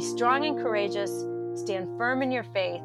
Be 0.00 0.06
strong 0.06 0.46
and 0.46 0.56
courageous, 0.56 1.10
stand 1.60 1.86
firm 1.98 2.22
in 2.22 2.32
your 2.32 2.42
faith. 2.42 2.80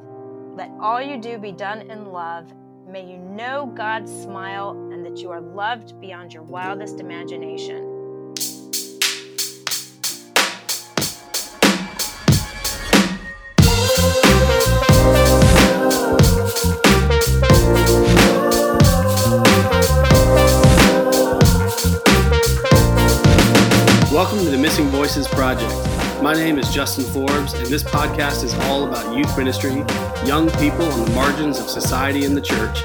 Let 0.57 0.69
all 0.81 1.01
you 1.01 1.15
do 1.17 1.37
be 1.37 1.53
done 1.53 1.89
in 1.89 2.11
love. 2.11 2.51
May 2.89 3.09
you 3.09 3.17
know 3.17 3.71
God's 3.73 4.11
smile 4.11 4.71
and 4.91 5.05
that 5.05 5.19
you 5.21 5.31
are 5.31 5.39
loved 5.39 5.97
beyond 6.01 6.33
your 6.33 6.43
wildest 6.43 6.99
imagination. 6.99 7.85
Welcome 24.11 24.39
to 24.39 24.49
the 24.49 24.59
Missing 24.59 24.89
Voices 24.89 25.29
Project. 25.29 25.94
My 26.21 26.33
name 26.33 26.57
is 26.57 26.73
Justin 26.73 27.03
Forbes, 27.03 27.53
and 27.53 27.67
this 27.67 27.83
podcast 27.83 28.43
is 28.43 28.53
all 28.53 28.87
about 28.87 29.15
youth 29.15 29.37
ministry, 29.37 29.73
young 30.25 30.49
people 30.51 30.85
on 30.85 31.05
the 31.05 31.11
margins 31.13 31.59
of 31.59 31.69
society 31.69 32.23
and 32.23 32.35
the 32.35 32.41
church, 32.41 32.79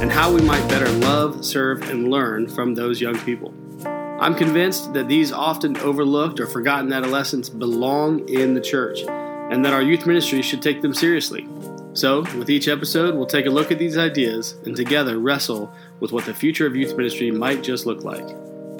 and 0.00 0.10
how 0.10 0.32
we 0.32 0.40
might 0.40 0.66
better 0.68 0.88
love, 1.00 1.44
serve, 1.44 1.82
and 1.90 2.08
learn 2.08 2.48
from 2.48 2.74
those 2.74 3.00
young 3.00 3.18
people. 3.18 3.52
I'm 3.84 4.36
convinced 4.36 4.94
that 4.94 5.08
these 5.08 5.32
often 5.32 5.76
overlooked 5.78 6.38
or 6.38 6.46
forgotten 6.46 6.92
adolescents 6.92 7.48
belong 7.48 8.26
in 8.28 8.54
the 8.54 8.60
church, 8.60 9.00
and 9.02 9.64
that 9.64 9.72
our 9.72 9.82
youth 9.82 10.06
ministry 10.06 10.40
should 10.40 10.62
take 10.62 10.80
them 10.80 10.94
seriously. 10.94 11.46
So, 11.92 12.20
with 12.38 12.48
each 12.48 12.68
episode, 12.68 13.16
we'll 13.16 13.26
take 13.26 13.46
a 13.46 13.50
look 13.50 13.72
at 13.72 13.78
these 13.78 13.98
ideas 13.98 14.54
and 14.64 14.76
together 14.76 15.18
wrestle 15.18 15.74
with 15.98 16.12
what 16.12 16.24
the 16.24 16.34
future 16.34 16.66
of 16.66 16.76
youth 16.76 16.96
ministry 16.96 17.32
might 17.32 17.62
just 17.62 17.84
look 17.84 18.04
like. 18.04 18.26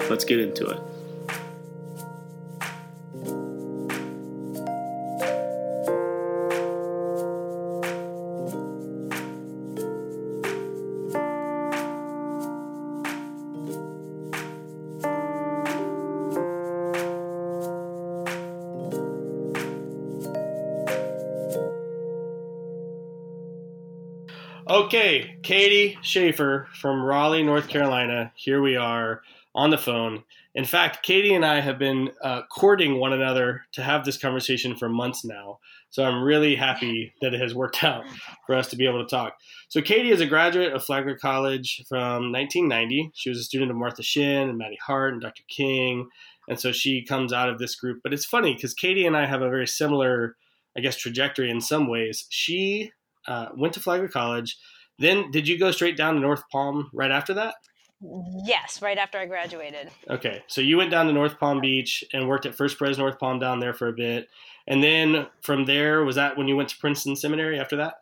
Let's 0.09 0.23
get 0.23 0.39
into 0.39 0.65
it. 0.65 0.79
Okay, 24.87 25.35
Katy 25.43 25.97
Schafer 26.01 26.67
from 26.69 27.03
Raleigh, 27.03 27.43
North 27.43 27.67
Carolina. 27.67 28.31
Here 28.35 28.61
we 28.61 28.77
are 28.77 29.21
on 29.53 29.69
the 29.69 29.77
phone. 29.77 30.23
In 30.55 30.63
fact, 30.63 31.03
Katy 31.03 31.33
and 31.33 31.45
I 31.45 31.59
have 31.59 31.77
been 31.77 32.11
uh, 32.23 32.43
courting 32.43 32.97
one 32.97 33.11
another 33.11 33.63
to 33.73 33.83
have 33.83 34.05
this 34.05 34.17
conversation 34.17 34.77
for 34.77 34.87
months 34.87 35.25
now. 35.25 35.59
So 35.89 36.05
I'm 36.05 36.23
really 36.23 36.55
happy 36.55 37.13
that 37.19 37.33
it 37.33 37.41
has 37.41 37.53
worked 37.53 37.83
out 37.83 38.05
for 38.45 38.55
us 38.55 38.69
to 38.69 38.77
be 38.77 38.87
able 38.87 39.03
to 39.03 39.09
talk. 39.09 39.33
So 39.67 39.81
Katy 39.81 40.09
is 40.09 40.21
a 40.21 40.25
graduate 40.25 40.71
of 40.71 40.85
Flagler 40.85 41.17
College 41.17 41.83
from 41.89 42.31
1990. 42.31 43.11
She 43.13 43.27
was 43.27 43.39
a 43.39 43.43
student 43.43 43.71
of 43.71 43.75
Martha 43.75 44.03
Shinn 44.03 44.47
and 44.47 44.57
Maddie 44.57 44.79
Hart 44.81 45.11
and 45.11 45.21
Dr. 45.21 45.43
King. 45.49 46.07
And 46.47 46.57
so 46.57 46.71
she 46.71 47.03
comes 47.03 47.33
out 47.33 47.49
of 47.49 47.59
this 47.59 47.75
group. 47.75 47.99
But 48.03 48.13
it's 48.13 48.25
funny 48.25 48.53
because 48.53 48.73
Katy 48.73 49.05
and 49.05 49.17
I 49.17 49.25
have 49.25 49.41
a 49.41 49.49
very 49.49 49.67
similar, 49.67 50.37
I 50.77 50.79
guess, 50.79 50.95
trajectory 50.95 51.49
in 51.49 51.59
some 51.59 51.89
ways. 51.89 52.25
She 52.29 52.93
uh, 53.27 53.49
went 53.53 53.73
to 53.73 53.81
Flagler 53.81 54.07
College. 54.07 54.57
Then, 54.99 55.31
did 55.31 55.47
you 55.47 55.57
go 55.57 55.71
straight 55.71 55.97
down 55.97 56.15
to 56.15 56.19
North 56.19 56.43
Palm 56.51 56.89
right 56.93 57.11
after 57.11 57.33
that? 57.35 57.55
Yes, 58.45 58.81
right 58.81 58.97
after 58.97 59.17
I 59.17 59.25
graduated. 59.25 59.89
Okay, 60.09 60.43
so 60.47 60.61
you 60.61 60.77
went 60.77 60.91
down 60.91 61.07
to 61.07 61.13
North 61.13 61.39
Palm 61.39 61.59
Beach 61.59 62.03
and 62.13 62.27
worked 62.27 62.45
at 62.45 62.53
First 62.53 62.77
Pres 62.77 62.97
North 62.97 63.17
Palm 63.17 63.39
down 63.39 63.59
there 63.59 63.73
for 63.73 63.87
a 63.87 63.93
bit, 63.93 64.27
and 64.67 64.83
then 64.83 65.27
from 65.41 65.65
there 65.65 66.03
was 66.03 66.15
that 66.15 66.37
when 66.37 66.47
you 66.47 66.55
went 66.55 66.69
to 66.69 66.77
Princeton 66.77 67.15
Seminary 67.15 67.59
after 67.59 67.75
that? 67.77 67.95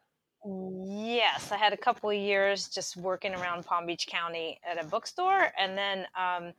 Yes, 0.46 1.52
I 1.52 1.58
had 1.58 1.74
a 1.74 1.78
couple 1.78 2.10
of 2.10 2.16
years 2.16 2.68
just 2.68 2.98
working 2.98 3.34
around 3.34 3.66
Palm 3.66 3.86
Beach 3.86 4.06
County 4.08 4.60
at 4.70 4.84
a 4.84 4.86
bookstore, 4.86 5.52
and 5.58 5.78
then 5.78 6.06
um, 6.18 6.54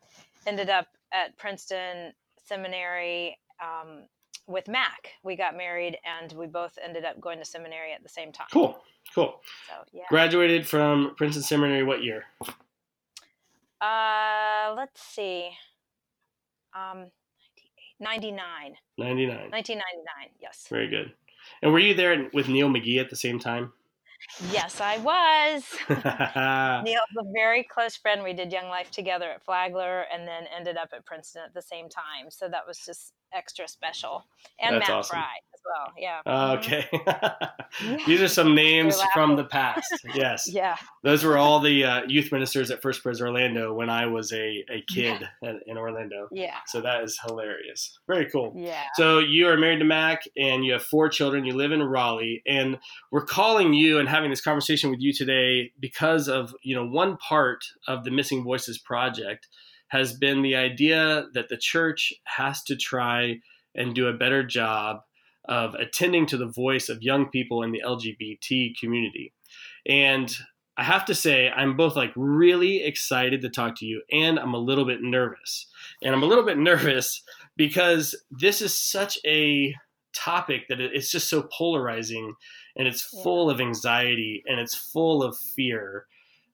ended 0.46 0.70
up 0.70 0.86
at 1.12 1.36
Princeton 1.36 2.12
Seminary 2.42 3.38
um, 3.62 4.04
with 4.46 4.68
Mac. 4.68 5.12
We 5.22 5.36
got 5.36 5.56
married, 5.56 5.98
and 6.04 6.32
we 6.32 6.46
both 6.46 6.78
ended 6.82 7.04
up 7.04 7.20
going 7.20 7.38
to 7.38 7.44
seminary 7.44 7.92
at 7.92 8.02
the 8.02 8.08
same 8.08 8.32
time. 8.32 8.46
Cool, 8.52 8.78
cool. 9.14 9.40
So 9.68 9.74
yeah. 9.92 10.04
Graduated 10.08 10.66
from 10.66 11.14
Princeton 11.16 11.42
Seminary 11.42 11.82
what 11.82 12.02
year? 12.02 12.24
Uh, 13.80 14.74
let's 14.76 15.02
see. 15.02 15.50
Um, 16.74 17.06
99. 18.00 18.76
99. 18.98 19.50
1999, 19.50 20.30
yes. 20.40 20.66
Very 20.68 20.88
good. 20.88 21.12
And 21.62 21.72
were 21.72 21.78
you 21.78 21.94
there 21.94 22.28
with 22.32 22.48
Neil 22.48 22.68
McGee 22.68 23.00
at 23.00 23.10
the 23.10 23.16
same 23.16 23.38
time? 23.38 23.72
Yes, 24.50 24.80
I 24.80 24.98
was. 24.98 25.64
Neil's 26.84 27.16
a 27.18 27.32
very 27.34 27.62
close 27.64 27.96
friend. 27.96 28.22
We 28.22 28.32
did 28.32 28.52
Young 28.52 28.68
Life 28.68 28.90
together 28.90 29.30
at 29.30 29.44
Flagler 29.44 30.04
and 30.12 30.26
then 30.26 30.44
ended 30.54 30.76
up 30.76 30.90
at 30.94 31.04
Princeton 31.06 31.42
at 31.46 31.54
the 31.54 31.62
same 31.62 31.88
time. 31.88 32.30
So 32.30 32.48
that 32.48 32.66
was 32.66 32.78
just 32.84 33.12
extra 33.32 33.68
special. 33.68 34.24
And 34.60 34.76
That's 34.76 34.88
Matt 34.88 34.98
awesome. 34.98 35.14
Fry 35.16 35.34
well. 35.66 35.92
Yeah. 35.98 36.20
Mhm. 36.26 36.58
okay. 36.58 38.00
These 38.06 38.22
are 38.22 38.28
some 38.28 38.54
names 38.64 39.00
from 39.12 39.36
the 39.36 39.44
past. 39.44 39.86
Yes. 40.14 40.48
Yeah. 40.50 40.76
Those 41.02 41.24
were 41.24 41.36
all 41.36 41.60
the 41.60 41.84
uh, 41.84 42.02
youth 42.06 42.32
ministers 42.32 42.70
at 42.70 42.80
First 42.80 43.02
Pres 43.02 43.20
Orlando 43.20 43.74
when 43.74 43.90
I 43.90 44.06
was 44.06 44.32
a, 44.32 44.64
a 44.70 44.82
kid 44.88 45.28
in, 45.42 45.60
in 45.66 45.76
Orlando. 45.76 46.28
Yeah. 46.32 46.56
So 46.66 46.80
that 46.80 47.02
is 47.02 47.18
hilarious. 47.26 47.98
Very 48.06 48.30
cool. 48.30 48.54
Yeah. 48.56 48.82
So 48.94 49.18
you 49.18 49.48
are 49.48 49.56
married 49.58 49.80
to 49.80 49.84
Mac 49.84 50.22
and 50.36 50.64
you 50.64 50.72
have 50.72 50.82
four 50.82 51.08
children. 51.08 51.44
You 51.44 51.54
live 51.54 51.72
in 51.72 51.82
Raleigh, 51.82 52.42
and 52.46 52.78
we're 53.10 53.24
calling 53.24 53.74
you 53.74 53.98
and 53.98 54.08
having 54.08 54.30
this 54.30 54.40
conversation 54.40 54.90
with 54.90 55.00
you 55.00 55.12
today 55.12 55.72
because 55.78 56.28
of 56.28 56.54
you 56.62 56.74
know 56.74 56.86
one 56.86 57.16
part 57.16 57.64
of 57.88 58.04
the 58.04 58.10
Missing 58.10 58.44
Voices 58.44 58.78
project 58.78 59.48
has 59.88 60.12
been 60.14 60.42
the 60.42 60.56
idea 60.56 61.26
that 61.34 61.48
the 61.48 61.56
church 61.56 62.12
has 62.24 62.62
to 62.64 62.76
try 62.76 63.36
and 63.74 63.94
do 63.94 64.08
a 64.08 64.12
better 64.12 64.42
job 64.42 65.00
of 65.48 65.74
attending 65.74 66.26
to 66.26 66.36
the 66.36 66.46
voice 66.46 66.88
of 66.88 67.02
young 67.02 67.28
people 67.28 67.62
in 67.62 67.72
the 67.72 67.82
LGBT 67.84 68.78
community. 68.78 69.32
And 69.86 70.34
I 70.76 70.84
have 70.84 71.04
to 71.06 71.14
say, 71.14 71.48
I'm 71.50 71.76
both 71.76 71.96
like 71.96 72.12
really 72.16 72.82
excited 72.84 73.40
to 73.42 73.48
talk 73.48 73.76
to 73.76 73.86
you 73.86 74.02
and 74.12 74.38
I'm 74.38 74.52
a 74.54 74.58
little 74.58 74.84
bit 74.84 75.00
nervous. 75.02 75.66
And 76.02 76.14
I'm 76.14 76.22
a 76.22 76.26
little 76.26 76.44
bit 76.44 76.58
nervous 76.72 77.22
because 77.56 78.14
this 78.30 78.60
is 78.60 78.76
such 78.78 79.18
a 79.26 79.74
topic 80.14 80.66
that 80.68 80.80
it's 80.80 81.10
just 81.10 81.28
so 81.28 81.48
polarizing 81.56 82.34
and 82.76 82.86
it's 82.88 83.08
Yeah. 83.12 83.22
full 83.22 83.50
of 83.50 83.60
anxiety 83.60 84.42
and 84.46 84.58
it's 84.60 84.74
full 84.74 85.22
of 85.22 85.38
fear. 85.38 86.06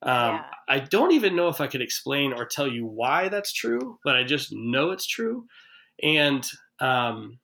Um, 0.02 0.34
Yeah. 0.36 0.44
I 0.68 0.78
don't 0.80 1.12
even 1.12 1.34
know 1.36 1.48
if 1.48 1.60
I 1.60 1.66
could 1.66 1.82
explain 1.82 2.32
or 2.32 2.44
tell 2.44 2.66
you 2.68 2.86
why 2.86 3.28
that's 3.28 3.52
true, 3.52 3.98
but 4.04 4.16
I 4.16 4.24
just 4.24 4.52
know 4.52 4.90
it's 4.90 5.06
true. 5.06 5.46
And 6.02 6.46
um, 6.80 7.38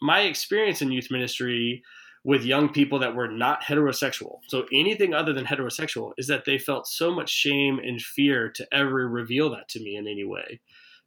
my 0.00 0.22
experience 0.22 0.82
in 0.82 0.92
youth 0.92 1.10
ministry 1.10 1.82
with 2.24 2.44
young 2.44 2.70
people 2.72 2.98
that 2.98 3.14
were 3.14 3.28
not 3.28 3.62
heterosexual, 3.62 4.40
so 4.48 4.66
anything 4.72 5.14
other 5.14 5.32
than 5.32 5.46
heterosexual, 5.46 6.12
is 6.18 6.26
that 6.26 6.44
they 6.44 6.58
felt 6.58 6.86
so 6.86 7.10
much 7.10 7.30
shame 7.30 7.78
and 7.78 8.00
fear 8.00 8.50
to 8.52 8.66
ever 8.72 9.08
reveal 9.08 9.50
that 9.50 9.68
to 9.70 9.80
me 9.80 9.96
in 9.96 10.06
any 10.06 10.24
way. 10.24 10.60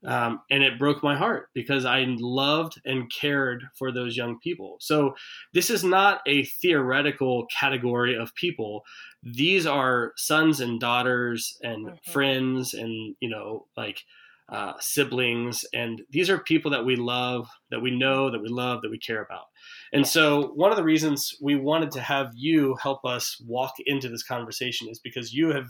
Um, 0.06 0.42
and 0.52 0.64
it 0.64 0.78
broke 0.78 1.02
my 1.02 1.16
heart 1.16 1.50
because 1.54 1.86
I 1.86 2.04
loved 2.08 2.82
and 2.84 3.10
cared 3.10 3.64
for 3.78 3.90
those 3.90 4.18
young 4.18 4.38
people. 4.40 4.76
So, 4.82 5.16
this 5.54 5.70
is 5.70 5.84
not 5.86 6.22
a 6.28 6.44
theoretical 6.44 7.46
category 7.48 8.14
of 8.16 8.36
people. 8.36 8.84
These 9.22 9.66
are 9.66 10.12
sons 10.18 10.60
and 10.60 10.78
daughters 10.80 11.58
and 11.64 11.94
Mhm. 12.06 12.12
friends 12.12 12.74
and, 12.74 13.16
you 13.22 13.30
know, 13.30 13.68
like 13.78 14.04
uh, 14.54 14.74
siblings. 14.80 15.66
And 15.74 16.04
these 16.12 16.30
are 16.30 16.38
people 16.38 16.70
that 16.72 16.86
we 16.86 16.96
love, 16.96 17.50
that 17.72 17.82
we 17.82 17.90
know, 17.90 18.30
that 18.30 18.42
we 18.42 18.50
love, 18.50 18.84
that 18.84 18.92
we 18.92 19.00
care 19.00 19.24
about. 19.24 19.46
And 19.92 20.08
so, 20.08 20.52
one 20.54 20.70
of 20.70 20.78
the 20.78 20.84
reasons 20.84 21.36
we 21.42 21.56
wanted 21.56 21.90
to 21.92 22.02
have 22.02 22.30
you 22.36 22.76
help 22.76 23.04
us 23.04 23.42
walk 23.48 23.74
into 23.88 24.10
this 24.10 24.22
conversation 24.22 24.88
is 24.90 25.00
because 25.00 25.34
you 25.34 25.50
have, 25.50 25.70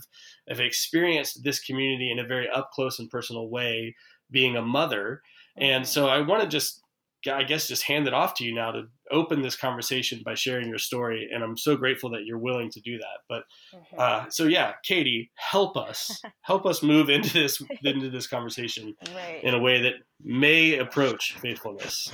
have 0.50 0.60
experienced 0.60 1.42
this 1.42 1.60
community 1.60 2.10
in 2.10 2.18
a 2.18 2.26
very 2.26 2.46
up 2.50 2.72
close 2.72 2.98
and 2.98 3.08
personal 3.08 3.48
way, 3.48 3.96
being 4.30 4.54
a 4.54 4.62
mother. 4.62 5.22
And 5.56 5.86
so, 5.88 6.08
I 6.08 6.20
want 6.20 6.42
to 6.42 6.48
just, 6.48 6.83
I 7.26 7.42
guess, 7.44 7.68
just 7.68 7.82
hand 7.82 8.06
it 8.06 8.14
off 8.14 8.34
to 8.34 8.44
you 8.44 8.54
now 8.54 8.72
to 8.72 8.84
open 9.10 9.42
this 9.42 9.56
conversation 9.56 10.22
by 10.24 10.34
sharing 10.34 10.68
your 10.68 10.78
story. 10.78 11.28
And 11.32 11.42
I'm 11.42 11.56
so 11.56 11.76
grateful 11.76 12.10
that 12.10 12.24
you're 12.24 12.38
willing 12.38 12.70
to 12.70 12.80
do 12.80 12.98
that. 12.98 13.18
But 13.28 13.44
Mhm. 13.72 13.98
uh, 13.98 14.30
so, 14.30 14.44
yeah, 14.44 14.74
Katy, 14.82 15.30
help 15.36 15.76
us, 15.76 16.22
help 16.42 16.66
us 16.66 16.82
move 16.82 17.10
into 17.10 17.32
this 17.32 17.62
into 17.82 18.10
this 18.10 18.26
conversation 18.26 18.94
right. 19.14 19.42
in 19.42 19.54
a 19.54 19.58
way 19.58 19.82
that 19.82 19.94
may 20.22 20.78
approach 20.78 21.34
faithfulness. 21.34 22.12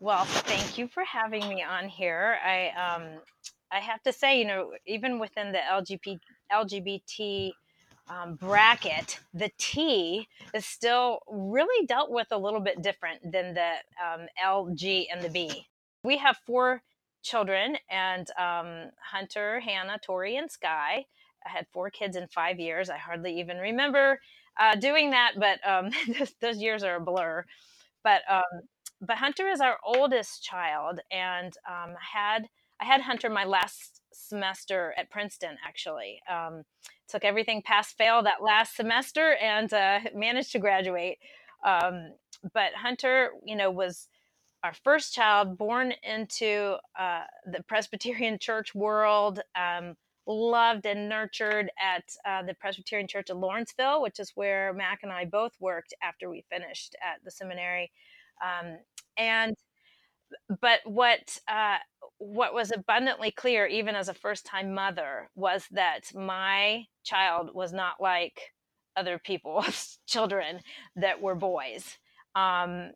Well, 0.00 0.24
thank 0.24 0.78
you 0.78 0.88
for 0.88 1.04
having 1.04 1.48
me 1.48 1.62
on 1.62 1.88
here. 1.88 2.38
I 2.44 2.68
um, 2.70 3.20
I 3.70 3.80
have 3.80 4.02
to 4.02 4.12
say, 4.12 4.38
you 4.38 4.44
know, 4.44 4.72
even 4.86 5.18
within 5.18 5.52
the 5.52 5.58
LGBT 5.58 6.18
LGBT 6.52 7.52
um, 8.12 8.34
bracket, 8.34 9.20
the 9.32 9.50
T 9.58 10.28
is 10.54 10.66
still 10.66 11.20
really 11.28 11.86
dealt 11.86 12.10
with 12.10 12.28
a 12.30 12.38
little 12.38 12.60
bit 12.60 12.82
different 12.82 13.32
than 13.32 13.54
the 13.54 13.72
um, 14.04 14.26
L, 14.42 14.70
G, 14.74 15.08
and 15.10 15.22
the 15.22 15.30
B. 15.30 15.66
We 16.04 16.18
have 16.18 16.36
four 16.46 16.82
children, 17.22 17.76
and 17.88 18.28
um, 18.38 18.90
Hunter, 19.12 19.60
Hannah, 19.60 19.98
Tori, 20.04 20.36
and 20.36 20.50
Sky. 20.50 21.06
I 21.44 21.48
had 21.48 21.66
four 21.72 21.90
kids 21.90 22.16
in 22.16 22.26
five 22.28 22.58
years. 22.58 22.90
I 22.90 22.98
hardly 22.98 23.38
even 23.40 23.58
remember 23.58 24.20
uh, 24.58 24.74
doing 24.76 25.10
that, 25.10 25.32
but 25.38 25.66
um, 25.68 25.90
those, 26.18 26.34
those, 26.40 26.58
years 26.58 26.82
are 26.82 26.96
a 26.96 27.00
blur. 27.00 27.44
But 28.04 28.22
um, 28.28 28.62
but 29.00 29.16
Hunter 29.16 29.48
is 29.48 29.60
our 29.60 29.78
oldest 29.84 30.42
child, 30.42 31.00
and 31.10 31.52
um, 31.68 31.94
had 32.12 32.48
I 32.80 32.84
had 32.84 33.00
Hunter 33.00 33.30
my 33.30 33.44
last 33.44 34.01
semester 34.12 34.94
at 34.96 35.10
Princeton. 35.10 35.56
Actually, 35.66 36.20
um, 36.30 36.62
took 37.08 37.24
everything 37.24 37.62
pass 37.62 37.92
fail 37.92 38.22
that 38.22 38.42
last 38.42 38.76
semester 38.76 39.34
and 39.34 39.72
uh, 39.72 40.00
managed 40.14 40.52
to 40.52 40.58
graduate. 40.58 41.18
Um, 41.64 42.12
but 42.52 42.72
Hunter, 42.74 43.30
you 43.44 43.56
know, 43.56 43.70
was 43.70 44.08
our 44.64 44.74
first 44.84 45.14
child 45.14 45.58
born 45.58 45.92
into 46.02 46.76
uh, 46.98 47.22
the 47.46 47.62
Presbyterian 47.64 48.38
church 48.38 48.74
world. 48.74 49.40
Um, 49.54 49.96
loved 50.26 50.86
and 50.86 51.08
nurtured 51.08 51.70
at 51.80 52.04
uh, 52.24 52.46
the 52.46 52.54
Presbyterian 52.54 53.08
Church 53.08 53.30
of 53.30 53.38
Lawrenceville, 53.38 54.02
which 54.02 54.20
is 54.20 54.32
where 54.34 54.72
Mac 54.72 55.00
and 55.02 55.12
I 55.12 55.24
both 55.24 55.52
worked 55.58 55.94
after 56.02 56.30
we 56.30 56.44
finished 56.48 56.94
at 57.02 57.22
the 57.24 57.30
seminary. 57.30 57.90
Um, 58.40 58.78
and 59.16 59.56
but 60.60 60.80
what 60.84 61.38
uh, 61.48 61.78
what 62.18 62.54
was 62.54 62.72
abundantly 62.72 63.30
clear, 63.30 63.66
even 63.66 63.94
as 63.94 64.08
a 64.08 64.14
first 64.14 64.46
time 64.46 64.74
mother, 64.74 65.30
was 65.34 65.66
that 65.72 66.14
my 66.14 66.84
child 67.04 67.50
was 67.54 67.72
not 67.72 67.94
like 68.00 68.52
other 68.96 69.18
people's 69.18 69.98
children 70.06 70.60
that 70.96 71.20
were 71.20 71.34
boys. 71.34 71.98
Um, 72.34 72.92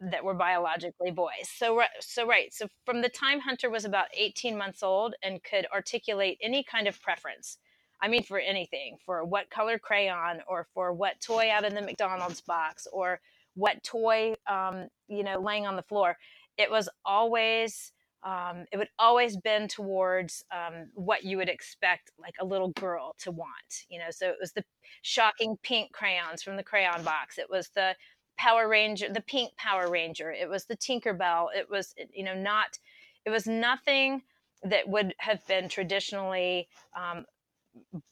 that 0.00 0.24
were 0.24 0.34
biologically 0.34 1.10
boys. 1.10 1.48
So 1.56 1.82
so 2.00 2.26
right. 2.26 2.52
So 2.52 2.68
from 2.84 3.02
the 3.02 3.08
time 3.08 3.40
Hunter 3.40 3.70
was 3.70 3.84
about 3.84 4.06
18 4.16 4.56
months 4.56 4.82
old 4.82 5.14
and 5.22 5.42
could 5.42 5.66
articulate 5.74 6.38
any 6.42 6.62
kind 6.62 6.86
of 6.86 7.00
preference. 7.02 7.58
I 8.00 8.08
mean 8.08 8.22
for 8.22 8.38
anything, 8.38 8.98
for 9.04 9.24
what 9.24 9.50
color 9.50 9.78
crayon 9.78 10.40
or 10.46 10.66
for 10.72 10.92
what 10.92 11.20
toy 11.20 11.50
out 11.50 11.64
of 11.64 11.74
the 11.74 11.82
McDonald's 11.82 12.40
box 12.40 12.86
or 12.92 13.20
what 13.54 13.82
toy 13.82 14.34
um, 14.48 14.88
you 15.08 15.24
know 15.24 15.40
laying 15.40 15.66
on 15.66 15.76
the 15.76 15.82
floor. 15.82 16.16
It 16.58 16.70
was 16.70 16.88
always 17.04 17.92
um, 18.24 18.64
it 18.72 18.78
would 18.78 18.88
always 18.98 19.36
bend 19.36 19.70
towards 19.70 20.44
um, 20.52 20.88
what 20.94 21.22
you 21.22 21.36
would 21.36 21.48
expect 21.48 22.10
like 22.20 22.34
a 22.40 22.44
little 22.44 22.70
girl 22.70 23.14
to 23.20 23.30
want 23.30 23.84
you 23.88 23.98
know 23.98 24.10
so 24.10 24.28
it 24.28 24.36
was 24.40 24.52
the 24.52 24.64
shocking 25.02 25.56
pink 25.62 25.92
crayons 25.92 26.42
from 26.42 26.56
the 26.56 26.64
crayon 26.64 27.04
box 27.04 27.38
it 27.38 27.48
was 27.48 27.70
the 27.76 27.94
Power 28.38 28.68
Ranger, 28.68 29.12
the 29.12 29.20
pink 29.20 29.50
Power 29.56 29.90
Ranger. 29.90 30.30
It 30.30 30.48
was 30.48 30.64
the 30.64 30.76
Tinkerbell. 30.76 31.48
It 31.54 31.68
was, 31.68 31.92
you 32.14 32.24
know, 32.24 32.34
not, 32.34 32.78
it 33.26 33.30
was 33.30 33.46
nothing 33.46 34.22
that 34.62 34.88
would 34.88 35.14
have 35.18 35.44
been 35.46 35.68
traditionally 35.68 36.68
um, 36.96 37.26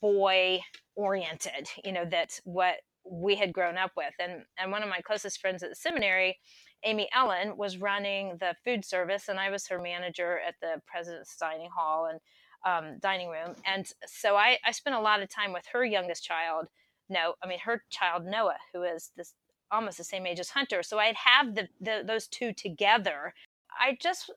boy 0.00 0.60
oriented, 0.96 1.68
you 1.84 1.92
know, 1.92 2.04
that's 2.04 2.40
what 2.44 2.76
we 3.10 3.36
had 3.36 3.52
grown 3.52 3.76
up 3.76 3.92
with. 3.96 4.14
And, 4.18 4.42
and 4.58 4.72
one 4.72 4.82
of 4.82 4.88
my 4.88 5.00
closest 5.00 5.40
friends 5.40 5.62
at 5.62 5.70
the 5.70 5.76
seminary, 5.76 6.38
Amy 6.84 7.08
Ellen, 7.14 7.56
was 7.56 7.78
running 7.78 8.36
the 8.40 8.54
food 8.64 8.84
service, 8.84 9.28
and 9.28 9.38
I 9.38 9.50
was 9.50 9.66
her 9.68 9.80
manager 9.80 10.40
at 10.46 10.54
the 10.60 10.80
president's 10.86 11.36
dining 11.36 11.70
hall 11.74 12.06
and 12.10 12.20
um, 12.64 12.98
dining 13.00 13.28
room. 13.28 13.54
And 13.64 13.86
so 14.06 14.36
I, 14.36 14.58
I 14.64 14.72
spent 14.72 14.96
a 14.96 15.00
lot 15.00 15.22
of 15.22 15.28
time 15.28 15.52
with 15.52 15.64
her 15.72 15.84
youngest 15.84 16.24
child. 16.24 16.66
No, 17.08 17.34
I 17.42 17.46
mean, 17.46 17.60
her 17.64 17.82
child, 17.90 18.24
Noah, 18.26 18.56
who 18.72 18.82
is 18.82 19.12
this 19.16 19.34
almost 19.70 19.98
the 19.98 20.04
same 20.04 20.26
age 20.26 20.40
as 20.40 20.50
Hunter. 20.50 20.82
So 20.82 20.98
I'd 20.98 21.16
have 21.16 21.54
the, 21.54 21.68
the 21.80 22.02
those 22.04 22.26
two 22.26 22.52
together. 22.52 23.34
I 23.78 23.96
just 24.00 24.30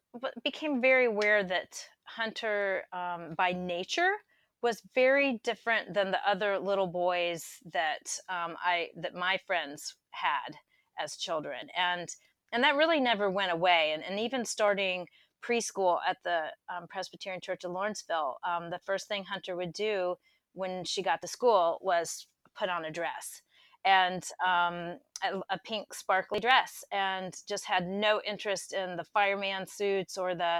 became 0.44 0.82
very 0.82 1.06
aware 1.06 1.44
that 1.44 1.86
Hunter, 2.04 2.84
um, 2.92 3.36
by 3.38 3.54
nature, 3.54 4.12
was 4.62 4.82
very 4.94 5.40
different 5.44 5.94
than 5.94 6.12
the 6.12 6.20
other 6.28 6.60
little 6.60 6.88
boys 6.88 7.46
that 7.72 8.18
um, 8.30 8.56
I 8.64 8.90
that 8.98 9.16
my 9.16 9.40
friends 9.48 9.96
had 10.12 10.56
as 11.00 11.16
children, 11.16 11.68
and 11.78 12.10
and 12.52 12.64
that 12.64 12.76
really 12.76 13.00
never 13.00 13.30
went 13.30 13.52
away. 13.52 13.92
And, 13.94 14.04
and 14.04 14.20
even 14.20 14.46
starting 14.46 15.08
preschool 15.44 16.00
at 16.08 16.18
the 16.24 16.48
um, 16.74 16.88
Presbyterian 16.90 17.42
Church 17.42 17.64
of 17.64 17.72
Lawrenceville, 17.72 18.38
um, 18.48 18.70
the 18.70 18.80
first 18.86 19.08
thing 19.08 19.24
Hunter 19.24 19.56
would 19.56 19.74
do 19.74 20.16
when 20.54 20.84
she 20.84 21.02
got 21.02 21.22
to 21.22 21.28
school 21.28 21.78
was 21.82 22.28
put 22.58 22.70
on 22.70 22.86
a 22.86 22.92
dress 22.92 23.42
and 23.86 24.24
um, 24.46 24.98
a, 25.24 25.40
a, 25.50 25.60
pink 25.66 25.94
sparkly 25.94 26.40
dress 26.40 26.84
and 26.92 27.34
just 27.48 27.66
had 27.66 27.88
no 27.88 28.22
interest 28.28 28.74
in 28.74 28.98
the 28.98 29.06
fireman 29.06 29.66
suits 29.66 30.18
or 30.18 30.36
the 30.36 30.60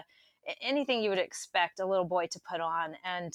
anything 0.62 1.04
you 1.04 1.10
would 1.10 1.20
expect 1.20 1.82
a 1.82 1.86
little 1.86 2.06
boy 2.06 2.28
to 2.32 2.40
put 2.50 2.62
on 2.62 2.94
and 3.04 3.34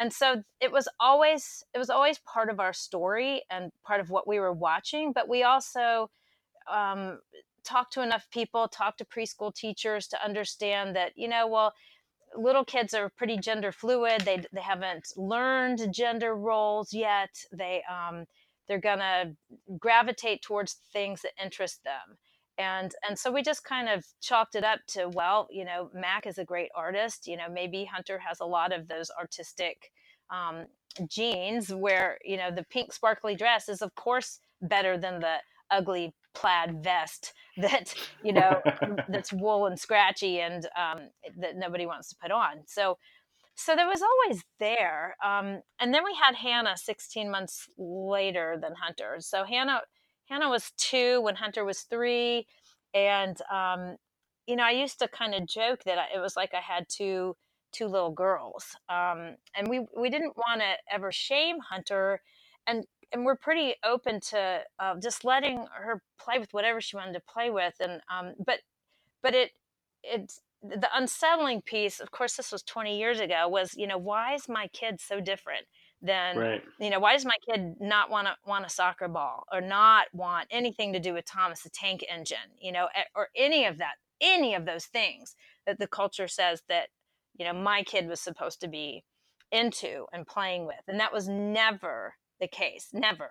and 0.00 0.12
so 0.12 0.42
it 0.60 0.72
was 0.72 0.88
always 1.00 1.64
it 1.74 1.78
was 1.78 1.90
always 1.90 2.18
part 2.20 2.50
of 2.50 2.60
our 2.60 2.72
story 2.72 3.42
and 3.50 3.70
part 3.84 4.00
of 4.00 4.10
what 4.10 4.26
we 4.26 4.38
were 4.38 4.52
watching 4.52 5.12
but 5.12 5.28
we 5.28 5.42
also 5.42 6.10
um, 6.72 7.18
talked 7.62 7.92
to 7.92 8.02
enough 8.02 8.26
people 8.30 8.68
talked 8.68 8.98
to 8.98 9.04
preschool 9.04 9.54
teachers 9.54 10.06
to 10.08 10.24
understand 10.24 10.96
that 10.96 11.12
you 11.16 11.28
know 11.28 11.46
well 11.46 11.72
little 12.36 12.64
kids 12.64 12.94
are 12.94 13.08
pretty 13.08 13.38
gender 13.38 13.72
fluid. 13.72 14.22
They, 14.22 14.44
they 14.52 14.60
haven't 14.60 15.12
learned 15.16 15.92
gender 15.92 16.34
roles 16.34 16.92
yet. 16.92 17.30
They 17.52 17.82
um, 17.88 18.24
they're 18.66 18.80
to 18.80 19.32
gravitate 19.78 20.42
towards 20.42 20.74
things 20.92 21.22
that 21.22 21.32
interest 21.42 21.84
them 21.84 22.16
and 22.58 22.92
and 23.06 23.18
so 23.18 23.30
we 23.30 23.42
just 23.42 23.64
kind 23.64 23.88
of 23.88 24.04
chalked 24.20 24.54
it 24.54 24.64
up 24.64 24.80
to 24.86 25.08
well 25.08 25.48
you 25.50 25.64
know 25.64 25.90
mac 25.94 26.26
is 26.26 26.38
a 26.38 26.44
great 26.44 26.70
artist 26.76 27.26
you 27.26 27.36
know 27.36 27.48
maybe 27.52 27.84
hunter 27.84 28.18
has 28.18 28.40
a 28.40 28.44
lot 28.44 28.72
of 28.72 28.88
those 28.88 29.10
artistic 29.18 29.90
um, 30.30 30.66
genes 31.08 31.72
where 31.74 32.18
you 32.24 32.36
know 32.36 32.50
the 32.50 32.64
pink 32.70 32.92
sparkly 32.92 33.34
dress 33.34 33.68
is 33.68 33.82
of 33.82 33.94
course 33.94 34.40
better 34.62 34.96
than 34.96 35.20
the 35.20 35.36
ugly 35.70 36.14
plaid 36.34 36.82
vest 36.82 37.32
that 37.56 37.94
you 38.22 38.32
know 38.32 38.60
that's 39.08 39.32
wool 39.32 39.66
and 39.66 39.78
scratchy 39.78 40.40
and 40.40 40.66
um, 40.76 41.08
that 41.38 41.56
nobody 41.56 41.86
wants 41.86 42.08
to 42.08 42.16
put 42.20 42.30
on 42.30 42.62
so 42.66 42.96
so 43.56 43.76
there 43.76 43.86
was 43.86 44.02
always 44.02 44.42
there. 44.58 45.16
Um, 45.24 45.60
and 45.78 45.94
then 45.94 46.04
we 46.04 46.14
had 46.20 46.34
Hannah 46.34 46.76
16 46.76 47.30
months 47.30 47.68
later 47.78 48.58
than 48.60 48.74
Hunter. 48.74 49.16
So 49.20 49.44
Hannah, 49.44 49.82
Hannah 50.26 50.48
was 50.48 50.72
two 50.76 51.20
when 51.20 51.36
Hunter 51.36 51.64
was 51.64 51.80
three. 51.80 52.46
And, 52.92 53.36
um, 53.52 53.96
you 54.46 54.56
know, 54.56 54.64
I 54.64 54.70
used 54.70 54.98
to 55.00 55.08
kind 55.08 55.34
of 55.34 55.46
joke 55.46 55.84
that 55.84 55.98
it 56.14 56.18
was 56.18 56.36
like 56.36 56.54
I 56.54 56.60
had 56.60 56.88
two, 56.88 57.36
two 57.72 57.86
little 57.86 58.12
girls. 58.12 58.76
Um, 58.88 59.36
and 59.56 59.68
we, 59.68 59.86
we 59.96 60.10
didn't 60.10 60.36
want 60.36 60.60
to 60.60 60.74
ever 60.92 61.10
shame 61.12 61.58
Hunter. 61.70 62.20
And, 62.66 62.84
and 63.12 63.24
we're 63.24 63.36
pretty 63.36 63.74
open 63.84 64.20
to 64.30 64.60
uh, 64.78 64.94
just 65.02 65.24
letting 65.24 65.66
her 65.74 66.02
play 66.18 66.38
with 66.38 66.52
whatever 66.52 66.80
she 66.80 66.96
wanted 66.96 67.14
to 67.14 67.22
play 67.28 67.50
with. 67.50 67.74
And, 67.80 68.00
um, 68.12 68.34
but, 68.44 68.60
but 69.22 69.34
it, 69.34 69.50
it's 70.02 70.40
the 70.62 70.88
unsettling 70.94 71.60
piece 71.60 72.00
of 72.00 72.10
course 72.10 72.36
this 72.36 72.50
was 72.50 72.62
20 72.62 72.98
years 72.98 73.20
ago 73.20 73.46
was 73.46 73.74
you 73.76 73.86
know 73.86 73.98
why 73.98 74.34
is 74.34 74.48
my 74.48 74.66
kid 74.68 74.98
so 74.98 75.20
different 75.20 75.66
than 76.04 76.36
right. 76.36 76.62
you 76.78 76.90
know 76.90 77.00
why 77.00 77.14
does 77.14 77.24
my 77.24 77.36
kid 77.48 77.76
not 77.80 78.10
want 78.10 78.26
to 78.26 78.34
want 78.46 78.64
a 78.64 78.68
soccer 78.68 79.08
ball 79.08 79.44
or 79.50 79.60
not 79.60 80.04
want 80.12 80.46
anything 80.50 80.92
to 80.92 81.00
do 81.00 81.14
with 81.14 81.24
thomas 81.24 81.62
the 81.62 81.70
tank 81.70 82.04
engine 82.12 82.36
you 82.60 82.70
know 82.70 82.88
or 83.16 83.28
any 83.34 83.64
of 83.64 83.78
that 83.78 83.94
any 84.20 84.54
of 84.54 84.66
those 84.66 84.84
things 84.84 85.34
that 85.66 85.78
the 85.78 85.86
culture 85.86 86.28
says 86.28 86.62
that 86.68 86.88
you 87.36 87.44
know 87.44 87.54
my 87.54 87.82
kid 87.82 88.06
was 88.06 88.20
supposed 88.20 88.60
to 88.60 88.68
be 88.68 89.02
into 89.50 90.04
and 90.12 90.26
playing 90.26 90.66
with 90.66 90.76
and 90.86 91.00
that 91.00 91.12
was 91.12 91.26
never 91.26 92.14
the 92.40 92.48
case 92.48 92.88
never. 92.92 93.30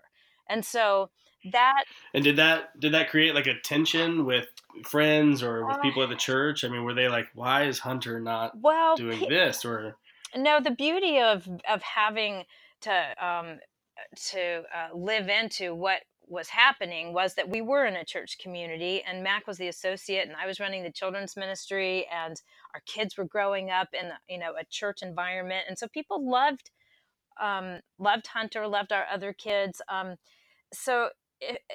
And 0.49 0.65
so 0.65 1.09
that 1.51 1.83
and 2.13 2.23
did 2.23 2.37
that 2.37 2.79
did 2.79 2.93
that 2.93 3.09
create 3.09 3.35
like 3.35 3.47
a 3.47 3.59
tension 3.59 4.25
with 4.25 4.47
friends 4.85 5.43
or 5.43 5.65
with 5.65 5.77
uh, 5.77 5.81
people 5.81 6.03
at 6.03 6.09
the 6.09 6.15
church? 6.15 6.63
I 6.63 6.69
mean 6.69 6.83
were 6.83 6.93
they 6.93 7.07
like 7.07 7.27
why 7.33 7.63
is 7.63 7.79
hunter 7.79 8.19
not 8.19 8.57
well 8.59 8.95
doing 8.95 9.19
pe- 9.19 9.29
this? 9.29 9.65
Or 9.65 9.95
no 10.35 10.59
the 10.59 10.71
beauty 10.71 11.19
of 11.19 11.47
of 11.69 11.81
having 11.81 12.43
to 12.83 13.25
um 13.25 13.59
to 14.15 14.63
uh, 14.75 14.95
live 14.95 15.29
into 15.29 15.75
what 15.75 16.01
was 16.27 16.49
happening 16.49 17.13
was 17.13 17.35
that 17.35 17.49
we 17.49 17.61
were 17.61 17.85
in 17.85 17.95
a 17.95 18.05
church 18.05 18.37
community 18.41 19.03
and 19.07 19.23
mac 19.23 19.45
was 19.47 19.57
the 19.57 19.67
associate 19.67 20.27
and 20.27 20.37
i 20.41 20.47
was 20.47 20.59
running 20.59 20.83
the 20.83 20.91
children's 20.91 21.35
ministry 21.35 22.07
and 22.11 22.41
our 22.73 22.81
kids 22.85 23.17
were 23.17 23.25
growing 23.25 23.69
up 23.69 23.89
in 23.93 24.09
you 24.27 24.37
know 24.37 24.53
a 24.59 24.65
church 24.69 24.99
environment. 25.01 25.65
And 25.67 25.77
so 25.77 25.87
people 25.87 26.29
loved 26.29 26.71
um, 27.41 27.79
loved 27.99 28.27
hunter 28.27 28.67
loved 28.67 28.91
our 28.91 29.05
other 29.11 29.33
kids 29.33 29.81
um, 29.89 30.15
so 30.73 31.09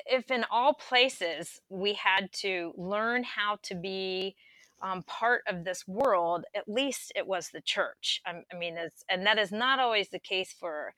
if 0.06 0.30
in 0.30 0.44
all 0.50 0.74
places 0.74 1.60
we 1.68 1.94
had 1.94 2.32
to 2.32 2.72
learn 2.76 3.22
how 3.24 3.58
to 3.62 3.74
be 3.74 4.34
um, 4.80 5.02
part 5.04 5.42
of 5.48 5.64
this 5.64 5.86
world, 5.86 6.44
at 6.54 6.68
least 6.68 7.12
it 7.16 7.26
was 7.26 7.50
the 7.50 7.60
church. 7.60 8.20
I, 8.26 8.42
I 8.52 8.56
mean, 8.56 8.76
and 9.08 9.26
that 9.26 9.38
is 9.38 9.52
not 9.52 9.78
always 9.78 10.08
the 10.10 10.18
case 10.18 10.54
for 10.58 10.94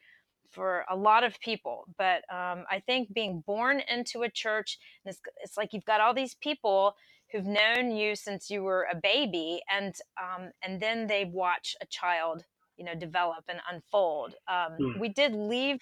for 0.50 0.84
a 0.90 0.96
lot 0.96 1.22
of 1.22 1.38
people. 1.40 1.84
But 1.96 2.25
um, 2.32 2.64
I 2.70 2.82
think 2.84 3.14
being 3.14 3.42
born 3.46 3.82
into 3.88 4.22
a 4.22 4.30
church, 4.30 4.78
it's, 5.04 5.20
it's 5.42 5.56
like 5.56 5.72
you've 5.72 5.84
got 5.84 6.00
all 6.00 6.14
these 6.14 6.34
people 6.34 6.94
who've 7.32 7.46
known 7.46 7.92
you 7.92 8.16
since 8.16 8.50
you 8.50 8.62
were 8.62 8.87
a 8.92 8.96
baby, 8.96 9.60
and 9.70 9.94
um, 10.20 10.50
and 10.62 10.80
then 10.80 11.06
they 11.06 11.25
watch 11.25 11.76
a 11.80 11.87
child, 11.87 12.44
you 12.76 12.84
know, 12.84 12.94
develop 12.94 13.44
and 13.49 13.60
unfold. 13.70 14.34
Um, 14.49 14.72
Hmm. 14.78 15.00
We 15.00 15.08
did 15.08 15.34
leave, 15.34 15.80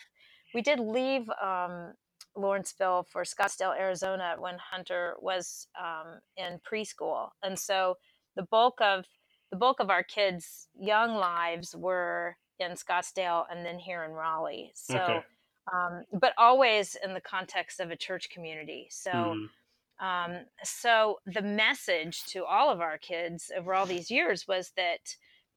we 0.54 0.62
did 0.62 0.78
leave 0.80 1.28
um, 1.42 1.94
Lawrenceville 2.38 3.06
for 3.10 3.24
Scottsdale, 3.24 3.78
Arizona, 3.78 4.36
when 4.38 4.56
Hunter 4.58 5.14
was 5.20 5.68
um, 5.78 6.20
in 6.36 6.60
preschool, 6.60 7.30
and 7.42 7.58
so 7.58 7.96
the 8.36 8.44
bulk 8.44 8.80
of 8.80 9.06
the 9.50 9.56
bulk 9.58 9.80
of 9.80 9.90
our 9.90 10.02
kids' 10.02 10.68
young 10.78 11.14
lives 11.16 11.74
were 11.76 12.36
in 12.58 12.72
Scottsdale 12.72 13.46
and 13.50 13.64
then 13.64 13.78
here 13.78 14.04
in 14.04 14.12
Raleigh. 14.12 14.72
So, 14.74 14.96
Okay. 14.96 15.24
um, 15.72 16.04
but 16.12 16.34
always 16.38 16.96
in 17.02 17.14
the 17.14 17.20
context 17.20 17.80
of 17.80 17.90
a 17.90 17.96
church 17.96 18.30
community. 18.30 18.88
So, 18.90 19.10
Mhm. 19.12 19.50
um, 20.00 20.46
so 20.64 21.20
the 21.26 21.42
message 21.42 22.24
to 22.26 22.44
all 22.44 22.70
of 22.70 22.80
our 22.80 22.98
kids 22.98 23.50
over 23.56 23.74
all 23.74 23.86
these 23.86 24.10
years 24.10 24.46
was 24.48 24.72
that 24.76 25.16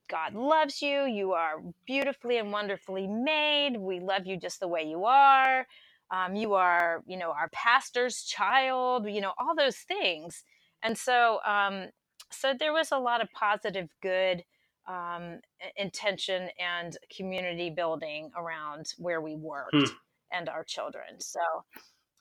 God 0.10 0.34
loves 0.36 0.82
you. 0.82 1.06
You 1.06 1.34
are 1.34 1.62
beautifully 1.86 2.38
and 2.38 2.52
wonderfully 2.52 3.08
made. 3.08 3.78
We 3.78 4.00
love 4.00 4.26
you 4.26 4.38
just 4.38 4.60
the 4.60 4.68
way 4.68 4.84
you 4.84 5.06
are. 5.06 5.68
Um, 6.12 6.36
you 6.36 6.54
are, 6.54 7.04
you 7.08 7.18
know, 7.18 7.32
our 7.32 7.50
pastor's 7.54 8.24
child. 8.24 9.08
You 9.08 9.22
know, 9.22 9.34
all 9.40 9.56
those 9.56 9.78
things. 9.78 10.44
And 10.84 10.98
so, 10.98 11.40
um, 11.46 11.90
so 12.32 12.54
there 12.58 12.74
was 12.74 12.92
a 12.92 12.98
lot 13.00 13.22
of 13.22 13.32
positive, 13.32 13.90
good 14.02 14.44
um, 14.88 15.40
intention 15.78 16.50
and 16.60 16.98
community 17.16 17.70
building 17.70 18.32
around 18.36 18.94
where 18.98 19.22
we 19.22 19.36
worked 19.36 19.76
Hmm. 19.76 19.84
and 20.32 20.50
our 20.50 20.64
children. 20.64 21.20
So, 21.20 21.40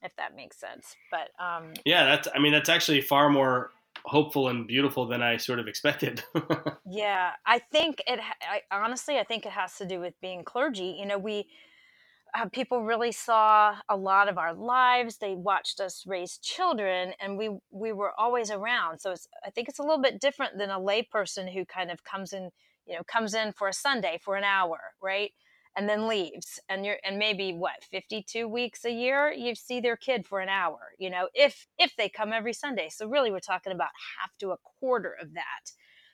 if 0.03 0.15
that 0.17 0.35
makes 0.37 0.59
sense, 0.59 0.97
but 1.11 1.31
um, 1.43 1.73
Yeah, 1.85 2.05
that's. 2.05 2.29
I 2.35 2.39
mean, 2.39 2.53
that's 2.53 2.69
actually 2.69 3.01
far 3.03 3.29
more 3.29 3.71
hopeful 4.05 4.49
and 4.49 4.67
beautiful 4.67 5.07
than 5.07 5.21
I 5.23 5.37
sort 5.37 5.59
of 5.59 5.69
expected. 5.69 6.23
Yeah, 6.87 7.33
I 7.47 7.59
think 7.59 8.03
it. 8.07 8.19
I 8.21 8.63
honestly, 8.71 9.19
I 9.19 9.25
think 9.25 9.47
it 9.47 9.53
has 9.53 9.77
to 9.77 9.87
do 9.87 10.01
with 10.01 10.15
being 10.21 10.45
clergy. 10.45 10.97
You 10.99 11.07
know, 11.07 11.19
we 11.19 11.49
uh, 12.35 12.49
people 12.49 12.83
really 12.83 13.13
saw 13.13 13.77
a 13.89 13.97
lot 13.97 14.29
of 14.29 14.39
our 14.39 14.55
lives. 14.55 15.19
They 15.19 15.35
watched 15.35 15.81
us 15.81 16.05
raise 16.07 16.39
children, 16.39 17.13
and 17.21 17.37
we 17.37 17.51
we 17.71 17.93
were 17.93 18.13
always 18.19 18.51
around. 18.51 19.01
So 19.01 19.13
it's, 19.13 19.29
I 19.47 19.51
think 19.51 19.69
it's 19.69 19.79
a 19.79 19.83
little 19.83 20.03
bit 20.03 20.21
different 20.21 20.59
than 20.59 20.71
a 20.71 20.79
layperson 20.79 21.53
who 21.53 21.65
kind 21.65 21.91
of 21.91 22.05
comes 22.05 22.33
in, 22.33 22.51
you 22.87 22.95
know, 22.97 23.03
comes 23.05 23.35
in 23.35 23.53
for 23.53 23.69
a 23.69 23.73
Sunday 23.73 24.19
for 24.25 24.37
an 24.37 24.45
hour, 24.45 24.79
right, 25.03 25.31
and 25.77 25.89
then 25.89 26.09
leaves. 26.09 26.61
And 26.69 26.85
you're 26.85 26.99
and 27.05 27.19
maybe 27.19 27.53
what 27.53 27.85
fifty 27.91 28.23
two 28.23 28.49
weeks 28.49 28.85
a 28.85 28.93
year 28.93 29.33
you 29.33 29.55
see 29.55 29.81
their 29.81 29.97
kid 29.97 30.27
for 30.27 30.41
an 30.41 30.49
hour. 30.49 30.79
You 30.99 31.11
know, 31.11 31.29
if 31.35 31.67
if 31.79 31.95
they 31.97 32.09
come 32.09 32.33
every 32.33 32.53
Sunday. 32.53 32.89
So 32.91 33.09
really, 33.09 33.31
we're 33.31 33.41
talking 33.41 33.73
about 33.73 33.91
half 34.21 34.31
to 34.39 34.51
a 34.51 34.57
quarter 34.81 35.17
of 35.21 35.35
that 35.35 35.73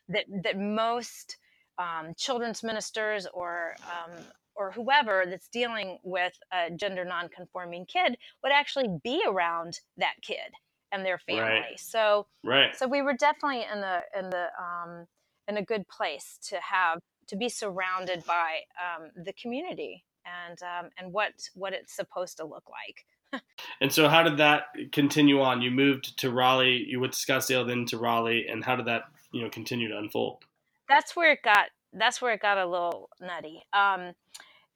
that 0.08 0.24
that 0.44 0.58
most 0.58 1.36
um, 1.78 2.14
children's 2.16 2.62
ministers 2.62 3.26
or 3.32 3.76
um, 3.84 4.24
or 4.56 4.72
whoever 4.72 5.24
that's 5.28 5.48
dealing 5.48 5.98
with 6.02 6.32
a 6.52 6.70
gender 6.74 7.04
nonconforming 7.04 7.86
kid 7.86 8.16
would 8.42 8.52
actually 8.52 8.88
be 9.02 9.22
around 9.26 9.80
that 9.96 10.14
kid 10.22 10.52
and 10.92 11.04
their 11.04 11.18
family. 11.18 11.42
Right. 11.42 11.78
So 11.78 12.26
right. 12.44 12.76
so 12.76 12.86
we 12.86 13.02
were 13.02 13.14
definitely 13.14 13.64
in 13.72 13.80
the 13.80 14.00
in 14.18 14.30
the 14.30 14.46
um, 14.58 15.06
in 15.48 15.56
a 15.56 15.62
good 15.62 15.86
place 15.88 16.38
to 16.48 16.58
have 16.60 17.00
to 17.28 17.36
be 17.36 17.48
surrounded 17.48 18.24
by 18.24 18.60
um, 18.80 19.10
the 19.24 19.32
community 19.32 20.04
and 20.24 20.58
um, 20.62 20.90
and 20.98 21.12
what 21.12 21.32
what 21.54 21.72
it's 21.72 21.94
supposed 21.94 22.36
to 22.38 22.44
look 22.44 22.64
like. 22.70 23.42
And 23.80 23.92
so, 23.92 24.08
how 24.08 24.22
did 24.22 24.38
that 24.38 24.68
continue 24.92 25.42
on? 25.42 25.60
You 25.60 25.70
moved 25.70 26.16
to 26.20 26.30
Raleigh. 26.30 26.86
You 26.88 27.00
went 27.00 27.12
to 27.12 27.18
Scottsdale, 27.18 27.66
then 27.66 27.84
to 27.86 27.98
Raleigh, 27.98 28.46
and 28.48 28.64
how 28.64 28.76
did 28.76 28.86
that 28.86 29.02
you 29.32 29.42
know 29.42 29.50
continue 29.50 29.88
to 29.88 29.98
unfold? 29.98 30.44
that's 30.88 31.16
where 31.16 31.32
it 31.32 31.42
got 31.42 31.66
that's 31.98 32.20
where 32.20 32.32
it 32.32 32.40
got 32.40 32.58
a 32.58 32.66
little 32.66 33.08
nutty. 33.20 33.62
Um, 33.72 34.12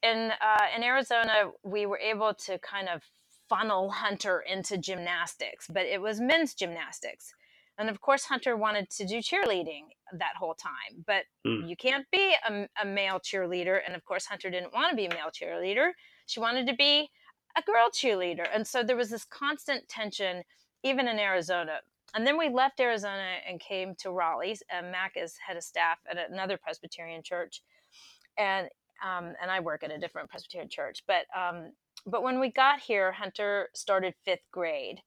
in 0.03 0.33
uh, 0.41 0.67
in 0.75 0.83
Arizona, 0.83 1.51
we 1.63 1.87
were 1.87 1.99
able 1.99 2.35
to 2.35 2.59
kind 2.59 2.89
of 2.89 3.03
funnel 3.49 3.91
Hunter 3.91 4.41
into 4.41 4.79
gymnastics, 4.79 5.67
but 5.69 5.85
it 5.85 6.01
was 6.01 6.21
men's 6.21 6.55
gymnastics, 6.55 7.35
and 7.79 7.91
of 7.91 8.01
course 8.01 8.25
Hunter 8.25 8.57
wanted 8.57 8.91
to 8.91 9.05
do 9.05 9.19
cheerleading 9.19 9.85
that 10.13 10.37
whole 10.39 10.55
time. 10.55 11.05
But 11.07 11.25
Hmm. 11.45 11.67
you 11.67 11.77
can't 11.77 12.07
be 12.11 12.35
a, 12.49 12.69
a 12.83 12.87
male 12.87 13.21
cheerleader, 13.21 13.81
and 13.85 13.95
of 13.95 14.05
course 14.05 14.27
Hunter 14.27 14.51
didn't 14.51 14.73
want 14.73 14.91
to 14.91 14.97
be 14.97 15.07
a 15.07 15.11
male 15.11 15.31
cheerleader. 15.33 15.91
She 16.27 16.41
wanted 16.41 16.67
to 16.69 16.75
be 16.75 17.11
a 17.57 17.63
girl 17.63 17.89
cheerleader, 17.93 18.47
and 18.55 18.67
so 18.67 18.83
there 18.83 18.97
was 18.97 19.11
this 19.11 19.25
constant 19.25 19.89
tension, 19.89 20.45
even 20.83 21.09
in 21.09 21.19
Arizona 21.19 21.81
and 22.15 22.27
then 22.27 22.39
we 22.39 22.49
left 22.49 22.81
Arizona 22.81 23.37
and 23.49 23.61
came 23.61 23.95
to 23.97 24.11
Raleigh. 24.11 24.59
And 24.71 24.91
Mac 24.91 25.13
is 25.17 25.37
head 25.47 25.57
of 25.57 25.63
staff 25.63 25.99
at 26.11 26.31
another 26.31 26.59
Presbyterian 26.59 27.23
church, 27.23 27.63
and 28.39 28.69
um, 29.05 29.35
and 29.41 29.51
I 29.51 29.61
work 29.61 29.83
at 29.83 29.93
a 29.93 29.99
different 29.99 30.31
Presbyterian 30.31 30.69
church. 30.69 31.03
But 31.07 31.27
um, 31.37 31.73
but 32.07 32.23
when 32.23 32.41
we 32.41 32.51
got 32.51 32.81
here, 32.81 33.13
Hunter 33.13 33.69
started 33.75 34.15
fifth 34.25 34.51
grade, 34.53 35.01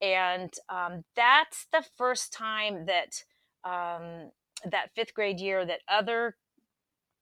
and 0.00 0.52
um, 0.68 1.04
that's 1.16 1.66
the 1.72 1.84
first 1.96 2.32
time 2.32 2.86
that 2.86 3.24
um, 3.64 4.30
that 4.64 4.90
fifth 4.94 5.14
grade 5.14 5.40
year 5.40 5.64
that 5.64 5.80
other 5.88 6.36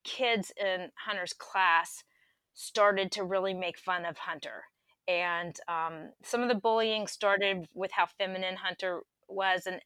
kids 0.04 0.52
in 0.58 0.90
Hunter's 1.06 1.32
class 1.32 2.04
started 2.54 3.12
to 3.12 3.24
really 3.24 3.54
make 3.54 3.78
fun 3.78 4.04
of 4.04 4.16
Hunter. 4.18 4.64
And 5.08 5.56
um, 5.68 6.10
some 6.24 6.42
of 6.42 6.48
the 6.48 6.54
bullying 6.54 7.06
started 7.06 7.68
with 7.74 7.92
how 7.92 8.06
feminine 8.06 8.56
Hunter 8.56 9.02
was, 9.28 9.66
and 9.66 9.80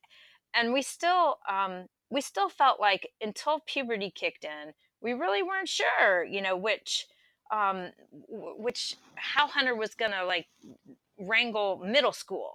and 0.55 0.73
we 0.73 0.83
still 0.83 1.39
um, 1.49 1.87
we 2.11 2.21
still 2.21 2.49
felt 2.49 2.81
like 2.81 3.11
until 3.21 3.61
puberty 3.67 4.11
kicked 4.15 4.45
in, 4.45 4.73
we 5.01 5.13
really 5.13 5.43
weren't 5.43 5.69
sure, 5.69 6.25
you 6.25 6.43
know, 6.43 6.57
which 6.57 7.07
um, 7.53 7.91
which 8.29 8.97
how 9.17 9.47
Hunter 9.47 9.75
was 9.75 9.95
gonna 9.95 10.25
like 10.25 10.47
wrangle 11.19 11.79
middle 11.85 12.13
school, 12.13 12.53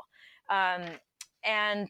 um, 0.50 0.84
and 1.44 1.90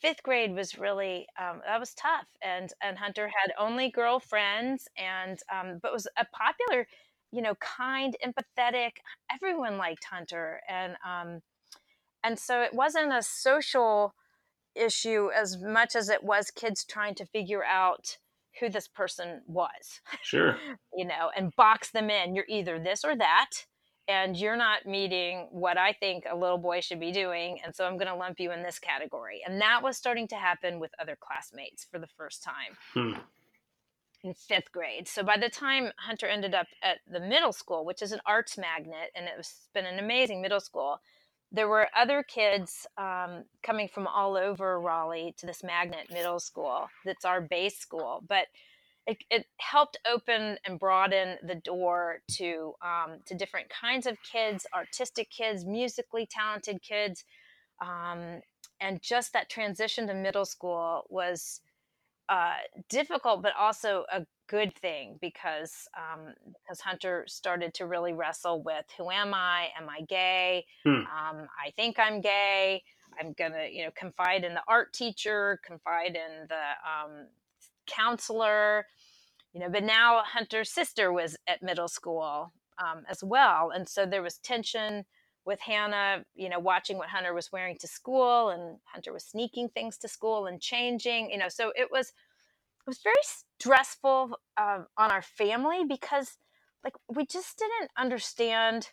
fifth 0.00 0.22
grade 0.22 0.54
was 0.54 0.78
really 0.78 1.26
um, 1.38 1.60
that 1.66 1.78
was 1.78 1.94
tough 1.94 2.26
and 2.42 2.72
and 2.82 2.98
hunter 2.98 3.28
had 3.28 3.52
only 3.58 3.90
girlfriends 3.90 4.88
and 4.98 5.38
um, 5.52 5.78
but 5.82 5.92
was 5.92 6.06
a 6.18 6.26
popular 6.26 6.86
you 7.32 7.40
know 7.40 7.54
kind 7.56 8.16
empathetic 8.24 8.92
everyone 9.32 9.76
liked 9.78 10.04
hunter 10.04 10.60
and 10.68 10.96
um, 11.06 11.40
and 12.26 12.38
so 12.38 12.60
it 12.60 12.74
wasn't 12.74 13.12
a 13.12 13.22
social 13.22 14.14
issue 14.74 15.30
as 15.34 15.56
much 15.58 15.96
as 15.96 16.08
it 16.10 16.22
was 16.22 16.50
kids 16.50 16.84
trying 16.84 17.14
to 17.14 17.24
figure 17.26 17.64
out 17.64 18.18
who 18.60 18.68
this 18.68 18.88
person 18.88 19.42
was 19.46 20.00
Sure. 20.22 20.58
you 20.94 21.04
know 21.04 21.30
and 21.36 21.54
box 21.56 21.90
them 21.92 22.10
in 22.10 22.34
you're 22.34 22.44
either 22.48 22.78
this 22.78 23.04
or 23.04 23.16
that 23.16 23.50
and 24.08 24.36
you're 24.36 24.56
not 24.56 24.86
meeting 24.86 25.48
what 25.50 25.76
I 25.76 25.92
think 25.92 26.24
a 26.30 26.36
little 26.36 26.58
boy 26.58 26.80
should 26.80 27.00
be 27.00 27.10
doing. 27.10 27.58
And 27.64 27.74
so 27.74 27.84
I'm 27.84 27.96
going 27.96 28.06
to 28.06 28.14
lump 28.14 28.38
you 28.38 28.52
in 28.52 28.62
this 28.62 28.78
category. 28.78 29.40
And 29.44 29.60
that 29.60 29.82
was 29.82 29.96
starting 29.96 30.28
to 30.28 30.36
happen 30.36 30.78
with 30.78 30.92
other 31.00 31.16
classmates 31.20 31.84
for 31.90 31.98
the 31.98 32.06
first 32.06 32.44
time 32.44 32.76
Hmm. 32.94 33.18
in 34.22 34.32
fifth 34.34 34.70
grade. 34.70 35.08
So 35.08 35.24
by 35.24 35.36
the 35.38 35.48
time 35.48 35.90
Hunter 35.98 36.26
ended 36.28 36.54
up 36.54 36.68
at 36.84 36.98
the 37.10 37.18
middle 37.18 37.52
school, 37.52 37.84
which 37.84 38.00
is 38.00 38.12
an 38.12 38.20
arts 38.26 38.56
magnet, 38.56 39.10
and 39.16 39.26
it's 39.36 39.68
been 39.74 39.86
an 39.86 39.98
amazing 39.98 40.40
middle 40.40 40.60
school, 40.60 41.00
there 41.56 41.68
were 41.68 41.88
other 41.96 42.22
kids 42.22 42.86
um, 42.98 43.44
coming 43.62 43.88
from 43.88 44.06
all 44.06 44.36
over 44.36 44.78
Raleigh 44.78 45.34
to 45.38 45.46
this 45.46 45.64
magnet 45.64 46.06
middle 46.12 46.38
school 46.38 46.88
that's 47.04 47.24
our 47.24 47.40
base 47.40 47.78
school. 47.78 48.22
But 48.28 48.46
it, 49.06 49.18
it 49.30 49.46
helped 49.58 49.96
open 50.10 50.58
and 50.66 50.78
broaden 50.78 51.38
the 51.42 51.54
door 51.54 52.18
to 52.32 52.74
um, 52.82 53.20
to 53.26 53.34
different 53.34 53.68
kinds 53.70 54.06
of 54.06 54.18
kids, 54.22 54.66
artistic 54.74 55.30
kids, 55.30 55.64
musically 55.64 56.28
talented 56.30 56.82
kids, 56.82 57.24
um, 57.80 58.40
and 58.80 59.00
just 59.00 59.32
that 59.32 59.48
transition 59.48 60.06
to 60.08 60.14
middle 60.14 60.44
school 60.44 61.04
was 61.08 61.60
uh, 62.28 62.54
difficult, 62.88 63.42
but 63.42 63.52
also 63.58 64.04
a 64.12 64.26
good 64.48 64.74
thing 64.74 65.18
because 65.20 65.88
um, 65.96 66.34
because 66.62 66.80
Hunter 66.80 67.24
started 67.28 67.74
to 67.74 67.86
really 67.86 68.12
wrestle 68.12 68.62
with 68.62 68.84
who 68.96 69.10
am 69.10 69.34
I? 69.34 69.68
Am 69.78 69.88
I 69.88 70.02
gay? 70.02 70.66
Hmm. 70.84 70.90
Um, 70.90 71.48
I 71.64 71.70
think 71.76 71.98
I'm 71.98 72.20
gay. 72.20 72.82
I'm 73.18 73.32
gonna 73.38 73.68
you 73.70 73.84
know 73.84 73.90
confide 73.96 74.44
in 74.44 74.54
the 74.54 74.62
art 74.68 74.92
teacher, 74.92 75.60
confide 75.64 76.16
in 76.16 76.46
the 76.48 76.54
um, 76.54 77.26
counselor, 77.86 78.86
you 79.52 79.60
know. 79.60 79.68
But 79.68 79.84
now 79.84 80.22
Hunter's 80.24 80.70
sister 80.70 81.12
was 81.12 81.36
at 81.46 81.62
middle 81.62 81.88
school 81.88 82.52
um, 82.78 83.04
as 83.08 83.22
well, 83.22 83.70
and 83.74 83.88
so 83.88 84.06
there 84.06 84.22
was 84.22 84.38
tension 84.38 85.04
with 85.46 85.60
Hannah, 85.60 86.24
you 86.34 86.48
know, 86.48 86.58
watching 86.58 86.98
what 86.98 87.08
Hunter 87.08 87.32
was 87.32 87.52
wearing 87.52 87.78
to 87.78 87.86
school, 87.86 88.50
and 88.50 88.78
Hunter 88.84 89.12
was 89.12 89.24
sneaking 89.24 89.68
things 89.70 89.96
to 89.98 90.08
school 90.08 90.46
and 90.46 90.60
changing, 90.60 91.30
you 91.30 91.38
know. 91.38 91.48
So 91.48 91.72
it 91.76 91.88
was 91.90 92.08
it 92.08 92.90
was 92.90 93.00
very 93.02 93.16
stressful 93.58 94.38
um, 94.56 94.86
on 94.96 95.10
our 95.10 95.22
family 95.22 95.84
because 95.88 96.36
like 96.84 96.94
we 97.08 97.26
just 97.26 97.58
didn't 97.58 97.90
understand 97.98 98.90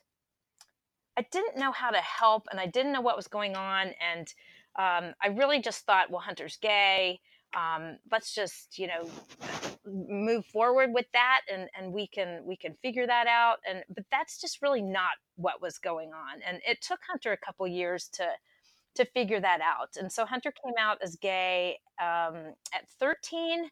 i 1.15 1.25
didn't 1.31 1.57
know 1.57 1.71
how 1.71 1.91
to 1.91 1.99
help 1.99 2.47
and 2.49 2.59
i 2.59 2.65
didn't 2.65 2.91
know 2.91 3.01
what 3.01 3.15
was 3.15 3.27
going 3.27 3.55
on 3.55 3.91
and 4.01 4.33
um, 4.79 5.13
i 5.21 5.27
really 5.27 5.61
just 5.61 5.85
thought 5.85 6.09
well 6.09 6.21
hunter's 6.21 6.57
gay 6.57 7.19
um, 7.55 7.97
let's 8.11 8.33
just 8.33 8.77
you 8.79 8.87
know 8.87 9.09
move 9.85 10.45
forward 10.45 10.91
with 10.93 11.05
that 11.13 11.41
and 11.51 11.69
and 11.77 11.93
we 11.93 12.07
can 12.07 12.41
we 12.45 12.55
can 12.55 12.75
figure 12.81 13.07
that 13.07 13.27
out. 13.27 13.57
And 13.69 13.83
but 13.93 14.05
that's 14.11 14.39
just 14.39 14.61
really 14.61 14.81
not 14.81 15.11
what 15.35 15.61
was 15.61 15.77
going 15.77 16.09
on. 16.13 16.41
And 16.47 16.61
it 16.67 16.81
took 16.81 16.99
hunter 17.09 17.31
a 17.31 17.37
couple 17.37 17.67
years 17.67 18.09
to 18.13 18.27
to 18.95 19.05
figure 19.05 19.39
that 19.41 19.59
out. 19.61 19.89
And 19.97 20.11
so 20.11 20.25
hunter 20.25 20.51
came 20.51 20.75
out 20.79 20.99
as 21.03 21.15
gay 21.15 21.79
um, 22.01 22.53
at 22.73 22.87
13 22.99 23.69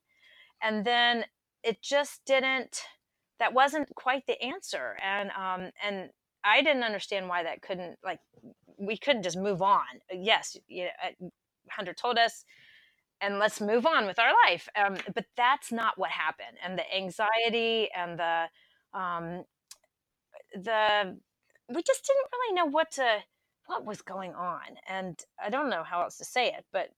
and 0.64 0.86
then 0.86 1.26
it 1.64 1.82
just 1.82 2.22
didn't 2.26 2.82
that 3.40 3.54
wasn't 3.54 3.90
quite 3.96 4.26
the 4.28 4.42
answer. 4.42 4.98
And 5.04 5.32
um 5.32 5.72
and 5.84 6.10
i 6.44 6.62
didn't 6.62 6.84
understand 6.84 7.30
why 7.30 7.44
that 7.44 7.62
couldn't 7.62 7.98
like 8.04 8.20
we 8.80 8.98
couldn't 8.98 9.24
just 9.24 9.38
move 9.38 9.62
on. 9.62 9.86
Yes 10.12 10.58
you 10.68 10.86
know, 10.86 10.90
uh, 11.04 11.30
hunter 11.70 11.94
told 11.94 12.18
us 12.18 12.44
and 13.22 13.40
let's 13.40 13.62
move 13.62 13.86
on 13.86 14.06
with 14.06 14.20
our 14.20 14.32
life. 14.48 14.68
Um, 14.76 14.98
but 15.14 15.26
that's 15.38 15.72
not 15.72 15.98
what 15.98 16.10
happened. 16.10 16.58
And 16.64 16.78
the 16.78 16.96
anxiety 16.96 17.90
and 17.96 18.20
the 18.20 18.46
um, 18.94 19.46
the 20.54 21.18
we 21.70 21.84
just 21.84 22.06
didn't 22.06 22.28
really 22.34 22.56
know 22.56 22.66
what 22.66 22.92
to 22.94 23.20
what 23.68 23.86
was 23.86 24.02
going 24.02 24.34
on. 24.34 24.62
And 24.88 25.20
I 25.44 25.50
don't 25.50 25.70
know 25.70 25.84
how 25.84 26.02
else 26.02 26.18
to 26.18 26.26
say 26.26 26.48
it, 26.48 26.66
but 26.74 26.90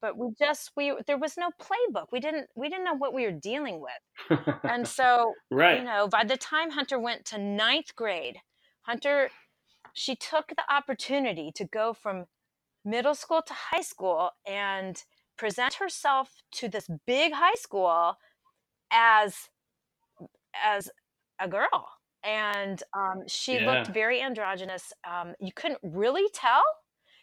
but 0.00 0.16
we 0.16 0.28
just 0.38 0.72
we 0.76 0.94
there 1.06 1.18
was 1.18 1.36
no 1.36 1.50
playbook. 1.60 2.06
We 2.12 2.20
didn't 2.20 2.48
we 2.54 2.68
didn't 2.68 2.84
know 2.84 2.96
what 2.96 3.14
we 3.14 3.24
were 3.24 3.32
dealing 3.32 3.80
with. 3.80 4.38
And 4.64 4.86
so 4.98 5.34
right. 5.50 5.78
you 5.78 5.84
know, 5.84 6.08
by 6.08 6.24
the 6.24 6.36
time 6.36 6.70
Hunter 6.70 6.98
went 6.98 7.24
to 7.26 7.38
ninth 7.38 7.94
grade, 7.94 8.38
Hunter 8.82 9.30
she 9.94 10.16
took 10.16 10.48
the 10.48 10.64
opportunity 10.74 11.52
to 11.54 11.64
go 11.64 11.92
from 11.92 12.24
middle 12.84 13.14
school 13.14 13.42
to 13.46 13.52
high 13.52 13.82
school 13.82 14.30
and 14.46 15.04
present 15.42 15.74
herself 15.74 16.36
to 16.52 16.68
this 16.68 16.88
big 17.04 17.32
high 17.32 17.56
school 17.56 18.16
as 18.92 19.48
as 20.54 20.90
a 21.40 21.48
girl. 21.48 21.88
And 22.24 22.82
um, 22.96 23.22
she 23.26 23.58
Yeah. 23.58 23.58
looked 23.58 23.88
very 23.88 24.20
androgynous. 24.22 24.92
Um, 25.04 25.34
you 25.40 25.52
couldn't 25.52 25.80
really 25.82 26.28
tell 26.32 26.62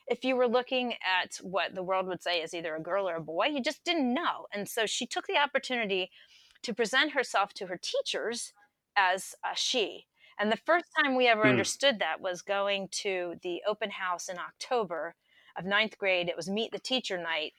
if 0.07 0.25
you 0.25 0.35
were 0.35 0.47
looking 0.47 0.93
at 1.05 1.37
what 1.41 1.75
the 1.75 1.83
world 1.83 2.07
would 2.07 2.21
say 2.21 2.41
is 2.41 2.53
either 2.53 2.75
a 2.75 2.81
girl 2.81 3.07
or 3.07 3.15
a 3.15 3.21
boy. 3.21 3.45
You 3.47 3.61
just 3.61 3.83
didn't 3.85 4.13
know. 4.13 4.47
And 4.53 4.67
so 4.67 4.85
she 4.85 5.05
took 5.07 5.27
the 5.27 5.37
opportunity 5.37 6.11
to 6.63 6.73
present 6.73 7.11
herself 7.13 7.53
to 7.55 7.67
her 7.67 7.79
teachers 7.81 8.53
as 8.97 9.35
a 9.49 9.55
she. 9.55 10.07
And 10.37 10.51
the 10.51 10.57
first 10.57 10.85
time 11.01 11.15
we 11.15 11.27
ever 11.27 11.45
Hmm. 11.45 11.49
understood 11.49 11.99
that 11.99 12.21
was 12.21 12.41
going 12.41 12.89
to 13.03 13.35
the 13.43 13.61
open 13.67 13.91
house 13.91 14.27
in 14.29 14.37
october 14.37 15.15
of 15.57 15.65
ninth 15.65 15.97
grade. 15.97 16.29
It 16.29 16.37
was 16.37 16.49
meet 16.49 16.71
the 16.71 16.79
teacher 16.79 17.17
night 17.17 17.53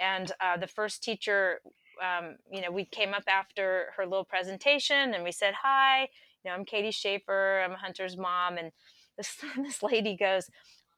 and 0.00 0.32
uh, 0.40 0.56
the 0.56 0.66
first 0.66 1.02
teacher 1.02 1.60
um, 2.02 2.36
you 2.50 2.60
know 2.60 2.70
we 2.70 2.84
came 2.84 3.14
up 3.14 3.24
after 3.28 3.86
her 3.96 4.04
little 4.04 4.24
presentation 4.24 5.14
and 5.14 5.24
we 5.24 5.32
said 5.32 5.54
hi 5.62 6.02
you 6.02 6.50
know 6.50 6.52
i'm 6.52 6.64
katy 6.64 6.90
schafer 6.90 7.64
i'm 7.64 7.72
hunter's 7.72 8.16
mom 8.16 8.56
and 8.56 8.72
this, 9.16 9.36
this 9.56 9.82
lady 9.82 10.16
goes 10.16 10.48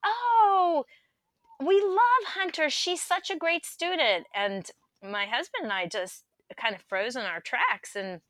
oh 0.04 0.84
we 1.64 1.80
love 1.80 2.34
hunter 2.34 2.68
she's 2.68 3.02
such 3.02 3.30
a 3.30 3.36
great 3.36 3.64
student 3.64 4.26
and 4.34 4.70
my 5.02 5.26
husband 5.26 5.64
and 5.64 5.72
i 5.72 5.86
just 5.86 6.24
kind 6.56 6.74
of 6.74 6.82
froze 6.88 7.16
in 7.16 7.22
our 7.22 7.40
tracks 7.40 7.96
and 7.96 8.20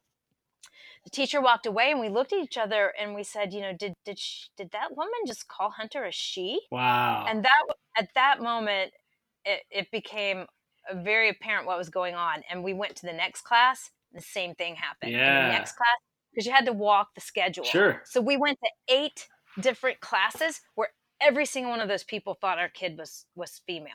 the 1.04 1.10
teacher 1.10 1.40
walked 1.40 1.66
away 1.66 1.92
and 1.92 2.00
we 2.00 2.08
looked 2.08 2.32
at 2.32 2.42
each 2.42 2.56
other 2.56 2.92
and 3.00 3.14
we 3.14 3.22
said 3.22 3.52
you 3.52 3.60
know 3.60 3.72
did 3.72 3.94
did 4.04 4.18
she, 4.18 4.48
did 4.56 4.70
that 4.72 4.96
woman 4.96 5.12
just 5.26 5.48
call 5.48 5.70
hunter 5.70 6.04
a 6.04 6.12
she 6.12 6.60
Wow. 6.70 7.26
and 7.28 7.44
that 7.44 7.62
at 7.96 8.08
that 8.14 8.42
moment 8.42 8.92
it, 9.44 9.60
it 9.70 9.90
became 9.92 10.46
very 10.94 11.28
apparent 11.28 11.66
what 11.66 11.78
was 11.78 11.88
going 11.88 12.14
on 12.14 12.42
and 12.50 12.62
we 12.62 12.72
went 12.72 12.96
to 12.96 13.06
the 13.06 13.12
next 13.12 13.42
class 13.42 13.90
the 14.12 14.20
same 14.20 14.54
thing 14.54 14.74
happened 14.76 15.12
in 15.12 15.18
Yeah. 15.18 15.42
the 15.42 15.48
next 15.48 15.72
class 15.72 15.96
because 16.32 16.46
you 16.46 16.52
had 16.52 16.66
to 16.66 16.72
walk 16.72 17.08
the 17.14 17.20
schedule 17.20 17.64
sure. 17.64 18.02
so 18.04 18.20
we 18.20 18.36
went 18.36 18.58
to 18.62 18.70
eight 18.94 19.28
different 19.60 20.00
classes 20.00 20.60
where 20.74 20.88
every 21.20 21.46
single 21.46 21.70
one 21.70 21.80
of 21.80 21.88
those 21.88 22.04
people 22.04 22.34
thought 22.34 22.58
our 22.58 22.68
kid 22.68 22.96
was 22.98 23.26
was 23.34 23.60
female 23.66 23.92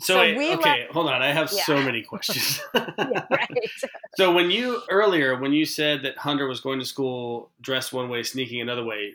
So, 0.00 0.14
So 0.14 0.36
we 0.38 0.54
okay, 0.54 0.86
hold 0.90 1.08
on. 1.08 1.22
I 1.22 1.32
have 1.32 1.52
Yeah. 1.52 1.64
so 1.64 1.76
many 1.82 2.02
questions. 2.02 2.60
yeah, 2.74 3.20
right 3.30 3.48
so 4.16 4.32
when 4.32 4.50
you 4.50 4.82
earlier 4.88 5.38
when 5.38 5.52
you 5.52 5.64
said 5.66 6.02
that 6.02 6.16
Hunter 6.16 6.46
was 6.46 6.60
going 6.60 6.78
to 6.78 6.84
school 6.86 7.50
dressed 7.60 7.92
one 7.92 8.08
way, 8.08 8.22
sneaking 8.22 8.60
another 8.60 8.84
way, 8.84 9.14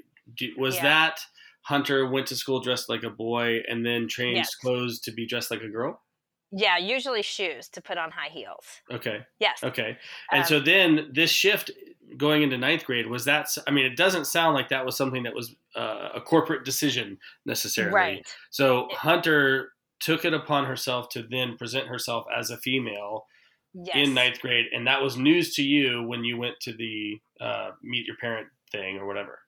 was 0.57 0.75
Yeah. 0.75 0.83
that 0.83 1.19
Hunter 1.63 2.07
went 2.07 2.27
to 2.27 2.35
school 2.35 2.59
dressed 2.59 2.89
like 2.89 3.03
a 3.03 3.09
boy 3.09 3.61
and 3.67 3.83
then 3.85 4.07
changed 4.07 4.37
Yes. 4.37 4.55
clothes 4.55 4.99
to 5.01 5.11
be 5.11 5.25
dressed 5.25 5.49
like 5.49 5.61
a 5.61 5.67
girl? 5.69 6.01
Yeah 6.55 6.77
usually 6.77 7.21
shoes 7.21 7.67
to 7.69 7.81
put 7.81 7.97
on 7.97 8.11
high 8.11 8.29
heels 8.29 8.65
Okay. 8.91 9.19
yes 9.39 9.63
Okay. 9.63 9.97
And 10.31 10.41
Um, 10.41 10.47
so 10.47 10.59
then 10.59 11.11
this 11.13 11.31
shift 11.31 11.71
going 12.17 12.43
into 12.43 12.57
ninth 12.57 12.85
grade 12.85 13.07
was 13.07 13.25
that? 13.25 13.47
I 13.67 13.71
mean, 13.71 13.85
it 13.85 13.97
doesn't 13.97 14.25
sound 14.25 14.55
like 14.55 14.69
that 14.69 14.85
was 14.85 14.95
something 14.95 15.23
that 15.23 15.33
was 15.33 15.55
uh, 15.75 16.09
a 16.15 16.21
corporate 16.21 16.63
decision 16.63 17.17
necessarily. 17.45 17.93
right 17.93 18.35
So 18.51 18.87
Hunter 18.91 19.73
took 19.99 20.23
it 20.23 20.33
upon 20.33 20.65
herself 20.65 21.09
to 21.09 21.23
then 21.23 21.57
present 21.57 21.87
herself 21.87 22.25
as 22.35 22.51
a 22.51 22.57
female 22.57 23.25
yes 23.73 23.95
in 23.95 24.13
ninth 24.13 24.39
grade, 24.39 24.67
and 24.73 24.87
that 24.87 25.01
was 25.01 25.17
news 25.17 25.55
to 25.55 25.63
you 25.63 26.03
when 26.03 26.23
you 26.23 26.37
went 26.37 26.55
to 26.61 26.73
the 26.73 27.19
uh, 27.41 27.71
meet 27.81 28.05
your 28.05 28.15
parent 28.17 28.47
thing 28.71 28.97
or 28.97 29.05
whatever. 29.05 29.39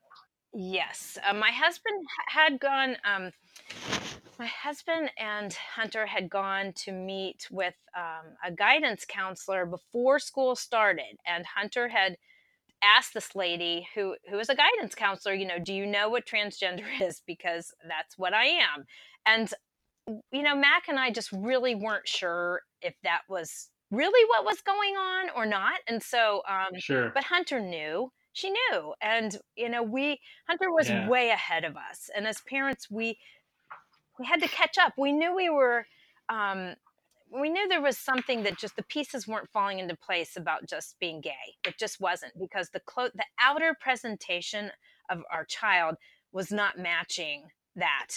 Yes, 0.54 1.17
uh, 1.30 1.34
my 1.34 1.52
husband 1.52 2.04
had 2.28 2.60
gone. 2.60 2.98
Um, 3.06 3.32
my 4.39 4.45
husband 4.47 5.12
and 5.17 5.54
Hunter 5.54 6.06
had 6.06 6.30
gone 6.30 6.73
to 6.73 6.91
meet 6.91 7.47
with 7.52 7.76
um, 7.95 8.36
a 8.43 8.52
guidance 8.52 9.06
counselor 9.08 9.65
before 9.65 10.19
school 10.19 10.56
started, 10.56 11.17
and 11.26 11.45
Hunter 11.45 11.88
had 11.89 12.17
asked 12.84 13.13
this 13.13 13.36
lady 13.36 13.88
who 13.95 14.15
who 14.30 14.39
is 14.39 14.50
a 14.50 14.56
guidance 14.56 14.95
counselor, 14.95 15.36
you 15.36 15.47
know, 15.47 15.60
do 15.60 15.73
you 15.73 15.86
know 15.86 16.10
what 16.10 16.26
transgender 16.28 16.86
is? 17.02 17.21
Because 17.26 17.73
that's 17.88 18.17
what 18.17 18.34
I 18.34 18.45
am. 18.45 18.86
And 19.26 19.54
you 20.32 20.43
know, 20.43 20.56
Mac 20.56 20.88
and 20.88 21.00
I 21.00 21.12
just 21.12 21.32
really 21.32 21.76
weren't 21.76 22.08
sure 22.08 22.62
if 22.82 22.95
that 23.04 23.21
was 23.30 23.69
really 23.91 24.28
what 24.30 24.45
was 24.45 24.62
going 24.62 24.95
on 24.95 25.30
or 25.36 25.45
not. 25.45 25.80
And 25.88 26.02
so, 26.02 26.43
um, 26.47 26.82
Sure. 26.82 27.12
but 27.13 27.23
Hunter 27.26 27.60
knew. 27.60 28.12
She 28.34 28.52
knew, 28.52 28.93
and 29.02 29.36
you 29.56 29.67
know, 29.67 29.82
we 29.82 30.19
Hunter 30.47 30.71
was 30.71 30.91
Yeah. 30.91 31.08
way 31.08 31.32
ahead 31.32 31.63
of 31.65 31.76
us, 31.76 32.10
and 32.15 32.28
as 32.28 32.39
parents, 32.41 32.88
we 32.91 33.17
we 34.20 34.26
had 34.26 34.42
to 34.42 34.48
catch 34.48 34.78
up. 34.78 34.94
We 34.98 35.12
knew 35.12 35.36
we 35.36 35.50
were. 35.50 35.86
Um, 36.30 36.76
we 37.30 37.50
knew 37.50 37.68
there 37.68 37.82
was 37.82 37.98
something 37.98 38.44
that 38.44 38.58
just 38.58 38.78
the 38.78 38.84
pieces 38.84 39.28
weren't 39.28 39.50
falling 39.52 39.80
into 39.80 39.98
place 39.98 40.38
about 40.38 40.66
just 40.66 40.98
being 41.00 41.20
gay. 41.20 41.56
It 41.66 41.78
just 41.78 42.00
wasn't 42.00 42.32
because 42.40 42.70
the 42.70 42.80
clo- 42.80 43.10
the 43.14 43.26
outer 43.40 43.76
presentation 43.80 44.72
of 45.10 45.24
our 45.32 45.44
child 45.44 45.96
was 46.32 46.52
not 46.52 46.78
matching 46.78 47.48
that, 47.76 48.08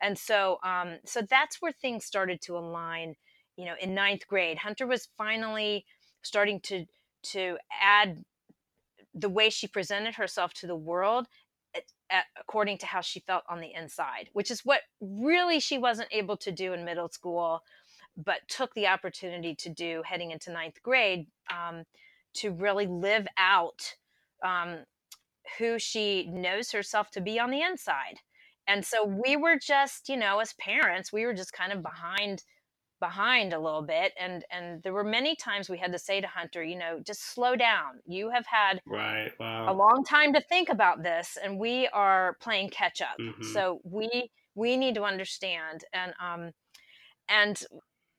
and 0.00 0.16
so 0.16 0.58
um, 0.64 0.98
so 1.04 1.22
that's 1.22 1.60
where 1.60 1.72
things 1.72 2.04
started 2.04 2.40
to 2.42 2.56
align. 2.56 3.16
You 3.56 3.66
know, 3.66 3.74
in 3.80 3.94
ninth 3.94 4.26
grade, 4.28 4.58
Hunter 4.58 4.86
was 4.86 5.08
finally 5.18 5.84
starting 6.22 6.60
to 6.60 6.86
to 7.24 7.58
add 7.80 8.24
the 9.14 9.28
way 9.28 9.50
she 9.50 9.66
presented 9.66 10.14
herself 10.14 10.54
to 10.54 10.66
the 10.66 10.76
world 10.76 11.26
a- 12.12 12.16
a- 12.16 12.24
according 12.40 12.78
to 12.78 12.86
how 12.86 13.00
she 13.00 13.20
felt 13.20 13.44
on 13.48 13.60
the 13.60 13.72
inside, 13.74 14.28
which 14.32 14.50
is 14.50 14.64
what 14.64 14.82
really 15.00 15.60
she 15.60 15.78
wasn't 15.78 16.08
able 16.12 16.36
to 16.38 16.52
do 16.52 16.72
in 16.72 16.84
middle 16.84 17.08
school, 17.08 17.62
but 18.16 18.46
took 18.48 18.74
the 18.74 18.86
opportunity 18.86 19.54
to 19.54 19.70
do 19.70 20.02
heading 20.04 20.30
into 20.30 20.52
ninth 20.52 20.82
grade 20.82 21.26
um, 21.50 21.84
to 22.34 22.50
really 22.50 22.86
live 22.86 23.26
out 23.38 23.96
um, 24.44 24.84
who 25.58 25.78
she 25.78 26.26
knows 26.26 26.72
herself 26.72 27.10
to 27.10 27.20
be 27.20 27.38
on 27.38 27.50
the 27.50 27.62
inside. 27.62 28.18
And 28.66 28.84
so 28.84 29.04
we 29.04 29.36
were 29.36 29.58
just, 29.58 30.08
you 30.08 30.16
know, 30.16 30.38
as 30.38 30.52
parents, 30.54 31.12
we 31.12 31.26
were 31.26 31.34
just 31.34 31.52
kind 31.52 31.72
of 31.72 31.82
behind 31.82 32.44
behind 33.02 33.52
a 33.52 33.60
little 33.60 33.82
bit 33.82 34.14
and 34.18 34.46
and 34.50 34.82
there 34.84 34.94
were 34.94 35.04
many 35.04 35.36
times 35.36 35.68
we 35.68 35.78
had 35.78 35.92
to 35.92 35.98
say 35.98 36.22
to 36.22 36.28
hunter 36.28 36.64
you 36.64 36.78
know 36.78 37.00
just 37.06 37.22
slow 37.34 37.56
down 37.56 38.00
you 38.06 38.30
have 38.30 38.46
had 38.46 38.80
Right. 38.86 39.32
a 39.66 39.74
long 39.74 40.04
time 40.08 40.32
to 40.34 40.40
think 40.40 40.68
about 40.70 41.02
this 41.02 41.38
and 41.42 41.58
we 41.58 41.88
are 41.88 42.36
playing 42.40 42.70
catch 42.70 43.00
up 43.02 43.20
Mhm. 43.20 43.44
so 43.44 43.80
we 43.84 44.30
we 44.54 44.76
need 44.76 44.94
to 44.96 45.04
understand 45.04 45.84
and 45.92 46.14
um 46.20 46.52
and 47.28 47.62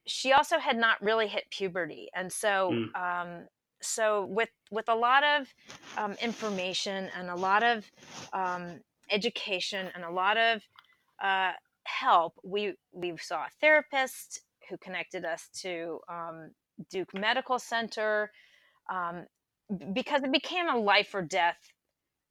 she 0.07 0.33
also 0.33 0.59
had 0.59 0.77
not 0.77 1.01
really 1.01 1.27
hit 1.27 1.45
puberty 1.51 2.09
and 2.15 2.31
so 2.31 2.73
Mm. 2.73 2.91
um 2.95 3.47
so 3.81 4.25
with 4.25 4.49
with 4.71 4.89
a 4.89 4.95
lot 4.95 5.23
of 5.23 5.53
um, 5.97 6.13
information 6.21 7.09
and 7.17 7.29
a 7.29 7.35
lot 7.35 7.63
of 7.63 7.91
um, 8.33 8.81
education 9.11 9.91
and 9.95 10.03
a 10.05 10.11
lot 10.11 10.37
of 10.37 10.63
uh, 11.21 11.53
help 11.85 12.33
we 12.43 12.75
we 12.93 13.15
saw 13.17 13.43
a 13.45 13.49
therapist 13.61 14.41
who 14.73 14.77
connected 14.77 15.23
us 15.23 15.49
to 15.53 15.99
um, 16.09 16.49
duke 16.89 17.13
medical 17.13 17.59
center 17.59 18.31
um, 18.91 19.25
because 19.93 20.23
it 20.23 20.31
became 20.31 20.67
a 20.67 20.75
life 20.75 21.13
or 21.13 21.21
death 21.21 21.57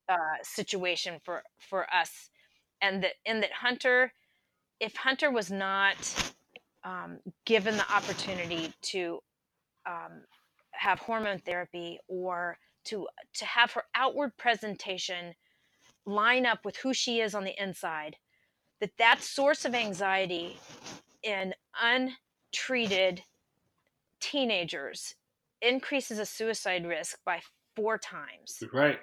uh, 0.08 0.16
situation 0.42 1.20
for 1.24 1.42
for 1.60 1.86
us, 1.94 2.30
and 2.80 3.04
that 3.04 3.12
in 3.24 3.40
that 3.40 3.52
Hunter, 3.52 4.12
if 4.80 4.96
Hunter 4.96 5.30
was 5.30 5.52
not 5.52 6.32
um, 6.82 7.18
given 7.46 7.76
the 7.76 7.92
opportunity 7.92 8.72
to 8.82 9.20
um, 9.86 10.24
have 10.72 10.98
hormone 10.98 11.38
therapy 11.38 12.00
or 12.08 12.58
to 12.86 13.06
to 13.34 13.44
have 13.44 13.70
her 13.72 13.84
outward 13.94 14.36
presentation 14.36 15.34
line 16.04 16.44
up 16.44 16.64
with 16.64 16.76
who 16.78 16.92
she 16.92 17.20
is 17.20 17.36
on 17.36 17.44
the 17.44 17.62
inside 17.62 18.16
that 18.80 18.96
that 18.98 19.22
source 19.22 19.64
of 19.64 19.76
anxiety 19.76 20.56
in 21.22 21.54
untreated 22.52 23.22
teenagers 24.20 25.14
increases 25.60 26.18
a 26.18 26.26
suicide 26.26 26.86
risk 26.86 27.18
by 27.24 27.40
four 27.74 27.96
times 27.98 28.62
right 28.72 28.98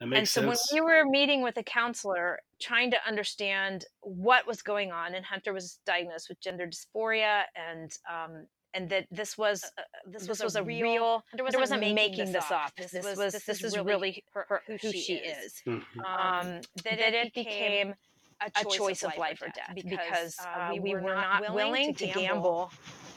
that 0.00 0.06
makes 0.06 0.18
and 0.18 0.28
so 0.28 0.40
sense. 0.42 0.68
when 0.72 0.82
we 0.84 0.86
were 0.92 1.04
meeting 1.04 1.42
with 1.42 1.56
a 1.56 1.62
counselor 1.62 2.38
trying 2.60 2.90
to 2.90 2.96
understand 3.06 3.84
what 4.00 4.46
was 4.46 4.62
going 4.62 4.92
on 4.92 5.14
and 5.14 5.24
hunter 5.24 5.52
was 5.52 5.78
diagnosed 5.84 6.28
with 6.28 6.40
gender 6.40 6.66
dysphoria 6.68 7.42
and 7.56 7.92
um, 8.10 8.46
and 8.74 8.88
that 8.90 9.06
this 9.10 9.36
was 9.38 9.64
uh, 9.78 9.82
this, 10.06 10.26
was, 10.28 10.42
was, 10.42 10.56
a 10.56 10.62
real, 10.62 10.82
real 10.82 11.24
Hunter 11.30 11.44
Hunter 11.44 11.58
wasn't 11.60 11.80
making 11.80 11.94
making 11.94 12.18
this 12.32 12.44
this 12.44 12.50
up. 12.50 12.66
up. 12.66 12.72
This 12.76 12.90
This, 12.90 13.04
was- 13.04 13.18
was 13.18 13.32
this 13.32 13.44
this, 13.44 13.58
is 13.58 13.64
is 13.66 13.76
really 13.76 13.86
really 13.88 14.24
her- 14.32 14.46
her, 14.48 14.62
who 14.66 14.72
who, 14.82 14.90
she 14.92 15.00
she 15.00 15.14
is. 15.14 15.44
is. 15.44 15.62
Mhm. 15.66 15.82
Um, 15.98 16.60
that, 16.82 16.98
it 16.98 17.32
became 17.34 17.94
a 18.40 18.64
choice 18.64 19.02
of 19.02 19.16
life 19.16 19.42
or 19.42 19.48
death 19.48 19.74
because 19.74 20.36
uh, 20.40 20.72
we 20.80 20.94
were 20.94 21.00
not 21.00 21.54
willing 21.54 21.94
to 21.94 22.06
gamble 22.06 22.70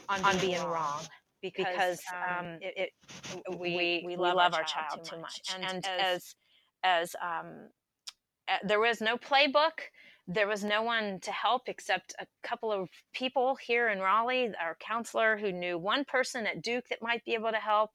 on 0.08 0.38
being 0.38 0.62
wrong 0.64 1.00
because 1.42 2.00
um, 2.12 2.58
it, 2.60 2.74
it, 2.76 3.58
we 3.58 4.02
we 4.04 4.16
love 4.16 4.54
our 4.54 4.64
child 4.64 5.04
too 5.04 5.20
much. 5.20 5.40
and 5.60 5.86
as 5.86 6.34
as 6.82 7.14
um, 7.22 7.68
uh, 8.48 8.56
there 8.64 8.80
was 8.80 9.00
no 9.00 9.16
playbook 9.16 9.80
there 10.26 10.46
was 10.46 10.62
no 10.62 10.82
one 10.82 11.18
to 11.20 11.32
help 11.32 11.62
except 11.68 12.14
a 12.20 12.26
couple 12.46 12.70
of 12.70 12.88
people 13.14 13.56
here 13.64 13.88
in 13.88 13.98
Raleigh 13.98 14.52
our 14.60 14.76
counselor 14.80 15.36
who 15.36 15.52
knew 15.52 15.78
one 15.78 16.04
person 16.04 16.46
at 16.46 16.62
Duke 16.62 16.84
that 16.90 16.98
might 17.00 17.24
be 17.24 17.34
able 17.34 17.50
to 17.50 17.56
help 17.58 17.90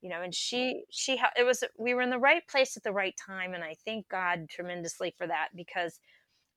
you 0.00 0.10
know 0.10 0.22
and 0.22 0.34
she 0.34 0.84
she 0.90 1.20
it 1.36 1.44
was 1.44 1.64
we 1.78 1.94
were 1.94 2.02
in 2.02 2.10
the 2.10 2.18
right 2.18 2.46
place 2.48 2.76
at 2.76 2.82
the 2.82 2.92
right 2.92 3.14
time 3.16 3.54
and 3.54 3.64
I 3.64 3.74
thank 3.84 4.08
God 4.08 4.48
tremendously 4.50 5.14
for 5.16 5.26
that 5.26 5.48
because 5.56 5.98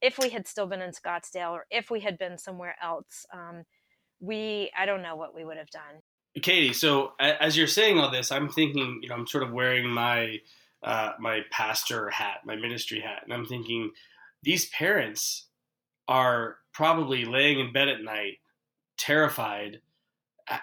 if 0.06 0.20
we 0.20 0.30
had 0.30 0.48
still 0.48 0.68
been 0.68 0.82
in 0.82 0.92
Scottsdale 0.92 1.52
or 1.52 1.66
if 1.72 1.90
we 1.90 2.00
had 2.00 2.18
been 2.18 2.38
somewhere 2.38 2.76
else 2.82 3.26
um, 3.34 3.64
we 4.20 4.72
I 4.78 4.86
don't 4.86 5.02
know 5.02 5.16
what 5.16 5.36
we 5.36 5.44
would 5.44 5.58
have 5.58 5.70
done. 5.70 6.02
Katy, 6.42 6.74
so 6.74 7.14
as 7.20 7.58
you're 7.58 7.68
saying 7.68 7.98
all 7.98 8.12
this, 8.12 8.32
I'm 8.32 8.50
thinking, 8.50 9.00
you 9.02 9.08
know, 9.08 9.16
I'm 9.16 9.28
sort 9.28 9.44
of 9.44 9.54
wearing 9.54 9.88
my 9.88 10.40
uh, 10.84 11.14
my 11.20 11.42
pastor 11.50 12.10
hat, 12.10 12.40
my 12.46 12.56
ministry 12.56 13.00
hat, 13.00 13.22
and 13.24 13.34
I'm 13.34 13.46
thinking 13.46 13.92
these 14.44 14.70
parents 14.70 15.48
are 16.08 16.58
probably 16.74 17.26
laying 17.26 17.60
in 17.60 17.74
bed 17.74 17.88
at 17.88 18.04
night, 18.04 18.38
terrified, 18.98 19.80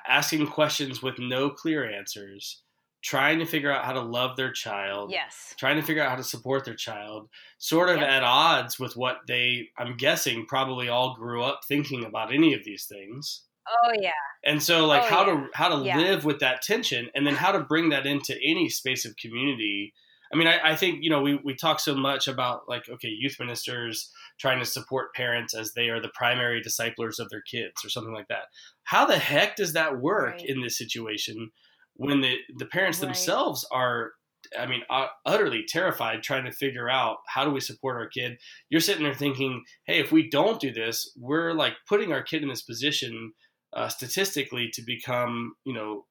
asking 0.07 0.47
questions 0.47 1.03
with 1.03 1.19
no 1.19 1.51
clear 1.51 1.91
answers, 1.91 2.63
trying 3.03 3.39
to 3.41 3.45
figure 3.47 3.71
out 3.71 3.85
how 3.85 3.93
to 3.93 4.01
love 4.01 4.37
their 4.37 4.53
child, 4.53 5.11
yes 5.11 5.55
trying 5.59 5.77
to 5.77 5.83
figure 5.83 6.03
out 6.03 6.11
how 6.11 6.17
to 6.17 6.25
support 6.25 6.65
their 6.65 6.75
child, 6.75 7.29
sort 7.59 7.89
of 7.91 7.97
Yep. 7.99 8.09
at 8.09 8.23
odds 8.25 8.79
with 8.79 8.97
what 8.97 9.19
they, 9.29 9.69
I'm 9.79 9.97
guessing, 9.97 10.47
probably 10.47 10.89
all 10.89 11.15
grew 11.15 11.43
up 11.43 11.61
thinking 11.69 12.05
about 12.05 12.33
any 12.33 12.55
of 12.55 12.65
these 12.65 12.87
things 12.87 13.43
oh 13.85 13.93
yeah 14.01 14.11
and 14.45 14.61
so 14.61 14.87
like 14.87 15.05
Oh, 15.05 15.07
how 15.07 15.25
yeah. 15.27 15.35
to 15.35 15.47
how 15.55 15.69
to 15.79 15.85
Yeah. 15.85 15.97
live 15.97 16.25
with 16.25 16.41
that 16.41 16.63
tension 16.63 17.11
and 17.15 17.25
then 17.25 17.37
how 17.37 17.53
to 17.53 17.61
bring 17.61 17.91
that 17.91 18.07
into 18.07 18.35
any 18.45 18.69
space 18.69 19.05
of 19.05 19.17
community 19.17 19.95
i 20.33 20.37
mean 20.37 20.49
i, 20.49 20.73
I 20.73 20.75
think 20.75 20.99
you 21.05 21.11
know 21.11 21.23
we, 21.23 21.37
we 21.45 21.55
talk 21.55 21.79
so 21.79 21.95
much 21.95 22.27
about 22.27 22.69
like 22.69 22.89
okay 22.89 23.07
youth 23.09 23.37
ministers 23.39 24.11
trying 24.41 24.59
to 24.59 24.65
support 24.65 25.15
parents 25.15 25.55
as 25.55 25.75
they 25.75 25.91
are 25.91 26.01
the 26.01 26.11
primary 26.13 26.61
disciplers 26.61 27.21
of 27.21 27.31
their 27.31 27.43
kids 27.43 27.85
or 27.85 27.89
something 27.89 28.13
like 28.13 28.27
that 28.29 28.47
how 28.83 29.05
the 29.07 29.19
heck 29.19 29.55
does 29.55 29.75
that 29.75 30.01
work 30.01 30.35
Right. 30.39 30.45
in 30.49 30.61
this 30.61 30.77
situation 30.77 31.53
when 31.95 32.21
the 32.21 32.39
the 32.57 32.67
parents 32.67 32.99
Right. 32.99 33.07
themselves 33.07 33.67
are 33.73 34.13
I 34.59 34.67
mean, 34.67 34.83
uh, 34.91 35.07
utterly 35.25 35.65
terrified, 35.69 36.23
trying 36.23 36.45
to 36.45 36.53
figure 36.53 36.91
out 36.91 37.19
how 37.29 37.45
do 37.45 37.51
we 37.53 37.61
support 37.61 37.97
our 37.97 38.09
kid. 38.09 38.39
You're 38.71 38.81
sitting 38.81 39.05
there 39.05 39.15
thinking, 39.15 39.65
hey, 39.87 40.01
if 40.01 40.11
we 40.11 40.29
don't 40.29 40.61
do 40.61 40.73
this, 40.73 41.11
we're 41.17 41.53
like 41.53 41.75
putting 41.89 42.13
our 42.13 42.23
kid 42.23 42.43
in 42.43 42.49
this 42.49 42.63
position 42.63 43.33
uh, 43.73 43.89
statistically 43.89 44.69
to 44.75 44.83
become, 44.83 45.55
you 45.65 45.73
know, 45.73 46.07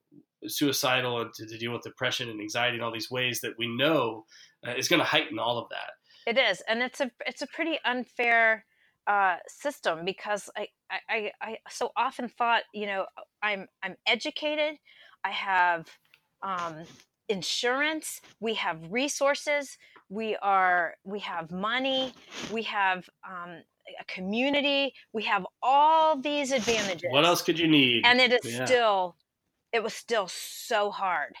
suicidal 0.46 1.20
and 1.20 1.32
to, 1.34 1.46
to 1.46 1.58
deal 1.58 1.72
with 1.72 1.82
depression 1.82 2.28
and 2.28 2.40
anxiety 2.40 2.76
and 2.76 2.84
all 2.84 2.92
these 2.92 3.10
ways 3.10 3.40
that 3.42 3.52
we 3.58 3.68
know 3.68 4.24
uh, 4.66 4.72
is 4.72 4.88
going 4.88 4.98
to 4.98 5.04
heighten 5.04 5.38
all 5.38 5.58
of 5.58 5.68
that. 5.70 5.90
It 6.26 6.38
is, 6.38 6.62
and 6.68 6.82
it's 6.82 7.00
a 7.00 7.10
it's 7.26 7.42
a 7.42 7.46
pretty 7.48 7.78
unfair 7.84 8.64
uh, 9.06 9.36
system 9.48 10.04
because 10.04 10.48
I, 10.56 10.68
I 10.90 11.00
I 11.08 11.32
I 11.40 11.58
so 11.68 11.90
often 11.96 12.28
thought 12.28 12.62
you 12.72 12.86
know 12.86 13.06
I'm 13.42 13.66
I'm 13.82 13.96
educated, 14.06 14.76
I 15.24 15.30
have 15.30 15.88
um, 16.42 16.86
insurance, 17.28 18.20
we 18.40 18.54
have 18.54 18.80
resources, 18.90 19.78
we 20.08 20.36
are 20.36 20.94
we 21.04 21.20
have 21.20 21.50
money, 21.50 22.12
we 22.52 22.62
have 22.64 23.08
um, 23.28 23.62
a 24.00 24.04
community, 24.06 24.94
we 25.12 25.24
have 25.24 25.46
all 25.62 26.20
these 26.20 26.52
advantages. 26.52 27.10
What 27.10 27.24
else 27.24 27.42
could 27.42 27.58
you 27.58 27.68
need? 27.68 28.04
and 28.04 28.20
it 28.20 28.32
is 28.32 28.40
Yeah. 28.44 28.64
still 28.64 29.16
it 29.72 29.82
was 29.82 29.94
still 29.94 30.28
so 30.28 30.90
hard 30.90 31.34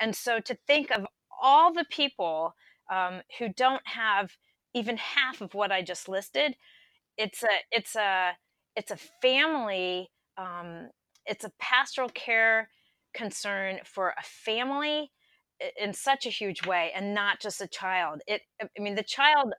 and 0.00 0.14
so 0.14 0.40
to 0.40 0.56
think 0.66 0.90
of 0.90 1.06
all 1.42 1.72
the 1.72 1.84
people 1.90 2.54
um, 2.90 3.22
who 3.38 3.48
don't 3.48 3.82
have 3.86 4.32
even 4.74 4.96
half 4.96 5.40
of 5.40 5.54
what 5.54 5.72
i 5.72 5.82
just 5.82 6.08
listed 6.08 6.56
it's 7.16 7.42
a 7.42 7.48
it's 7.70 7.96
a 7.96 8.32
it's 8.76 8.90
a 8.90 8.96
family 9.22 10.10
um, 10.36 10.90
it's 11.26 11.44
a 11.44 11.52
pastoral 11.60 12.08
care 12.10 12.68
concern 13.14 13.78
for 13.84 14.14
a 14.18 14.22
family 14.22 15.10
in 15.80 15.92
such 15.92 16.26
a 16.26 16.30
huge 16.30 16.66
way 16.66 16.90
and 16.94 17.14
not 17.14 17.40
just 17.40 17.60
a 17.60 17.66
child 17.66 18.20
it 18.26 18.42
i 18.60 18.80
mean 18.80 18.94
the 18.94 19.02
child 19.02 19.52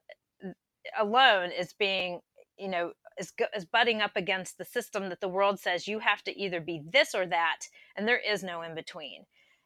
alone 1.00 1.52
is 1.52 1.74
being 1.74 2.20
you 2.58 2.68
know 2.68 2.92
is, 3.18 3.32
is 3.56 3.66
butting 3.66 4.02
up 4.02 4.12
against 4.16 4.58
the 4.58 4.66
system 4.66 5.08
that 5.10 5.22
the 5.22 5.28
world 5.30 5.60
says 5.60 5.88
you 5.88 6.00
have 6.00 6.22
to 6.24 6.38
either 6.38 6.60
be 6.60 6.82
this 6.92 7.16
or 7.16 7.26
that 7.26 7.62
and 7.96 8.08
there 8.08 8.20
is 8.20 8.44
no 8.44 8.62
in 8.62 8.76
between 8.76 9.24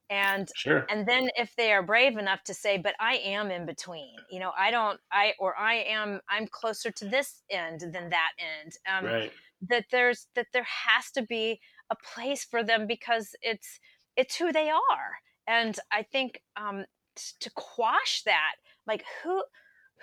and 0.09 0.49
Sure. 0.55 0.85
and 0.89 1.07
then 1.07 1.29
if 1.35 1.55
they 1.55 1.71
are 1.71 1.83
brave 1.83 2.17
enough 2.17 2.43
to 2.43 2.53
say 2.53 2.77
but 2.77 2.95
i 2.99 3.15
am 3.15 3.51
in 3.51 3.65
between 3.65 4.13
you 4.29 4.39
know 4.39 4.51
i 4.57 4.71
don't 4.71 4.99
i 5.11 5.33
or 5.39 5.57
i 5.57 5.75
am 5.75 6.21
i'm 6.29 6.47
closer 6.47 6.91
to 6.91 7.05
this 7.05 7.41
end 7.49 7.81
than 7.81 8.09
that 8.09 8.31
end 8.39 8.73
um, 8.91 9.05
right. 9.05 9.31
that 9.67 9.85
there's 9.91 10.27
that 10.35 10.47
there 10.53 10.65
has 10.85 11.11
to 11.11 11.21
be 11.23 11.59
a 11.89 11.95
place 12.13 12.43
for 12.43 12.63
them 12.63 12.87
because 12.87 13.35
it's 13.41 13.79
it's 14.15 14.35
who 14.35 14.51
they 14.51 14.69
are. 14.69 15.19
And 15.47 15.77
i 15.91 16.03
think 16.03 16.41
um 16.55 16.85
t- 17.15 17.35
to 17.39 17.51
quash 17.51 18.23
that 18.23 18.55
like 18.85 19.03
who 19.23 19.43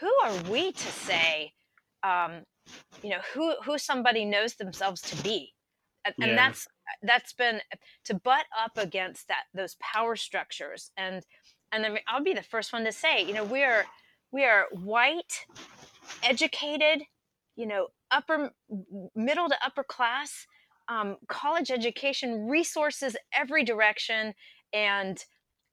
who 0.01 0.12
are 0.25 0.37
we 0.51 0.72
to 0.72 0.88
say 0.88 1.53
um 2.03 2.42
you 3.03 3.11
know 3.11 3.20
who 3.35 3.55
who 3.64 3.79
somebody 3.79 4.25
knows 4.25 4.55
themselves 4.55 5.01
to 5.03 5.22
be? 5.22 5.53
And, 6.05 6.14
and 6.20 6.38
that's 6.38 6.66
that's 7.03 7.33
been 7.33 7.61
to 8.05 8.14
butt 8.14 8.46
up 8.57 8.77
against 8.77 9.29
that 9.29 9.44
those 9.55 9.77
power 9.81 10.16
structures. 10.16 10.90
And 10.96 11.25
and 11.72 11.85
I 11.85 11.88
mean, 11.88 11.99
I'll 12.07 12.22
be 12.22 12.35
the 12.35 12.42
first 12.42 12.72
one 12.72 12.85
to 12.85 12.92
say 12.92 13.22
you 13.25 13.35
know 13.35 13.44
we 13.44 13.62
are 13.62 13.85
we 14.33 14.44
are 14.44 14.66
white 14.72 15.46
educated 16.22 17.03
you 17.57 17.66
know 17.66 17.88
upper 18.11 18.51
middle 19.14 19.49
to 19.49 19.57
upper 19.64 19.85
class 19.85 20.46
um, 20.88 21.16
college 21.29 21.70
education 21.70 22.49
resources 22.49 23.16
every 23.33 23.64
direction 23.64 24.35
and 24.72 25.25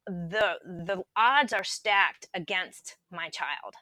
the 0.07 0.55
the 0.87 1.03
odds 1.17 1.53
are 1.53 1.63
stacked 1.63 2.27
against 2.33 2.97
my 3.11 3.29
child 3.29 3.75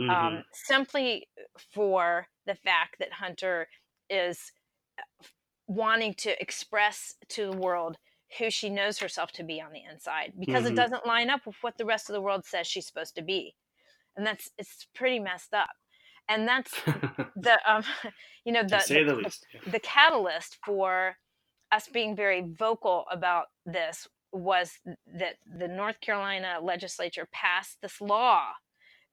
Mhm. 0.00 0.38
um, 0.38 0.44
simply 0.52 1.28
for 1.72 2.28
the 2.46 2.54
fact 2.54 2.96
that 3.00 3.12
Hunter 3.14 3.68
is 4.10 4.52
uh, 4.98 5.02
wanting 5.68 6.14
to 6.14 6.40
express 6.42 7.14
to 7.30 7.46
the 7.50 7.58
world 7.58 7.98
who 8.38 8.50
she 8.50 8.70
knows 8.70 8.98
herself 8.98 9.32
to 9.32 9.44
be 9.44 9.60
on 9.60 9.72
the 9.72 9.82
inside 9.90 10.34
because 10.38 10.64
Mhm. 10.64 10.70
it 10.70 10.76
doesn't 10.76 11.06
line 11.06 11.30
up 11.30 11.46
with 11.46 11.56
what 11.62 11.78
the 11.78 11.86
rest 11.86 12.10
of 12.10 12.14
the 12.14 12.22
world 12.22 12.44
says 12.46 12.66
she's 12.66 12.86
supposed 12.86 13.14
to 13.16 13.22
be 13.22 13.56
and 14.16 14.26
that's 14.26 14.50
it's 14.58 14.86
pretty 14.94 15.20
messed 15.20 15.54
up 15.54 15.70
and 16.28 16.46
that's 16.48 16.72
the 17.36 17.58
um 17.66 17.82
you 18.44 18.52
know 18.52 18.62
the 18.62 18.82
the 18.88 19.40
the, 19.64 19.70
the 19.72 19.80
catalyst 19.80 20.58
for 20.64 21.16
us 21.72 21.88
being 21.88 22.14
very 22.14 22.44
vocal 22.58 23.04
about 23.10 23.46
this 23.66 24.06
was 24.32 24.72
that 25.06 25.36
the 25.58 25.68
North 25.68 26.00
Carolina 26.00 26.58
legislature 26.60 27.28
passed 27.32 27.78
this 27.80 28.00
law 28.00 28.42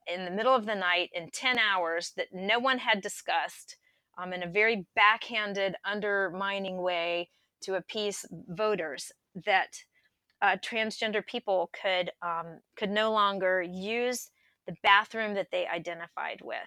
in 0.07 0.25
the 0.25 0.31
middle 0.31 0.55
of 0.55 0.65
the 0.65 0.75
night 0.75 1.09
in 1.13 1.29
10 1.31 1.59
hours 1.59 2.11
that 2.17 2.27
no 2.33 2.59
one 2.59 2.79
had 2.79 3.01
discussed 3.01 3.77
um, 4.17 4.33
in 4.33 4.43
a 4.43 4.49
very 4.49 4.85
backhanded, 4.95 5.75
undermining 5.85 6.81
way 6.81 7.29
to 7.61 7.75
appease 7.75 8.25
voters 8.49 9.11
that 9.45 9.69
uh, 10.41 10.57
transgender 10.57 11.25
people 11.25 11.69
could 11.79 12.11
um, 12.23 12.59
could 12.75 12.89
no 12.89 13.11
longer 13.11 13.61
use 13.61 14.31
the 14.65 14.75
bathroom 14.81 15.35
that 15.35 15.47
they 15.51 15.67
identified 15.67 16.39
with. 16.43 16.57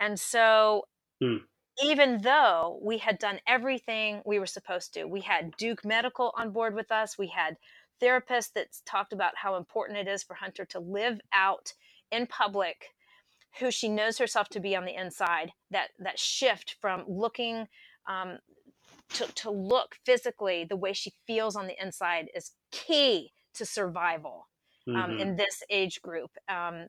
And 0.00 0.18
so, 0.20 0.86
Hmm. 1.20 1.46
even 1.82 2.22
though 2.22 2.78
we 2.82 2.98
had 2.98 3.18
done 3.18 3.40
everything 3.46 4.22
we 4.24 4.38
were 4.38 4.46
supposed 4.46 4.94
to, 4.94 5.04
we 5.04 5.20
had 5.20 5.56
Duke 5.56 5.84
Medical 5.84 6.32
on 6.36 6.50
board 6.52 6.74
with 6.74 6.90
us, 6.90 7.18
we 7.18 7.28
had 7.28 7.56
therapists 8.00 8.52
that 8.54 8.68
talked 8.86 9.12
about 9.12 9.36
how 9.36 9.56
important 9.56 9.98
it 9.98 10.08
is 10.08 10.22
for 10.22 10.34
Hunter 10.34 10.64
to 10.66 10.80
live 10.80 11.20
out 11.32 11.72
in 12.10 12.26
public 12.26 12.90
who 13.58 13.70
she 13.70 13.88
knows 13.88 14.18
herself 14.18 14.48
to 14.50 14.60
be 14.60 14.76
on 14.76 14.84
the 14.84 14.94
inside. 14.94 15.52
That 15.70 15.90
that 15.98 16.18
shift 16.18 16.76
from 16.80 17.04
looking 17.08 17.68
um, 18.06 18.38
to, 19.14 19.26
to 19.26 19.50
look 19.50 19.96
physically 20.04 20.64
the 20.64 20.76
way 20.76 20.92
she 20.92 21.12
feels 21.26 21.56
on 21.56 21.66
the 21.66 21.82
inside 21.82 22.28
is 22.34 22.52
key 22.70 23.32
to 23.54 23.64
survival 23.64 24.48
um, 24.94 25.12
Mhm. 25.12 25.20
in 25.20 25.36
this 25.36 25.62
age 25.70 26.02
group. 26.02 26.30
Um, 26.48 26.88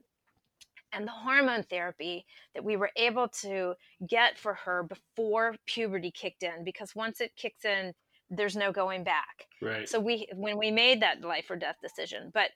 and 0.92 1.06
the 1.06 1.12
hormone 1.12 1.62
therapy 1.64 2.24
that 2.54 2.64
we 2.64 2.76
were 2.76 2.90
able 2.96 3.28
to 3.28 3.74
get 4.08 4.38
for 4.38 4.54
her 4.54 4.82
before 4.84 5.56
puberty 5.66 6.10
kicked 6.10 6.42
in, 6.42 6.64
because 6.64 6.94
once 6.94 7.20
it 7.20 7.36
kicks 7.36 7.64
in, 7.64 7.92
there's 8.30 8.56
no 8.56 8.72
going 8.72 9.04
back. 9.04 9.46
right. 9.62 9.88
So 9.88 10.00
we, 10.00 10.28
when 10.34 10.58
we 10.58 10.70
made 10.70 11.02
that 11.02 11.22
life 11.22 11.50
or 11.50 11.56
death 11.56 11.76
decision, 11.82 12.30
but 12.32 12.50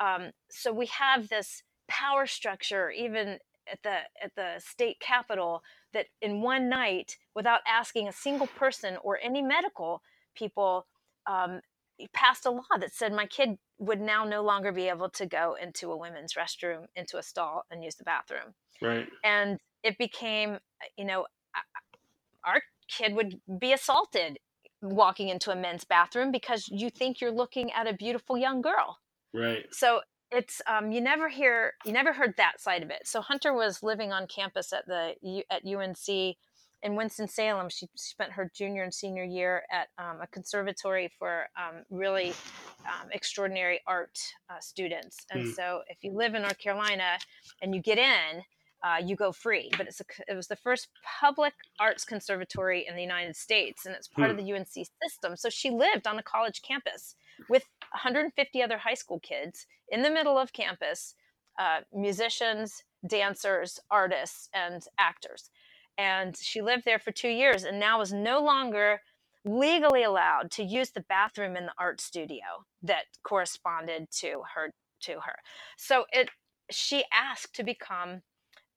um, 0.00 0.30
so 0.50 0.72
we 0.72 0.86
have 0.86 1.28
this 1.28 1.62
power 1.88 2.26
structure, 2.26 2.90
even 2.90 3.38
at 3.70 3.82
the 3.82 3.96
at 4.22 4.34
the 4.36 4.54
state 4.58 5.00
capitol, 5.00 5.62
that 5.92 6.06
in 6.20 6.42
one 6.42 6.68
night, 6.68 7.16
without 7.34 7.60
asking 7.66 8.08
a 8.08 8.12
single 8.12 8.46
person 8.46 8.96
or 9.02 9.18
any 9.22 9.42
medical 9.42 10.02
people, 10.34 10.86
um, 11.26 11.60
passed 12.12 12.46
a 12.46 12.50
law 12.50 12.62
that 12.78 12.94
said 12.94 13.12
my 13.12 13.26
kid 13.26 13.58
would 13.78 14.00
now 14.00 14.24
no 14.24 14.42
longer 14.42 14.72
be 14.72 14.88
able 14.88 15.10
to 15.10 15.26
go 15.26 15.56
into 15.60 15.90
a 15.92 15.96
women's 15.96 16.34
restroom, 16.34 16.86
into 16.94 17.18
a 17.18 17.22
stall, 17.22 17.64
and 17.70 17.84
use 17.84 17.94
the 17.94 18.04
bathroom. 18.04 18.54
right. 18.80 19.08
And 19.24 19.58
it 19.82 19.98
became, 19.98 20.58
you 20.96 21.04
know, 21.04 21.26
our 22.44 22.62
kid 22.88 23.14
would 23.14 23.40
be 23.58 23.72
assaulted 23.72 24.38
walking 24.82 25.28
into 25.28 25.50
a 25.50 25.56
men's 25.56 25.84
bathroom 25.84 26.30
because 26.30 26.68
you 26.68 26.90
think 26.90 27.20
you're 27.20 27.32
looking 27.32 27.72
at 27.72 27.86
a 27.86 27.92
beautiful 27.92 28.36
young 28.36 28.60
girl. 28.60 28.98
Right. 29.32 29.66
So 29.72 30.00
it's 30.30 30.60
um, 30.66 30.90
you 30.92 31.00
never 31.00 31.28
hear 31.28 31.74
you 31.84 31.92
never 31.92 32.12
heard 32.12 32.34
that 32.36 32.60
side 32.60 32.82
of 32.82 32.90
it. 32.90 33.02
So 33.06 33.20
Hunter 33.20 33.52
was 33.52 33.82
living 33.82 34.12
on 34.12 34.26
campus 34.26 34.72
at 34.72 34.86
the 34.86 35.44
at 35.50 35.64
UNC 35.64 36.36
in 36.82 36.94
Winston 36.94 37.28
Salem. 37.28 37.68
She 37.68 37.88
spent 37.96 38.32
her 38.32 38.50
junior 38.54 38.82
and 38.82 38.92
senior 38.94 39.24
year 39.24 39.64
at 39.70 39.88
um, 39.98 40.20
a 40.22 40.26
conservatory 40.26 41.10
for 41.18 41.46
um, 41.56 41.82
really 41.90 42.30
um, 42.86 43.08
extraordinary 43.12 43.80
art 43.86 44.18
uh, 44.50 44.60
students. 44.60 45.24
And 45.30 45.42
Hmm. 45.42 45.50
so 45.52 45.82
if 45.88 45.98
you 46.02 46.12
live 46.12 46.34
in 46.34 46.42
North 46.42 46.58
Carolina 46.58 47.18
and 47.62 47.74
you 47.74 47.82
get 47.82 47.98
in. 47.98 48.42
Uh, 48.84 48.98
you 48.98 49.16
go 49.16 49.32
free, 49.32 49.68
but 49.78 49.88
it's 49.88 50.00
a, 50.00 50.04
it 50.28 50.34
was 50.36 50.46
the 50.48 50.54
first 50.54 50.88
public 51.20 51.54
arts 51.80 52.04
conservatory 52.04 52.86
in 52.86 52.94
the 52.94 53.00
United 53.02 53.34
States, 53.34 53.86
and 53.86 53.94
it's 53.96 54.06
part 54.06 54.30
of 54.30 54.36
the 54.36 54.52
UNC 54.52 54.68
system. 54.68 55.34
So 55.34 55.48
she 55.48 55.70
lived 55.70 56.06
on 56.06 56.18
a 56.18 56.22
college 56.22 56.60
campus 56.62 57.16
with 57.48 57.64
150 57.92 58.62
other 58.62 58.76
high 58.78 58.94
school 58.94 59.18
kids 59.18 59.66
in 59.88 60.02
the 60.02 60.10
middle 60.10 60.38
of 60.38 60.52
campus 60.52 61.14
uh, 61.58 61.80
musicians, 61.92 62.84
dancers, 63.08 63.80
artists, 63.90 64.48
and 64.54 64.82
actors. 64.98 65.50
And 65.98 66.36
she 66.40 66.62
lived 66.62 66.84
there 66.84 66.98
for 66.98 67.12
two 67.12 67.28
years 67.30 67.64
and 67.64 67.80
now 67.80 68.00
is 68.00 68.12
no 68.12 68.42
longer 68.42 69.00
legally 69.44 70.02
allowed 70.02 70.50
to 70.52 70.62
use 70.64 70.90
the 70.90 71.04
bathroom 71.08 71.56
in 71.56 71.66
the 71.66 71.72
art 71.78 72.00
studio 72.00 72.40
that 72.82 73.04
corresponded 73.24 74.08
to 74.10 74.42
her 74.54 74.72
to 75.02 75.12
her. 75.14 75.36
So 75.78 76.04
it 76.12 76.30
she 76.70 77.04
asked 77.12 77.54
to 77.56 77.64
become 77.64 78.22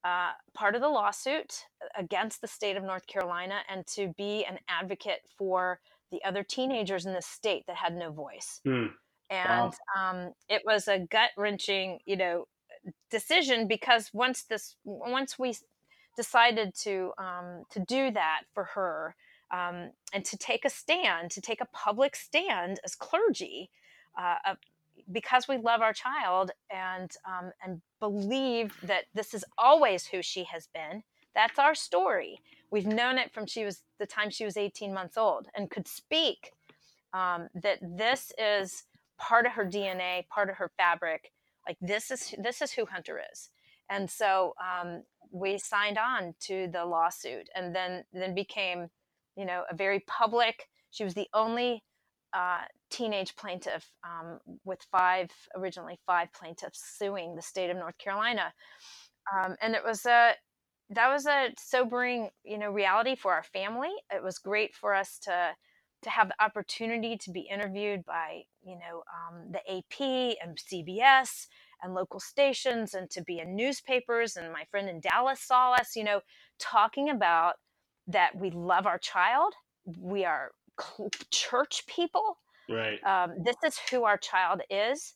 uh, 0.06 0.32
part 0.56 0.76
of 0.76 0.82
the 0.82 0.90
lawsuit 0.90 1.66
against 1.98 2.42
the 2.42 2.48
state 2.48 2.78
of 2.78 2.84
North 2.84 3.08
Carolina 3.08 3.62
and 3.70 3.86
to 3.88 4.14
be 4.18 4.46
an 4.46 4.60
advocate 4.70 5.22
for 5.38 5.80
the 6.12 6.24
other 6.26 6.44
teenagers 6.44 7.06
in 7.06 7.14
the 7.14 7.22
state 7.22 7.64
that 7.68 7.78
had 7.78 7.96
no 7.96 8.12
voice 8.12 8.60
Hmm. 8.66 8.88
and 9.32 9.74
um, 9.98 10.34
it 10.50 10.64
was 10.66 10.90
a 10.90 11.00
gut 11.00 11.32
wrenching, 11.38 12.00
you 12.08 12.18
know, 12.18 12.46
decision 13.12 13.68
because 13.68 14.12
once 14.14 14.46
this, 14.46 14.78
once 14.86 15.40
we 15.40 15.56
decided 16.24 16.76
to 16.76 17.14
um, 17.18 17.64
to 17.70 17.80
do 17.80 18.12
that 18.12 18.42
for 18.54 18.66
her 18.76 19.16
um, 19.52 19.92
and 20.14 20.26
to 20.26 20.38
take 20.38 20.66
a 20.66 20.70
stand, 20.70 21.32
to 21.32 21.42
take 21.42 21.62
a 21.62 21.66
public 21.86 22.14
stand 22.16 22.80
as 22.84 22.94
clergy, 22.94 23.70
uh, 24.20 24.36
uh, 24.46 24.56
because 25.10 25.48
we 25.48 25.58
love 25.58 25.82
our 25.82 25.94
child 25.94 26.52
and 26.70 27.12
um, 27.26 27.52
and 27.64 27.82
believe 28.02 28.74
that 28.84 29.06
this 29.14 29.34
is 29.34 29.46
always 29.58 30.08
who 30.08 30.22
she 30.22 30.44
has 30.44 30.68
been. 30.68 31.04
That's 31.34 31.58
our 31.58 31.76
story. 31.76 32.42
We've 32.70 32.86
known 32.86 33.18
it 33.18 33.32
from 33.34 33.46
she 33.46 33.64
was 33.64 33.82
the 33.98 34.06
time 34.06 34.30
she 34.30 34.44
was 34.44 34.58
18 34.58 34.94
months 34.94 35.18
old 35.18 35.48
and 35.56 35.72
could 35.72 35.88
speak 35.88 36.52
um, 37.14 37.48
that 37.56 37.80
this 37.82 38.34
is 38.38 38.84
part 39.18 39.46
of 39.46 39.54
her 39.54 39.66
DNA, 39.66 40.28
part 40.28 40.50
of 40.50 40.58
her 40.58 40.70
fabric. 40.76 41.32
Like 41.66 41.78
this 41.82 42.12
is 42.12 42.36
this 42.38 42.62
is 42.62 42.72
who 42.72 42.86
Hunter 42.86 43.22
is, 43.32 43.50
and 43.90 44.10
so 44.10 44.54
um, 44.60 45.04
we 45.32 45.58
signed 45.58 45.98
on 45.98 46.34
to 46.42 46.68
the 46.72 46.86
lawsuit, 46.86 47.50
and 47.56 47.76
then 47.76 48.04
then 48.14 48.34
became, 48.34 48.88
you 49.36 49.46
know, 49.46 49.64
a 49.70 49.76
very 49.76 50.04
public. 50.08 50.68
She 50.92 51.04
was 51.04 51.14
the 51.14 51.28
only 51.34 51.84
uh, 52.34 52.62
teenage 52.90 53.36
plaintiff 53.36 53.90
um, 54.04 54.40
with 54.66 54.80
five 54.92 55.30
originally 55.56 56.00
five 56.06 56.32
plaintiffs 56.34 56.96
suing 56.98 57.36
the 57.36 57.42
state 57.42 57.70
of 57.70 57.78
North 57.78 57.98
Carolina, 57.98 58.54
um, 59.36 59.56
and 59.62 59.76
it 59.76 59.84
was 59.84 60.06
a 60.06 60.34
that 60.92 61.10
was 61.10 61.28
a 61.28 61.50
sobering 61.60 62.30
you 62.44 62.58
know 62.58 62.72
reality 62.72 63.16
for 63.16 63.34
our 63.34 63.44
family. 63.44 63.92
It 64.14 64.24
was 64.24 64.40
great 64.40 64.76
for 64.76 64.94
us 64.94 65.20
to 65.24 65.52
to 66.02 66.10
have 66.10 66.30
the 66.30 66.44
opportunity 66.44 67.18
to 67.18 67.32
be 67.32 67.42
interviewed 67.42 68.06
by 68.06 68.44
you 68.64 68.76
know 68.76 69.04
um, 69.14 69.52
the 69.52 69.60
AP 69.60 70.38
and 70.42 70.58
CBS 70.58 71.48
and 71.84 71.94
local 71.94 72.20
stations 72.20 72.94
and 72.94 73.10
to 73.12 73.24
be 73.24 73.40
in 73.40 73.56
newspapers 73.56 74.38
and 74.38 74.52
my 74.54 74.64
friend 74.72 74.90
in 74.90 75.00
Dallas 75.00 75.42
saw 75.42 75.74
us 75.74 75.96
you 75.96 76.04
know 76.04 76.22
talking 76.60 77.10
about 77.10 77.56
that 78.08 78.36
we 78.36 78.52
love 78.52 78.86
our 78.88 79.00
child 79.00 79.54
we 80.00 80.26
are 80.26 80.52
church 81.32 81.84
people 81.88 82.38
Right. 82.70 83.00
um, 83.06 83.34
this 83.44 83.58
is 83.66 83.80
who 83.92 84.06
our 84.06 84.18
child 84.18 84.62
is 84.70 85.16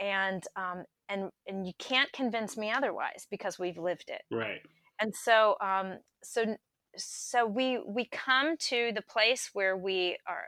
and 0.00 0.42
um, 0.56 0.84
and 1.08 1.30
and 1.46 1.66
you 1.66 1.72
can't 1.78 2.12
convince 2.12 2.56
me 2.56 2.70
otherwise 2.70 3.26
because 3.30 3.58
we've 3.58 3.78
lived 3.78 4.08
it 4.10 4.22
Right. 4.30 4.60
and 5.00 5.14
so 5.14 5.56
um 5.60 5.98
so 6.22 6.56
so 6.96 7.46
we 7.46 7.80
we 7.86 8.06
come 8.06 8.56
to 8.58 8.92
the 8.94 9.02
place 9.02 9.50
where 9.52 9.76
we 9.76 10.16
are 10.28 10.46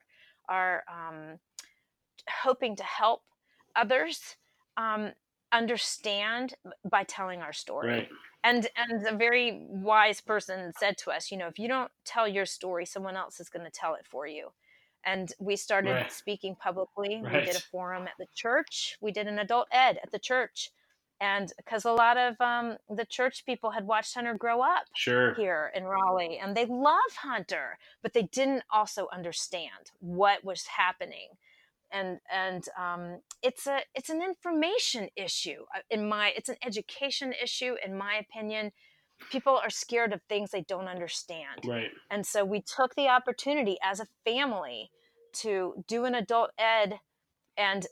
are 0.48 0.84
um 0.90 1.38
hoping 2.42 2.76
to 2.76 2.84
help 2.84 3.22
others 3.76 4.36
um 4.76 5.12
understand 5.58 6.54
by 6.90 7.04
telling 7.04 7.40
our 7.40 7.52
story. 7.52 7.88
Right. 7.88 8.08
and 8.44 8.68
and 8.76 9.06
a 9.06 9.16
very 9.16 9.46
wise 9.70 10.20
person 10.20 10.72
said 10.78 10.98
to 10.98 11.10
us 11.10 11.30
you 11.30 11.38
know 11.38 11.48
if 11.48 11.58
you 11.58 11.68
don't 11.68 11.90
tell 12.04 12.26
your 12.28 12.46
story 12.46 12.84
someone 12.86 13.16
else 13.16 13.40
is 13.40 13.48
going 13.54 13.64
to 13.64 13.70
tell 13.80 13.94
it 13.94 14.06
for 14.14 14.26
you. 14.26 14.44
And 15.06 15.32
we 15.38 15.56
started 15.56 15.90
Right. 15.92 16.12
speaking 16.12 16.54
publicly. 16.56 17.22
We 17.22 17.40
did 17.48 17.56
a 17.56 17.60
forum 17.72 18.04
at 18.12 18.16
the 18.18 18.26
church. 18.34 18.96
We 19.02 19.12
did 19.12 19.26
an 19.26 19.38
adult 19.38 19.68
ed 19.70 19.98
at 20.02 20.10
the 20.12 20.18
church. 20.18 20.70
And 21.20 21.52
because 21.58 21.84
a 21.84 21.92
lot 21.92 22.16
of 22.16 22.40
um, 22.40 22.76
the 22.88 23.04
church 23.04 23.44
people 23.46 23.70
had 23.70 23.86
watched 23.86 24.14
hunter 24.14 24.34
grow 24.34 24.62
up 24.62 24.84
Sure. 24.94 25.34
here 25.34 25.70
in 25.74 25.84
raleigh 25.84 26.38
and 26.42 26.56
they 26.56 26.66
love 26.66 27.12
hunter 27.30 27.78
but 28.02 28.12
they 28.14 28.22
didn't 28.40 28.64
also 28.70 29.08
understand 29.12 29.92
what 30.00 30.44
was 30.44 30.66
happening 30.66 31.28
and 31.94 32.18
and 32.30 32.64
um, 32.78 33.20
it's 33.42 33.66
a 33.66 33.78
it's 33.94 34.10
an 34.10 34.20
information 34.22 35.08
issue 35.16 35.62
uh, 35.74 35.80
in 35.90 36.08
my 36.08 36.32
it's 36.36 36.48
an 36.48 36.56
education 36.66 37.32
issue 37.42 37.76
in 37.84 37.96
my 37.96 38.14
opinion 38.16 38.72
people 39.30 39.56
are 39.56 39.70
scared 39.70 40.12
of 40.12 40.20
things 40.28 40.50
they 40.50 40.62
don't 40.62 40.88
understand 40.88 41.60
Right. 41.64 41.90
and 42.10 42.26
so 42.26 42.44
we 42.44 42.60
took 42.60 42.94
the 42.96 43.08
opportunity 43.08 43.76
as 43.82 44.00
a 44.00 44.06
family 44.24 44.90
to 45.34 45.84
do 45.88 46.04
an 46.04 46.14
adult 46.14 46.50
ed 46.58 46.98
and 47.56 47.86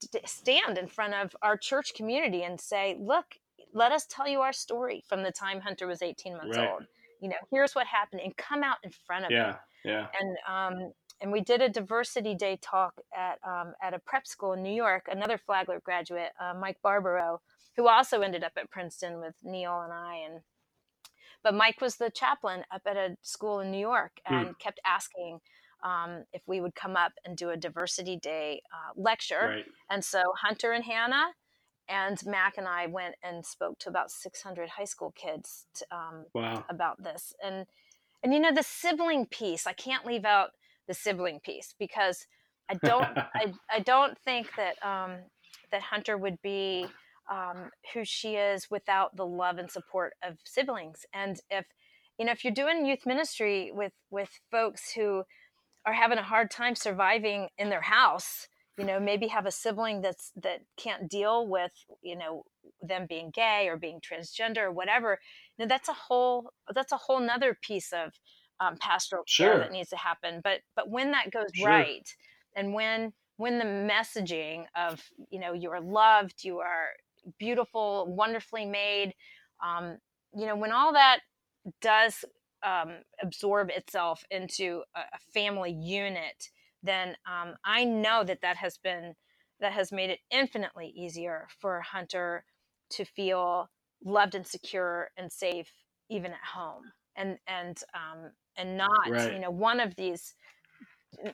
st- 0.00 0.28
stand 0.28 0.78
in 0.78 0.86
front 0.86 1.14
of 1.14 1.34
our 1.42 1.56
church 1.56 1.94
community 1.94 2.42
and 2.44 2.60
say, 2.60 2.96
look, 3.00 3.26
let 3.74 3.92
us 3.92 4.06
tell 4.06 4.28
you 4.28 4.40
our 4.40 4.52
story 4.52 5.02
from 5.08 5.22
the 5.22 5.32
time 5.32 5.60
Hunter 5.60 5.86
was 5.86 6.02
18 6.02 6.36
months 6.36 6.56
Right. 6.56 6.68
old. 6.70 6.84
You 7.20 7.28
know, 7.28 7.36
here's 7.50 7.74
what 7.74 7.86
happened 7.86 8.22
and 8.24 8.36
come 8.36 8.62
out 8.62 8.78
in 8.84 8.90
front 9.06 9.24
of 9.26 9.30
Yeah. 9.30 9.50
it. 9.50 9.56
Yeah. 9.84 10.06
And 10.18 10.36
um, 10.48 10.92
and 11.20 11.30
we 11.30 11.40
did 11.40 11.60
a 11.60 11.68
diversity 11.68 12.34
day 12.34 12.58
talk 12.60 13.00
at 13.16 13.38
um, 13.46 13.74
at 13.82 13.94
a 13.94 13.98
prep 13.98 14.26
school 14.26 14.52
in 14.52 14.62
New 14.62 14.72
York. 14.72 15.06
Another 15.10 15.38
Flagler 15.38 15.80
graduate, 15.80 16.30
uh, 16.40 16.54
Mike 16.54 16.78
Barbaro, 16.82 17.40
who 17.76 17.88
also 17.88 18.20
ended 18.20 18.44
up 18.44 18.52
at 18.56 18.70
Princeton 18.70 19.20
with 19.20 19.34
Neil 19.42 19.80
and 19.80 19.92
I. 19.92 20.16
And 20.26 20.40
but 21.42 21.54
Mike 21.54 21.80
was 21.80 21.96
the 21.96 22.10
chaplain 22.10 22.64
up 22.72 22.82
at 22.86 22.96
a 22.96 23.16
school 23.22 23.60
in 23.60 23.70
New 23.70 23.80
York 23.80 24.20
and 24.26 24.58
kept 24.58 24.80
asking 24.86 25.40
um, 25.82 26.24
if 26.32 26.42
we 26.46 26.60
would 26.60 26.74
come 26.74 26.96
up 26.96 27.12
and 27.24 27.36
do 27.36 27.50
a 27.50 27.56
diversity 27.56 28.16
day 28.16 28.62
uh, 28.72 28.92
lecture. 29.00 29.54
Right. 29.56 29.64
And 29.88 30.04
so 30.04 30.22
Hunter 30.42 30.72
and 30.72 30.84
Hannah 30.84 31.30
and 31.88 32.18
Mac 32.26 32.58
and 32.58 32.68
I 32.68 32.86
went 32.86 33.14
and 33.22 33.44
spoke 33.44 33.78
to 33.80 33.88
about 33.88 34.10
600 34.10 34.68
high 34.68 34.84
school 34.84 35.12
kids 35.16 35.66
to, 35.74 35.86
um, 35.90 36.26
wow. 36.34 36.64
about 36.68 37.02
this. 37.02 37.32
And 37.42 37.66
and 38.22 38.34
you 38.34 38.40
know 38.40 38.52
the 38.52 38.62
sibling 38.62 39.24
piece, 39.24 39.66
I 39.66 39.72
can't 39.72 40.04
leave 40.04 40.26
out 40.26 40.50
the 40.90 40.94
sibling 40.94 41.38
piece 41.38 41.72
because 41.78 42.26
I 42.68 42.74
don't 42.74 43.04
I, 43.16 43.52
I 43.70 43.78
don't 43.78 44.18
think 44.18 44.48
that 44.56 44.74
um, 44.84 45.18
that 45.70 45.82
Hunter 45.82 46.18
would 46.18 46.42
be 46.42 46.86
um, 47.30 47.70
who 47.94 48.04
she 48.04 48.34
is 48.34 48.66
without 48.68 49.14
the 49.16 49.24
love 49.24 49.58
and 49.58 49.70
support 49.70 50.14
of 50.24 50.38
siblings. 50.44 51.06
And 51.14 51.38
if 51.48 51.64
you 52.18 52.26
know 52.26 52.32
if 52.32 52.44
you're 52.44 52.52
doing 52.52 52.84
youth 52.84 53.06
ministry 53.06 53.70
with 53.72 53.92
with 54.10 54.30
folks 54.50 54.92
who 54.94 55.22
are 55.86 55.92
having 55.92 56.18
a 56.18 56.24
hard 56.24 56.50
time 56.50 56.74
surviving 56.74 57.48
in 57.56 57.70
their 57.70 57.80
house 57.80 58.48
you 58.76 58.84
know 58.84 59.00
maybe 59.00 59.28
have 59.28 59.46
a 59.46 59.50
sibling 59.50 60.02
that's 60.02 60.30
that 60.36 60.60
can't 60.76 61.08
deal 61.08 61.46
with 61.46 61.72
you 62.02 62.16
know 62.16 62.44
them 62.82 63.06
being 63.08 63.30
gay 63.32 63.66
or 63.68 63.76
being 63.76 64.00
transgender 64.00 64.64
or 64.64 64.72
whatever 64.72 65.18
you 65.56 65.64
know 65.64 65.68
that's 65.68 65.88
a 65.88 65.94
whole 65.94 66.50
that's 66.74 66.92
a 66.92 66.96
whole 66.96 67.20
nother 67.20 67.56
piece 67.62 67.92
of 67.92 68.12
um, 68.60 68.76
pastoral 68.78 69.22
sure. 69.26 69.50
care 69.50 69.58
that 69.58 69.72
needs 69.72 69.88
to 69.88 69.96
happen 69.96 70.40
but 70.42 70.60
but 70.76 70.88
when 70.88 71.10
that 71.10 71.30
goes 71.30 71.50
sure. 71.54 71.68
right 71.68 72.14
and 72.54 72.74
when 72.74 73.12
when 73.36 73.58
the 73.58 73.64
messaging 73.64 74.64
of 74.76 75.02
you 75.30 75.40
know 75.40 75.52
you 75.52 75.70
are 75.70 75.80
loved 75.80 76.44
you 76.44 76.58
are 76.58 76.88
beautiful 77.38 78.06
wonderfully 78.14 78.66
made 78.66 79.14
um, 79.64 79.96
you 80.36 80.46
know 80.46 80.56
when 80.56 80.72
all 80.72 80.92
that 80.92 81.20
does 81.80 82.24
um, 82.62 82.98
absorb 83.22 83.70
itself 83.70 84.22
into 84.30 84.82
a, 84.94 85.00
a 85.00 85.18
family 85.32 85.72
unit 85.72 86.50
then 86.82 87.16
um, 87.26 87.54
I 87.64 87.84
know 87.84 88.24
that 88.24 88.40
that 88.42 88.56
has 88.56 88.78
been 88.78 89.14
that 89.60 89.72
has 89.72 89.92
made 89.92 90.10
it 90.10 90.20
infinitely 90.30 90.92
easier 90.96 91.46
for 91.60 91.80
Hunter 91.80 92.44
to 92.90 93.04
feel 93.04 93.68
loved 94.04 94.34
and 94.34 94.46
secure 94.46 95.10
and 95.16 95.30
safe 95.30 95.70
even 96.08 96.32
at 96.32 96.44
home 96.54 96.92
and 97.20 97.38
and 97.46 97.82
um, 97.94 98.30
and 98.56 98.76
not 98.76 99.08
right. 99.08 99.32
you 99.32 99.38
know 99.38 99.50
one 99.50 99.80
of 99.80 99.94
these 99.96 100.34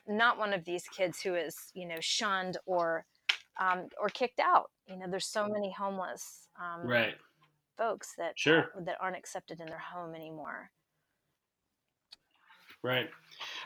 not 0.07 0.37
one 0.37 0.53
of 0.53 0.65
these 0.65 0.83
kids 0.95 1.21
who 1.21 1.35
is 1.35 1.55
you 1.73 1.87
know 1.87 1.99
shunned 1.99 2.57
or 2.65 3.05
um, 3.59 3.87
or 3.99 4.09
kicked 4.09 4.39
out 4.39 4.69
you 4.87 4.97
know 4.97 5.05
there's 5.09 5.25
so 5.25 5.47
many 5.47 5.71
homeless 5.71 6.47
um, 6.61 6.87
right 6.87 7.15
folks 7.77 8.13
that 8.17 8.37
sure. 8.37 8.71
uh, 8.77 8.83
that 8.83 8.97
aren't 8.99 9.17
accepted 9.17 9.59
in 9.59 9.67
their 9.67 9.79
home 9.79 10.13
anymore 10.13 10.71
Right. 12.83 13.09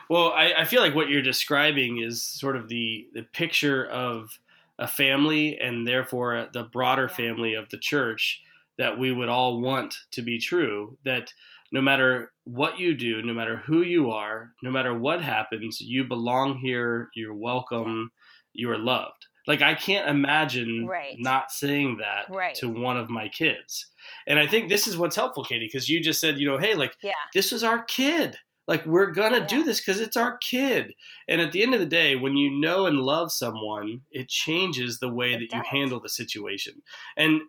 Well, 0.08 0.32
I, 0.32 0.54
I, 0.58 0.64
feel 0.64 0.80
like 0.80 0.94
what 0.94 1.10
you're 1.10 1.22
describing 1.22 1.98
is 1.98 2.24
sort 2.24 2.56
of 2.56 2.68
the 2.68 3.06
the 3.12 3.22
picture 3.22 3.86
of 3.86 4.38
a 4.78 4.88
family 4.88 5.58
and 5.58 5.86
therefore 5.86 6.48
the 6.52 6.64
broader 6.64 7.08
yeah. 7.10 7.16
family 7.16 7.54
of 7.54 7.68
the 7.68 7.78
church 7.78 8.42
that 8.78 8.98
we 8.98 9.12
would 9.12 9.28
all 9.28 9.60
want 9.60 9.94
to 10.12 10.22
be 10.22 10.38
true. 10.38 10.96
That 11.04 11.32
no 11.72 11.80
matter 11.80 12.30
what 12.44 12.78
you 12.78 12.94
do, 12.94 13.22
no 13.22 13.32
matter 13.32 13.56
who 13.56 13.82
you 13.82 14.10
are, 14.10 14.52
no 14.62 14.70
matter 14.70 14.96
what 14.96 15.22
happens, 15.22 15.80
you 15.80 16.04
belong 16.04 16.58
here. 16.58 17.08
You're 17.14 17.34
welcome. 17.34 18.10
You 18.52 18.70
are 18.70 18.78
loved. 18.78 19.26
Like 19.46 19.62
I 19.62 19.74
can't 19.74 20.08
imagine 20.08 20.86
right. 20.86 21.16
not 21.18 21.50
saying 21.50 21.98
that 22.00 22.32
right. 22.32 22.54
to 22.56 22.68
one 22.68 22.96
of 22.96 23.10
my 23.10 23.28
kids. 23.28 23.86
And 24.26 24.38
I 24.38 24.46
think 24.46 24.68
this 24.68 24.86
is 24.86 24.96
what's 24.96 25.16
helpful, 25.16 25.44
Katy, 25.44 25.66
because 25.66 25.88
you 25.88 26.00
just 26.00 26.20
said, 26.20 26.38
you 26.38 26.46
know, 26.46 26.58
hey, 26.58 26.74
like 26.74 26.94
yeah. 27.02 27.12
this 27.34 27.52
is 27.52 27.64
our 27.64 27.82
kid 27.84 28.36
like 28.68 28.84
we're 28.86 29.10
gonna 29.10 29.38
yeah. 29.38 29.46
do 29.46 29.64
this 29.64 29.80
because 29.80 30.00
it's 30.00 30.16
our 30.16 30.38
kid 30.38 30.92
and 31.28 31.40
at 31.40 31.52
the 31.52 31.62
end 31.62 31.74
of 31.74 31.80
the 31.80 31.86
day 31.86 32.16
when 32.16 32.36
you 32.36 32.50
know 32.50 32.86
and 32.86 32.98
love 32.98 33.32
someone 33.32 34.00
it 34.10 34.28
changes 34.28 34.98
the 34.98 35.12
way 35.12 35.32
it 35.32 35.40
that 35.40 35.50
does. 35.50 35.58
you 35.58 35.78
handle 35.78 36.00
the 36.00 36.08
situation 36.08 36.74
and 37.16 37.40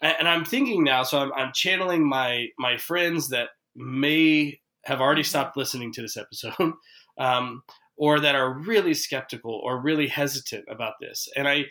and 0.00 0.28
i'm 0.28 0.44
thinking 0.44 0.84
now 0.84 1.02
so 1.02 1.18
i'm, 1.18 1.32
I'm 1.32 1.52
channeling 1.52 2.08
my 2.08 2.48
my 2.58 2.76
friends 2.76 3.28
that 3.30 3.50
may 3.74 4.60
have 4.84 5.00
already 5.00 5.22
stopped 5.22 5.56
listening 5.56 5.92
to 5.92 6.02
this 6.02 6.16
episode 6.16 6.72
um, 7.18 7.62
or 7.96 8.20
that 8.20 8.34
are 8.34 8.58
really 8.58 8.94
skeptical 8.94 9.60
or 9.64 9.80
really 9.80 10.08
hesitant 10.08 10.64
about 10.70 10.94
this. 11.00 11.28
And 11.36 11.46
I, 11.48 11.66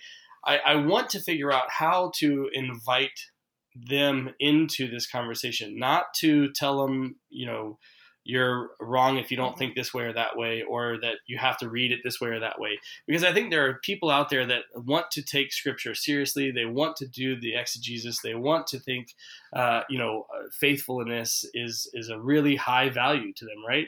I 0.45 0.57
i 0.65 0.75
want 0.75 1.09
to 1.11 1.19
figure 1.19 1.51
out 1.51 1.69
how 1.69 2.11
to 2.17 2.49
invite 2.53 3.19
them 3.75 4.31
into 4.39 4.89
this 4.89 5.09
conversation 5.09 5.77
not 5.77 6.05
to 6.19 6.51
tell 6.53 6.85
them 6.85 7.15
you 7.29 7.45
know 7.45 7.77
you're 8.23 8.71
wrong 8.79 9.17
if 9.17 9.31
you 9.31 9.37
don't 9.37 9.57
think 9.57 9.75
this 9.75 9.93
way 9.93 10.03
or 10.03 10.13
that 10.13 10.37
way, 10.37 10.61
or 10.61 10.99
that 11.01 11.17
you 11.25 11.37
have 11.37 11.57
to 11.57 11.69
read 11.69 11.91
it 11.91 11.99
this 12.03 12.21
way 12.21 12.29
or 12.29 12.39
that 12.39 12.59
way. 12.59 12.79
Because 13.07 13.23
I 13.23 13.33
think 13.33 13.49
there 13.49 13.67
are 13.67 13.79
people 13.83 14.09
out 14.09 14.29
there 14.29 14.45
that 14.45 14.63
want 14.75 15.09
to 15.11 15.23
take 15.23 15.51
Scripture 15.51 15.95
seriously. 15.95 16.51
They 16.51 16.65
want 16.65 16.97
to 16.97 17.07
do 17.07 17.39
the 17.39 17.55
exegesis. 17.55 18.21
They 18.21 18.35
want 18.35 18.67
to 18.67 18.79
think, 18.79 19.15
uh, 19.53 19.81
you 19.89 19.97
know, 19.97 20.27
uh, 20.33 20.49
faithfulness 20.51 21.45
is 21.53 21.89
is 21.93 22.09
a 22.09 22.19
really 22.19 22.55
high 22.55 22.89
value 22.89 23.33
to 23.33 23.45
them, 23.45 23.65
right? 23.67 23.87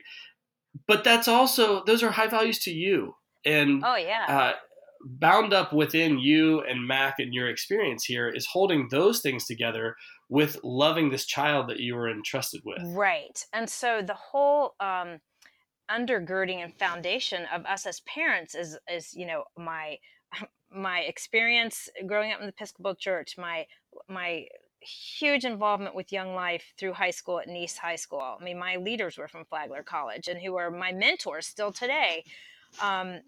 But 0.87 1.03
that's 1.03 1.27
also 1.27 1.83
those 1.83 2.01
are 2.01 2.11
high 2.11 2.27
values 2.27 2.59
to 2.59 2.71
you, 2.71 3.15
and 3.45 3.83
oh 3.85 3.95
yeah. 3.95 4.25
Uh, 4.27 4.53
bound 5.05 5.53
up 5.53 5.73
within 5.73 6.17
you 6.17 6.61
and 6.61 6.87
Mac 6.87 7.19
and 7.19 7.33
your 7.33 7.49
experience 7.49 8.05
here 8.05 8.29
is 8.29 8.45
holding 8.45 8.87
those 8.89 9.19
things 9.19 9.45
together 9.45 9.97
with 10.33 10.57
loving 10.63 11.11
this 11.11 11.25
child 11.25 11.67
that 11.69 11.79
you 11.79 11.93
were 11.93 12.09
entrusted 12.09 12.59
with. 12.65 12.79
Right. 12.83 13.45
And 13.53 13.69
so 13.69 14.01
the 14.01 14.15
whole 14.15 14.73
um, 14.79 15.19
undergirding 15.91 16.63
and 16.63 16.73
foundation 16.73 17.45
of 17.53 17.67
us 17.67 17.85
as 17.85 17.99
parents 17.99 18.55
is 18.55 18.75
is 18.91 19.13
you 19.13 19.27
know 19.27 19.43
my 19.55 19.99
my 20.75 21.01
experience 21.01 21.87
growing 22.07 22.31
up 22.31 22.39
in 22.39 22.47
the 22.47 22.51
Episcopal 22.51 22.95
Church, 22.95 23.37
my 23.37 23.67
my 24.09 24.47
huge 24.79 25.45
involvement 25.45 25.93
with 25.93 26.11
Young 26.11 26.33
Life 26.33 26.73
through 26.79 26.93
high 26.93 27.11
school 27.11 27.37
at 27.37 27.47
Nease 27.47 27.77
High 27.77 27.95
School. 27.95 28.37
I 28.41 28.43
mean, 28.43 28.57
my 28.57 28.77
leaders 28.77 29.19
were 29.19 29.27
from 29.27 29.45
Flagler 29.45 29.83
College 29.83 30.27
and 30.29 30.41
who 30.41 30.55
are 30.55 30.71
my 30.71 30.91
mentors 30.91 31.45
still 31.45 31.71
today. 31.71 32.23
Um, 32.81 33.21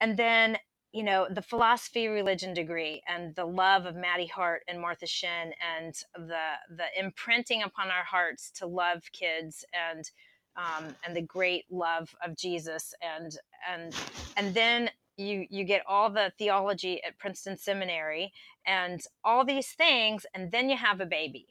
and 0.00 0.16
then 0.16 0.58
you 0.94 1.02
know 1.02 1.26
the 1.28 1.42
philosophy 1.42 2.06
religion 2.06 2.54
degree 2.54 3.02
and 3.08 3.34
the 3.34 3.44
love 3.44 3.84
of 3.84 3.96
Maddie 3.96 4.28
Hart 4.28 4.62
and 4.68 4.80
Martha 4.80 5.08
Shin 5.08 5.52
and 5.76 5.92
the 6.14 6.54
the 6.70 6.84
imprinting 6.96 7.64
upon 7.64 7.88
our 7.88 8.04
hearts 8.04 8.52
to 8.58 8.66
love 8.66 9.02
kids 9.12 9.64
and 9.74 10.08
um, 10.56 10.94
and 11.04 11.16
the 11.16 11.22
great 11.22 11.64
love 11.68 12.14
of 12.24 12.36
Jesus 12.36 12.94
and 13.02 13.36
and 13.68 13.92
and 14.36 14.54
then 14.54 14.88
you 15.16 15.46
you 15.50 15.64
get 15.64 15.82
all 15.88 16.10
the 16.10 16.32
theology 16.38 17.02
at 17.02 17.18
Princeton 17.18 17.58
Seminary 17.58 18.32
and 18.64 19.00
all 19.24 19.44
these 19.44 19.72
things 19.72 20.24
and 20.32 20.52
then 20.52 20.70
you 20.70 20.76
have 20.76 21.00
a 21.00 21.06
baby. 21.06 21.48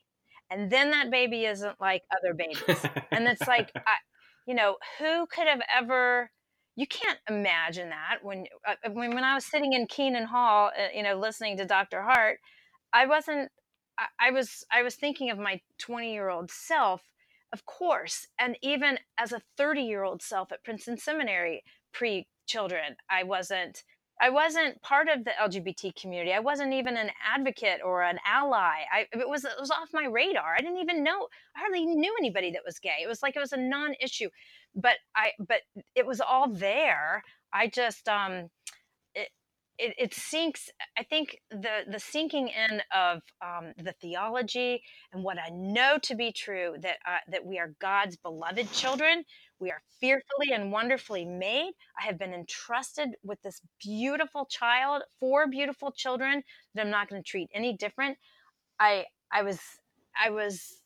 And 0.49 0.71
then 0.71 0.91
that 0.91 1.11
baby 1.11 1.45
isn't 1.45 1.81
like 1.81 2.03
other 2.15 2.33
babies. 2.33 2.85
And 3.11 3.27
it's 3.27 3.45
like 3.47 3.71
I, 3.75 3.95
you 4.47 4.55
know 4.55 4.77
who 4.99 5.25
could 5.27 5.47
have 5.47 5.61
ever 5.75 6.31
you 6.75 6.87
can't 6.87 7.19
imagine 7.29 7.89
that 7.89 8.19
when 8.23 8.45
uh, 8.67 8.75
uh 8.85 8.89
when, 8.91 9.13
when 9.13 9.23
I 9.23 9.35
was 9.35 9.45
sitting 9.45 9.73
in 9.73 9.87
Kenan 9.87 10.25
Hall, 10.25 10.71
uh, 10.77 10.87
you 10.95 11.03
know, 11.03 11.15
listening 11.15 11.57
to 11.57 11.65
Dr. 11.65 12.01
Hart, 12.01 12.39
I 12.91 13.05
wasn't. 13.05 13.51
I, 13.99 14.27
I 14.27 14.31
was 14.31 14.63
I 14.71 14.83
was 14.83 14.95
thinking 14.95 15.29
of 15.29 15.37
my 15.37 15.61
20 15.79 16.11
year 16.11 16.29
old 16.29 16.49
self, 16.51 17.01
of 17.51 17.65
course, 17.65 18.27
and 18.39 18.57
even 18.61 18.97
as 19.17 19.31
a 19.31 19.41
30 19.57 19.81
year 19.81 20.03
old 20.03 20.21
self 20.21 20.51
at 20.51 20.63
Princeton 20.63 20.97
Seminary 20.97 21.63
pre 21.93 22.27
children, 22.47 22.95
I 23.09 23.23
wasn't. 23.23 23.83
I 24.21 24.29
wasn't 24.29 24.81
part 24.81 25.09
of 25.09 25.25
the 25.25 25.31
LGBT 25.41 25.95
community. 25.99 26.33
I 26.33 26.39
wasn't 26.39 26.73
even 26.73 26.95
an 26.95 27.09
advocate 27.35 27.81
or 27.83 28.03
an 28.03 28.19
ally. 28.25 28.83
I, 28.91 29.07
it 29.11 29.27
was 29.27 29.43
it 29.43 29.51
was 29.59 29.71
off 29.71 29.89
my 29.91 30.05
radar. 30.05 30.55
I 30.55 30.61
didn't 30.61 30.77
even 30.77 31.03
know. 31.03 31.27
I 31.55 31.59
hardly 31.59 31.85
knew 31.85 32.15
anybody 32.17 32.51
that 32.51 32.61
was 32.65 32.79
gay. 32.79 32.97
It 33.03 33.07
was 33.07 33.21
like 33.21 33.35
it 33.35 33.39
was 33.39 33.53
a 33.53 33.57
non-issue 33.57 34.29
but 34.75 34.95
I 35.15 35.31
but 35.39 35.61
it 35.95 36.05
was 36.05 36.21
all 36.21 36.49
there. 36.49 37.23
I 37.53 37.67
just 37.67 38.07
um 38.07 38.49
it 39.15 39.29
it, 39.77 39.95
it 39.97 40.13
sinks. 40.13 40.69
I 40.97 41.03
think 41.03 41.37
the 41.49 41.83
the 41.89 41.99
sinking 41.99 42.49
in 42.49 42.81
of 42.95 43.21
um, 43.41 43.73
the 43.77 43.93
theology 43.93 44.83
and 45.11 45.23
what 45.23 45.37
I 45.37 45.49
know 45.49 45.97
to 46.03 46.15
be 46.15 46.31
true 46.31 46.75
that 46.81 46.97
uh, 47.07 47.17
that 47.29 47.45
we 47.45 47.59
are 47.59 47.73
God's 47.79 48.17
beloved 48.17 48.71
children. 48.71 49.23
We 49.59 49.71
are 49.71 49.81
fearfully 49.99 50.51
and 50.53 50.71
wonderfully 50.71 51.25
made. 51.25 51.73
I 51.99 52.05
have 52.05 52.17
been 52.17 52.33
entrusted 52.33 53.15
with 53.23 53.41
this 53.41 53.61
beautiful 53.79 54.45
child, 54.45 55.03
four 55.19 55.47
beautiful 55.47 55.91
children 55.91 56.43
that 56.75 56.81
I'm 56.85 56.91
not 56.91 57.09
going 57.09 57.23
to 57.23 57.27
treat 57.29 57.49
any 57.53 57.75
different. 57.77 58.17
I 58.79 59.05
I 59.31 59.43
was 59.43 59.59
I 60.21 60.29
was 60.29 60.77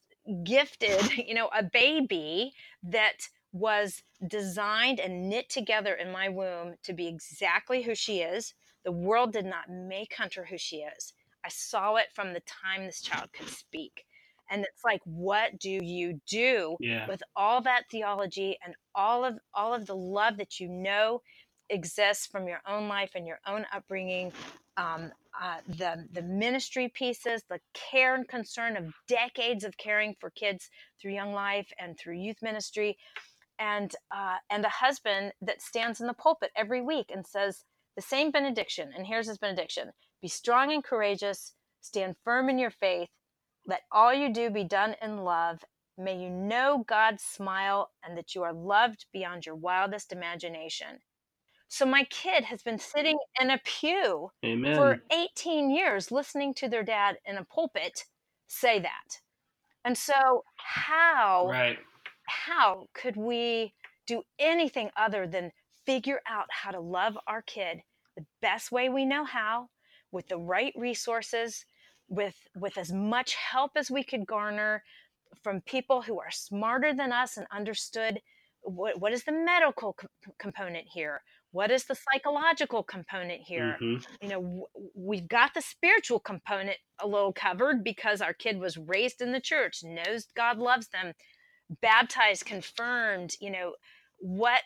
gifted, 0.44 1.18
you 1.18 1.34
know, 1.34 1.50
a 1.58 1.64
baby 1.64 2.54
that 2.84 3.28
was 3.52 4.04
designed 4.28 5.00
and 5.00 5.30
knit 5.30 5.50
together 5.50 5.94
in 5.94 6.12
my 6.12 6.30
womb 6.30 6.76
to 6.84 6.94
be 6.94 7.08
exactly 7.08 7.84
who 7.84 7.96
she 7.96 8.20
is. 8.20 8.54
The 8.86 8.92
world 8.92 9.34
did 9.34 9.46
not 9.46 9.70
make 9.70 10.14
Hunter 10.16 10.46
who 10.46 10.58
she 10.58 10.78
is. 10.78 11.14
I 11.44 11.50
saw 11.50 11.96
it 11.96 12.08
from 12.14 12.34
the 12.34 12.42
time 12.42 12.86
this 12.86 13.02
child 13.02 13.32
could 13.34 13.50
speak. 13.50 14.06
And 14.50 14.62
it's 14.62 14.84
like, 14.84 15.02
what 15.06 15.60
do 15.60 15.70
you 15.70 16.22
do 16.28 16.78
yeah. 16.80 17.08
with 17.08 17.22
all 17.36 17.62
that 17.62 17.84
theology 17.92 18.58
and 18.66 18.76
all 18.96 19.26
of 19.26 19.38
all 19.54 19.74
of 19.74 19.86
the 19.86 19.96
love 19.96 20.38
that 20.38 20.60
you 20.60 20.70
know 20.70 21.22
exists 21.70 22.28
from 22.28 22.48
your 22.48 22.62
own 22.68 22.88
life 22.88 23.12
and 23.16 23.28
your 23.28 23.40
own 23.48 23.66
upbringing. 23.74 24.32
Um, 24.78 25.12
uh, 25.40 25.58
the 25.68 26.08
the 26.14 26.22
ministry 26.22 26.90
pieces, 26.94 27.44
the 27.50 27.60
care 27.74 28.16
and 28.16 28.28
concern 28.28 28.78
of 28.78 28.94
decades 29.08 29.64
of 29.64 29.78
caring 29.78 30.16
for 30.20 30.30
kids 30.32 30.70
through 31.02 31.14
Young 31.14 31.34
Life 31.34 31.72
and 31.80 31.98
through 31.98 32.16
youth 32.16 32.38
ministry, 32.42 32.98
and 33.60 33.94
uh, 34.12 34.38
and 34.50 34.66
a 34.66 34.70
husband 34.70 35.34
that 35.42 35.62
stands 35.62 36.02
in 36.02 36.08
the 36.08 36.14
pulpit 36.14 36.52
every 36.56 36.82
week 36.82 37.12
and 37.14 37.26
says 37.26 37.66
the 37.96 38.02
same 38.02 38.32
benediction. 38.32 38.92
And 38.96 39.06
here's 39.06 39.28
his 39.28 39.38
benediction: 39.38 39.92
Be 40.22 40.28
strong 40.28 40.72
and 40.72 40.84
courageous, 40.84 41.54
stand 41.82 42.16
firm 42.24 42.50
in 42.50 42.60
your 42.60 42.72
faith. 42.72 43.10
Let 43.68 43.82
all 43.92 44.14
you 44.14 44.34
do 44.34 44.50
be 44.50 44.64
done 44.64 44.96
in 45.02 45.24
love. 45.26 45.64
May 45.98 46.18
you 46.18 46.30
know 46.30 46.86
God's 46.88 47.24
smile 47.24 47.92
and 48.04 48.18
that 48.18 48.34
you 48.34 48.44
are 48.44 48.54
loved 48.54 49.06
beyond 49.12 49.46
your 49.46 49.56
wildest 49.56 50.14
imagination. 50.14 51.00
So 51.68 51.86
my 51.86 52.06
kid 52.06 52.46
has 52.46 52.64
been 52.64 52.80
sitting 52.80 53.18
in 53.42 53.52
a 53.52 53.60
pew 53.64 54.32
Amen. 54.46 54.76
for 54.76 55.00
18 55.12 55.70
years 55.70 56.12
listening 56.12 56.54
to 56.56 56.70
their 56.70 56.84
dad 56.84 57.18
in 57.26 57.38
a 57.38 57.44
pulpit 57.44 58.06
say 58.48 58.80
that. 58.80 59.20
And 59.84 59.98
so 59.98 60.44
how 60.56 61.48
right. 61.50 61.78
how 62.26 62.88
could 62.94 63.18
we 63.18 63.74
do 64.06 64.24
anything 64.40 64.90
other 64.96 65.28
than 65.28 65.52
figure 65.86 66.22
out 66.28 66.46
how 66.50 66.72
to 66.72 66.80
love 66.80 67.18
our 67.28 67.42
kid 67.42 67.80
the 68.16 68.26
best 68.42 68.72
way 68.72 68.90
we 68.90 69.06
know 69.06 69.26
how 69.26 69.70
with 70.12 70.28
the 70.28 70.38
right 70.38 70.74
resources 70.76 71.66
with 72.10 72.36
with 72.56 72.78
as 72.78 72.92
much 72.92 73.36
help 73.36 73.72
as 73.76 73.92
we 73.92 74.04
could 74.04 74.26
garner 74.26 74.84
from 75.44 75.62
people 75.62 76.02
who 76.02 76.20
are 76.20 76.32
smarter 76.32 76.94
than 76.94 77.12
us 77.12 77.38
and 77.38 77.46
understood 77.52 78.22
what, 78.62 79.00
what 79.00 79.14
is 79.14 79.24
the 79.24 79.32
medical 79.32 79.94
co- 79.94 80.08
component 80.40 80.86
here 80.94 81.22
what 81.52 81.72
is 81.72 81.86
the 81.86 81.96
psychological 81.96 82.84
component 82.84 83.42
here 83.42 83.78
Mhm. 83.82 84.06
you 84.22 84.30
know 84.30 84.42
w- 84.42 84.66
we've 84.96 85.28
got 85.28 85.54
the 85.54 85.62
spiritual 85.62 86.20
component 86.20 86.78
a 87.00 87.08
little 87.08 87.34
covered 87.34 87.84
because 87.84 88.22
our 88.22 88.34
kid 88.34 88.58
was 88.60 88.78
raised 88.78 89.22
in 89.22 89.32
the 89.32 89.42
church 89.42 89.80
knows 89.84 90.28
god 90.36 90.58
loves 90.58 90.88
them 90.90 91.14
baptized 91.82 92.46
confirmed 92.46 93.34
you 93.42 93.50
know 93.50 93.76
what 94.20 94.62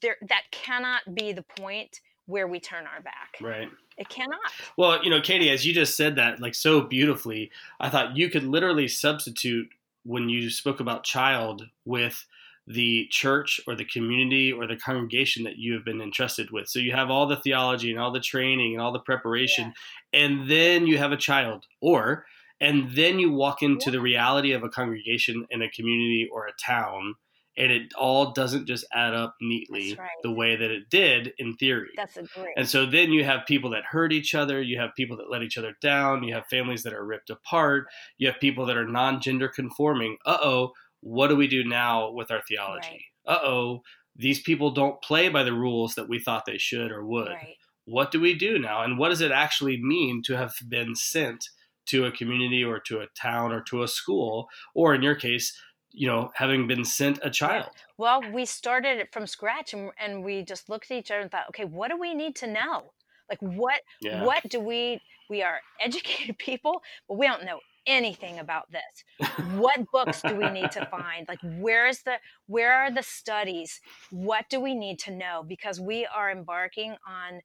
there 0.00 0.16
that 0.28 0.42
cannot 0.50 1.02
be 1.14 1.32
the 1.32 1.42
point 1.58 2.00
where 2.26 2.46
we 2.46 2.60
turn 2.60 2.86
our 2.86 3.00
back 3.02 3.36
Right. 3.40 3.68
it 3.96 4.08
cannot 4.08 4.38
Well, 4.76 5.02
you 5.04 5.10
know, 5.10 5.20
Katy, 5.20 5.50
as 5.50 5.66
you 5.66 5.72
just 5.72 5.96
said 5.96 6.16
that 6.16 6.40
like 6.40 6.54
so 6.54 6.80
beautifully, 6.82 7.50
I 7.80 7.88
thought 7.88 8.16
you 8.16 8.28
could 8.30 8.44
literally 8.44 8.88
substitute 8.88 9.68
when 10.04 10.28
you 10.28 10.50
spoke 10.50 10.80
about 10.80 11.04
child 11.04 11.66
with 11.84 12.26
the 12.66 13.06
church 13.10 13.60
or 13.66 13.74
the 13.74 13.84
community 13.84 14.52
or 14.52 14.66
the 14.66 14.76
congregation 14.76 15.44
that 15.44 15.56
you 15.58 15.74
have 15.74 15.84
been 15.84 16.00
entrusted 16.00 16.50
with. 16.50 16.68
So 16.68 16.78
you 16.78 16.92
have 16.92 17.10
all 17.10 17.26
the 17.26 17.36
theology 17.36 17.90
and 17.90 18.00
all 18.00 18.10
the 18.10 18.20
training 18.20 18.74
and 18.74 18.82
all 18.82 18.92
the 18.92 19.00
preparation, 19.00 19.74
and 20.12 20.48
then 20.48 20.86
you 20.86 20.98
have 20.98 21.12
a 21.12 21.16
child, 21.16 21.66
or 21.80 22.24
and 22.60 22.92
then 22.94 23.18
you 23.18 23.30
walk 23.32 23.62
into 23.62 23.90
the 23.90 24.00
reality 24.00 24.52
of 24.52 24.62
a 24.62 24.68
congregation 24.68 25.46
in 25.50 25.60
a 25.60 25.68
community 25.68 26.28
or 26.32 26.46
a 26.46 26.52
town, 26.52 27.16
and 27.56 27.70
it 27.70 27.92
all 27.96 28.32
doesn't 28.32 28.66
just 28.66 28.84
add 28.92 29.14
up 29.14 29.36
neatly 29.40 29.94
right. 29.94 30.08
the 30.22 30.32
way 30.32 30.56
that 30.56 30.70
it 30.70 30.90
did 30.90 31.32
in 31.38 31.54
theory. 31.56 31.90
that's 31.96 32.16
a 32.16 32.22
great 32.22 32.54
And 32.56 32.68
so 32.68 32.86
then 32.86 33.12
you 33.12 33.24
have 33.24 33.46
people 33.46 33.70
that 33.70 33.84
hurt 33.84 34.12
each 34.12 34.34
other. 34.34 34.60
You 34.60 34.78
have 34.80 34.90
people 34.96 35.16
that 35.18 35.30
let 35.30 35.42
each 35.42 35.58
other 35.58 35.74
down. 35.80 36.24
You 36.24 36.34
have 36.34 36.46
families 36.46 36.82
that 36.82 36.92
are 36.92 37.04
ripped 37.04 37.30
apart. 37.30 37.86
You 38.18 38.28
have 38.28 38.40
people 38.40 38.66
that 38.66 38.76
are 38.76 38.86
non 38.86 39.20
gender 39.20 39.48
conforming. 39.48 40.16
Uh 40.26 40.38
oh, 40.42 40.72
what 41.00 41.28
do 41.28 41.36
we 41.36 41.46
do 41.46 41.64
now 41.64 42.10
with 42.10 42.30
our 42.30 42.42
theology? 42.48 43.06
Uh 43.26 43.38
oh, 43.42 43.82
these 44.16 44.40
people 44.40 44.70
don't 44.70 45.02
play 45.02 45.28
by 45.28 45.42
the 45.42 45.52
rules 45.52 45.94
that 45.94 46.08
we 46.08 46.18
thought 46.18 46.44
they 46.46 46.58
should 46.58 46.90
or 46.90 47.04
would. 47.04 47.28
right 47.28 47.56
What 47.84 48.10
do 48.10 48.20
we 48.20 48.34
do 48.34 48.58
now? 48.58 48.82
And 48.82 48.98
what 48.98 49.10
does 49.10 49.20
it 49.20 49.32
actually 49.32 49.80
mean 49.82 50.22
to 50.24 50.36
have 50.36 50.54
been 50.68 50.94
sent 50.94 51.44
to 51.86 52.06
a 52.06 52.12
community 52.12 52.64
or 52.64 52.80
to 52.80 53.00
a 53.00 53.06
town 53.20 53.52
or 53.52 53.60
to 53.62 53.82
a 53.82 53.88
school? 53.88 54.48
Or 54.74 54.94
in 54.94 55.02
your 55.02 55.14
case, 55.14 55.58
you 55.94 56.08
know, 56.08 56.30
having 56.34 56.66
been 56.66 56.84
sent 56.84 57.18
a 57.22 57.30
child. 57.30 57.70
well 57.98 58.20
we 58.32 58.44
started 58.44 58.98
it 58.98 59.12
from 59.12 59.26
scratch 59.26 59.72
and, 59.74 59.90
and 59.98 60.24
we 60.24 60.42
just 60.42 60.68
looked 60.68 60.90
at 60.90 60.96
each 60.96 61.10
other 61.10 61.20
and 61.20 61.30
thought 61.30 61.48
okay 61.48 61.64
what 61.64 61.90
do 61.90 61.98
we 61.98 62.14
need 62.14 62.34
to 62.36 62.46
know? 62.46 62.92
Like 63.30 63.40
what 63.40 63.80
Yeah. 64.00 64.22
what 64.22 64.42
do 64.48 64.60
we 64.60 65.00
we 65.30 65.42
are 65.42 65.60
educated 65.80 66.38
people 66.38 66.82
but 67.08 67.16
we 67.18 67.26
don't 67.26 67.44
know 67.44 67.60
anything 67.86 68.38
about 68.38 68.70
this. 68.72 69.04
What 69.36 69.78
books 69.92 70.22
do 70.26 70.36
we 70.36 70.50
need 70.50 70.70
to 70.72 70.82
find? 70.90 71.26
Like 71.28 71.40
where 71.42 71.86
is 71.86 72.02
the 72.02 72.16
where 72.46 72.72
are 72.72 72.90
the 72.90 73.02
studies? 73.02 73.80
What 74.10 74.46
do 74.50 74.60
we 74.60 74.74
need 74.74 74.98
to 75.00 75.10
know? 75.14 75.44
Because 75.46 75.80
we 75.80 76.06
are 76.06 76.30
embarking 76.30 76.96
on 77.06 77.40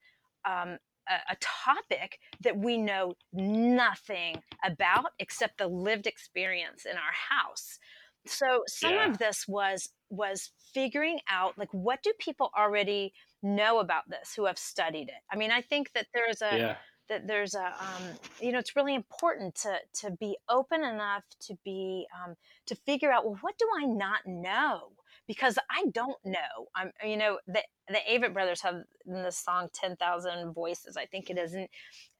um, 0.46 0.78
a 1.10 1.36
topic 1.40 2.20
that 2.42 2.56
we 2.58 2.78
know 2.78 3.16
nothing 3.34 4.36
about 4.64 5.12
except 5.18 5.58
the 5.58 5.68
lived 5.68 6.06
experience 6.06 6.86
in 6.86 6.98
our 6.98 7.14
house 7.30 7.80
so 8.26 8.64
some 8.68 8.94
Yeah. 8.94 9.10
of 9.10 9.18
this 9.18 9.48
was 9.48 9.90
was 10.10 10.52
figuring 10.74 11.20
out 11.30 11.58
like 11.58 11.70
what 11.72 12.02
do 12.04 12.14
people 12.20 12.52
already 12.58 13.14
know 13.42 13.80
about 13.80 14.10
this 14.10 14.34
who 14.36 14.46
have 14.46 14.58
studied 14.58 15.10
it 15.10 15.22
i 15.32 15.36
mean 15.36 15.52
i 15.52 15.62
think 15.62 15.92
that 15.94 16.08
there's 16.14 16.42
a 16.42 16.58
yeah. 16.58 16.76
that 17.08 17.28
there's 17.28 17.56
a 17.56 17.66
um, 17.80 18.04
you 18.40 18.52
know 18.52 18.60
it's 18.60 18.76
really 18.76 18.96
important 18.96 19.56
to 19.56 19.78
to 19.94 20.12
be 20.12 20.38
open 20.50 20.84
enough 20.84 21.24
to 21.40 21.56
be 21.64 22.06
um, 22.24 22.36
to 22.66 22.76
figure 22.76 23.12
out 23.12 23.26
well 23.26 23.38
what 23.42 23.58
do 23.58 23.68
i 23.82 23.86
not 23.86 24.20
know 24.26 24.92
because 25.30 25.58
i 25.72 25.86
don't 25.94 26.18
know. 26.26 26.68
I'm 26.76 26.92
you 27.06 27.16
know 27.18 27.40
the 27.48 27.62
the 27.88 28.00
avett 28.12 28.34
brothers 28.34 28.62
have 28.64 28.76
in 29.08 29.24
this 29.24 29.38
song 29.38 29.70
10,000 29.74 30.54
voices 30.54 30.98
i 30.98 31.06
think 31.06 31.30
it 31.30 31.38
is 31.38 31.54
and 31.54 31.70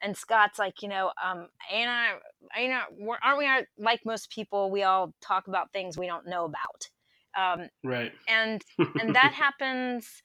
and 0.02 0.16
scott's 0.16 0.60
like 0.60 0.82
you 0.84 0.90
know 0.90 1.12
um 1.24 1.50
i 1.76 2.22
we're- 2.98 3.20
aren't 3.24 3.40
we 3.40 3.50
like 3.84 4.02
most 4.06 4.30
people 4.32 4.72
we 4.72 4.84
all 4.84 5.14
talk 5.22 5.48
about 5.48 5.74
things 5.74 5.98
we 5.98 6.08
don't 6.08 6.28
know 6.28 6.46
about? 6.46 6.90
Um 7.38 7.70
Right. 7.84 8.14
and 8.28 8.64
and 9.02 9.16
that 9.16 9.34
happens 9.46 10.22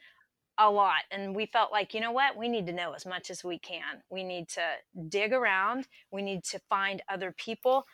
a 0.58 0.70
lot 0.70 1.02
and 1.10 1.34
we 1.34 1.46
felt 1.46 1.72
like 1.72 1.94
you 1.94 2.00
know 2.00 2.12
what? 2.12 2.36
We 2.36 2.48
need 2.48 2.66
to 2.66 2.72
know 2.72 2.92
as 2.92 3.06
much 3.06 3.30
as 3.30 3.42
we 3.44 3.58
can. 3.58 4.02
We 4.10 4.22
need 4.24 4.48
to 4.50 4.64
dig 5.08 5.32
around. 5.32 5.88
We 6.12 6.22
need 6.22 6.44
to 6.44 6.60
find 6.70 7.02
other 7.08 7.32
people 7.36 7.86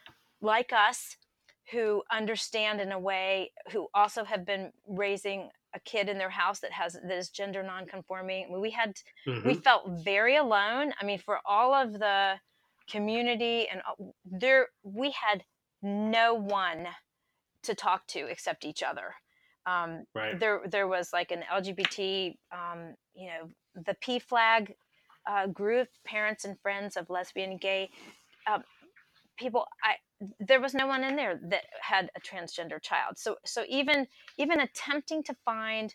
like 0.42 0.72
us 0.72 1.16
who 1.72 2.02
understand 2.10 2.80
in 2.80 2.92
a 2.92 2.98
way 2.98 3.52
who 3.72 3.88
also 3.94 4.24
have 4.24 4.44
been 4.44 4.72
raising 4.86 5.48
a 5.74 5.80
kid 5.80 6.08
in 6.08 6.18
their 6.18 6.30
house 6.30 6.58
that 6.60 6.72
has 6.72 6.94
that 6.94 7.12
is 7.16 7.28
gender 7.30 7.62
nonconforming 7.62 8.60
we 8.60 8.70
had 8.70 8.96
we 9.44 9.54
Mhm. 9.54 9.62
felt 9.62 9.88
very 10.04 10.36
alone 10.36 10.92
i 11.00 11.04
mean 11.04 11.18
for 11.18 11.40
all 11.44 11.72
of 11.74 11.92
the 11.92 12.40
community 12.90 13.68
and 13.68 13.82
there 14.24 14.68
we 14.82 15.12
had 15.12 15.44
no 15.82 16.34
one 16.34 16.88
to 17.62 17.74
talk 17.74 18.06
to 18.08 18.26
except 18.26 18.64
each 18.64 18.82
other 18.82 19.14
um, 19.66 20.04
Right. 20.14 20.38
there 20.40 20.62
there 20.66 20.88
was 20.88 21.12
like 21.12 21.30
an 21.30 21.44
lgbt 21.52 22.36
um, 22.50 22.96
you 23.14 23.28
know 23.28 23.50
the 23.74 23.94
PFLAG 23.94 24.74
uh, 25.30 25.46
group 25.46 25.88
parents 26.04 26.44
and 26.44 26.58
friends 26.60 26.96
of 26.96 27.08
lesbian 27.10 27.56
gay 27.58 27.90
um, 28.46 28.64
people 29.40 29.64
i 29.82 29.94
there 30.38 30.60
was 30.60 30.74
no 30.74 30.86
one 30.86 31.02
in 31.02 31.16
there 31.16 31.40
that 31.48 31.64
had 31.80 32.10
a 32.14 32.20
transgender 32.20 32.80
child. 32.80 33.16
So 33.16 33.36
so 33.44 33.64
even 33.68 34.06
even 34.38 34.60
attempting 34.60 35.22
to 35.24 35.34
find 35.44 35.94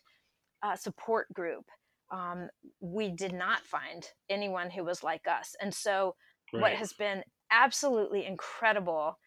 a 0.63 0.75
support 0.77 1.31
group 1.33 1.65
um, 2.11 2.49
we 2.79 3.09
did 3.09 3.33
not 3.33 3.61
find 3.61 4.07
anyone 4.29 4.69
who 4.69 4.83
was 4.83 5.03
like 5.03 5.27
us. 5.27 5.55
And 5.59 5.73
so 5.73 6.15
what 6.51 6.73
has 6.73 6.93
been 6.93 7.23
absolutely 7.51 8.25
incredible 8.25 9.17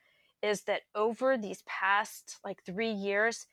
is 0.43 0.63
that 0.63 0.83
over 0.95 1.37
these 1.37 1.63
past 1.67 2.39
like 2.45 2.63
three 2.65 2.93
years 2.93 3.47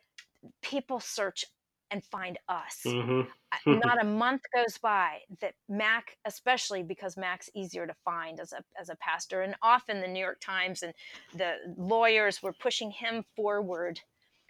people 0.62 1.00
search 1.00 1.46
and 1.92 2.04
find 2.06 2.40
us 2.48 2.96
Mhm. 2.96 3.28
Not 3.72 4.02
a 4.02 4.06
month 4.06 4.44
goes 4.54 4.78
by 4.78 5.22
that 5.42 5.56
mac 5.70 6.18
especially 6.26 6.84
because 6.84 7.18
mac's 7.18 7.50
easier 7.56 7.88
to 7.88 7.96
find 8.06 8.40
as 8.40 8.54
a 8.54 8.64
as 8.80 8.90
a 8.90 8.96
pastor 8.98 9.42
and 9.42 9.56
often 9.62 10.02
the 10.02 10.08
new 10.08 10.20
york 10.20 10.40
times 10.42 10.84
and 10.84 10.94
the 11.34 11.58
lawyers 11.78 12.42
were 12.44 12.54
pushing 12.54 12.92
him 12.92 13.24
forward 13.36 14.02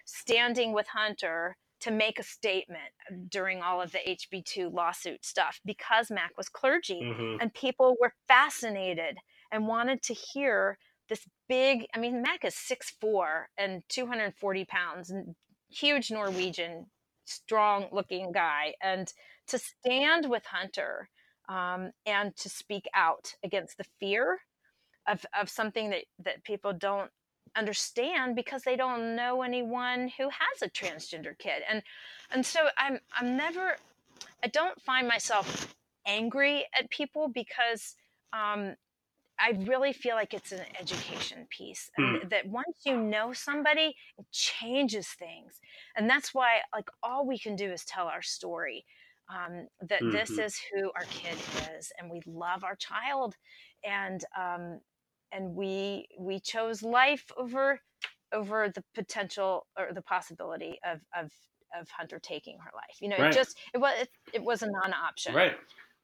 standing 0.05 0.73
with 0.73 0.87
hunter 0.87 1.57
to 1.81 1.91
make 1.91 2.19
a 2.19 2.23
statement 2.23 2.93
during 3.29 3.61
all 3.61 3.81
of 3.81 3.91
the 3.91 3.99
hb2 3.99 4.69
lawsuit 4.69 5.25
stuff 5.25 5.59
because 5.65 6.11
mac 6.11 6.31
was 6.37 6.49
clergy 6.49 7.07
Mhm. 7.07 7.39
and 7.39 7.53
people 7.53 7.95
were 7.99 8.13
fascinated 8.27 9.17
and 9.51 9.67
wanted 9.67 10.01
to 10.03 10.13
hear 10.13 10.77
this 11.09 11.27
big 11.47 11.85
i 11.93 11.99
mean 11.99 12.21
mac 12.21 12.43
is 12.45 12.55
6'4 12.55 13.49
and 13.57 13.83
240 13.89 14.65
pounds 14.65 15.09
and 15.09 15.35
huge 15.69 16.11
norwegian 16.11 16.89
strong 17.25 17.87
looking 17.91 18.31
guy 18.31 18.73
and 18.81 19.13
to 19.47 19.57
stand 19.57 20.29
with 20.29 20.45
hunter 20.45 21.09
um, 21.49 21.91
and 22.05 22.35
to 22.35 22.49
speak 22.49 22.85
out 22.95 23.33
against 23.43 23.77
the 23.77 23.85
fear 23.99 24.39
of, 25.07 25.25
of 25.39 25.49
something 25.49 25.89
that, 25.91 26.05
that 26.23 26.43
people 26.43 26.73
don't 26.73 27.11
understand 27.55 28.35
because 28.35 28.63
they 28.63 28.75
don't 28.75 29.15
know 29.15 29.41
anyone 29.41 30.11
who 30.17 30.29
has 30.29 30.61
a 30.61 30.69
transgender 30.69 31.37
kid 31.37 31.63
and 31.69 31.81
and 32.31 32.45
so 32.45 32.59
i'm 32.77 32.99
i'm 33.17 33.37
never 33.37 33.77
I 34.43 34.47
don't 34.47 34.79
find 34.81 35.07
myself 35.07 35.75
angry 36.05 36.65
at 36.77 36.89
people 36.89 37.29
because 37.29 37.95
um, 38.33 38.75
I 39.39 39.51
really 39.51 39.93
feel 39.93 40.15
like 40.15 40.33
it's 40.33 40.51
an 40.51 40.65
education 40.79 41.47
piece, 41.49 41.89
Hmm. 41.97 42.15
that 42.29 42.47
once 42.47 42.81
you 42.85 42.97
know 42.97 43.33
somebody, 43.33 43.95
it 44.17 44.25
changes 44.31 45.09
things, 45.09 45.59
and 45.95 46.09
that's 46.09 46.33
why 46.33 46.61
like 46.73 46.89
all 47.03 47.27
we 47.27 47.37
can 47.39 47.55
do 47.55 47.71
is 47.71 47.85
tell 47.85 48.07
our 48.07 48.21
story. 48.21 48.85
Um, 49.27 49.67
that 49.81 50.11
this 50.11 50.37
Mhm. 50.37 50.45
is 50.47 50.59
who 50.71 50.91
our 50.95 51.07
kid 51.07 51.41
is, 51.51 51.91
and 51.97 52.11
we 52.11 52.21
love 52.27 52.63
our 52.63 52.75
child, 52.75 53.35
and 53.83 54.23
um, 54.37 54.81
and 55.31 55.55
we 55.55 56.07
we 56.19 56.39
chose 56.39 56.83
life 56.83 57.31
over 57.37 57.81
over 58.31 58.69
the 58.69 58.83
potential 58.93 59.67
or 59.77 59.93
the 59.93 60.01
possibility 60.01 60.79
of 60.83 61.01
of 61.15 61.31
of 61.75 61.89
Hunter 61.89 62.19
taking 62.19 62.59
her 62.59 62.71
life. 62.75 63.01
You 63.01 63.09
know, 63.09 63.17
Right. 63.17 63.19
it 63.19 63.31
just 63.31 63.57
it 63.73 63.79
was 63.79 63.93
it, 64.01 64.09
it 64.33 64.43
was 64.43 64.61
a 64.61 64.67
non-option 64.69 65.33
Right. 65.33 65.57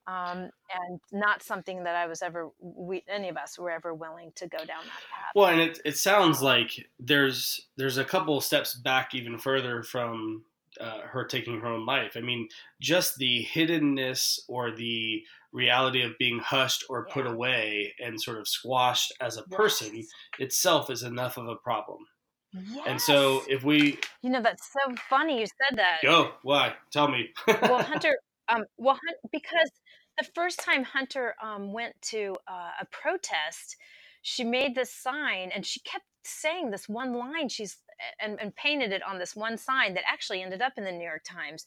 Um, 0.08 0.50
and 0.74 1.00
not 1.12 1.44
something 1.44 1.84
that 1.84 1.96
I 1.96 2.08
was 2.08 2.22
ever 2.22 2.50
we 2.60 3.04
any 3.08 3.30
of 3.30 3.38
us 3.38 3.58
were 3.60 3.72
ever 3.72 3.94
willing 3.94 4.32
to 4.36 4.48
go 4.48 4.58
down 4.58 4.68
that 4.86 5.04
path. 5.12 5.32
Well, 5.36 5.48
and 5.48 5.62
it 5.62 5.80
it 5.86 5.98
sounds 5.98 6.42
like 6.42 6.88
there's 7.00 7.68
there's 7.78 7.98
a 7.98 8.06
couple 8.06 8.38
of 8.38 8.44
steps 8.44 8.74
back 8.76 9.14
even 9.14 9.38
further 9.38 9.84
from 9.84 10.44
uh, 10.80 11.02
her 11.02 11.26
taking 11.26 11.60
her 11.62 11.68
own 11.68 11.86
life. 11.86 12.14
I 12.16 12.22
mean, 12.22 12.48
just 12.80 13.18
the 13.18 13.46
hiddenness 13.54 14.40
or 14.48 14.72
the 14.72 15.24
reality 15.52 16.02
of 16.02 16.18
being 16.18 16.40
hushed 16.40 16.86
or 16.90 17.06
put 17.08 17.26
Yeah. 17.26 17.32
away 17.34 17.94
and 18.00 18.20
sort 18.22 18.38
of 18.40 18.48
squashed 18.48 19.12
as 19.20 19.38
a 19.38 19.44
person 19.44 19.96
Yes. 19.98 20.08
itself 20.40 20.90
is 20.90 21.04
enough 21.04 21.38
of 21.38 21.48
a 21.48 21.58
problem. 21.58 22.08
Yes. 22.54 22.84
And 22.88 23.02
so 23.02 23.44
if 23.50 23.64
we 23.64 24.00
you 24.22 24.30
know 24.30 24.42
that's 24.42 24.70
so 24.72 24.96
funny 25.10 25.40
you 25.42 25.46
said 25.46 25.78
that. 25.78 26.00
go, 26.04 26.34
why? 26.44 26.76
Tell 26.92 27.08
me. 27.10 27.30
Well, 27.48 27.82
Hunter, 27.84 28.18
um, 28.50 28.64
well, 28.78 28.98
because 29.32 29.70
the 30.18 30.28
first 30.36 30.60
time 30.60 30.84
Hunter 30.84 31.36
um, 31.42 31.74
went 31.74 31.96
to 32.04 32.36
uh, 32.48 32.72
a 32.82 32.86
protest, 32.86 33.78
she 34.22 34.44
made 34.44 34.76
this 34.76 34.94
sign 34.94 35.52
and 35.54 35.66
she 35.66 35.80
kept 35.82 36.06
saying 36.24 36.72
this 36.72 36.88
one 36.88 37.14
line. 37.14 37.50
She's 37.50 37.78
and, 38.20 38.40
and 38.40 38.56
painted 38.56 38.92
it 38.92 39.04
on 39.04 39.20
this 39.20 39.36
one 39.36 39.58
sign 39.58 39.94
that 39.94 40.04
actually 40.08 40.42
ended 40.42 40.62
up 40.62 40.74
in 40.78 40.84
the 40.84 40.92
New 40.92 41.04
York 41.04 41.24
Times. 41.24 41.66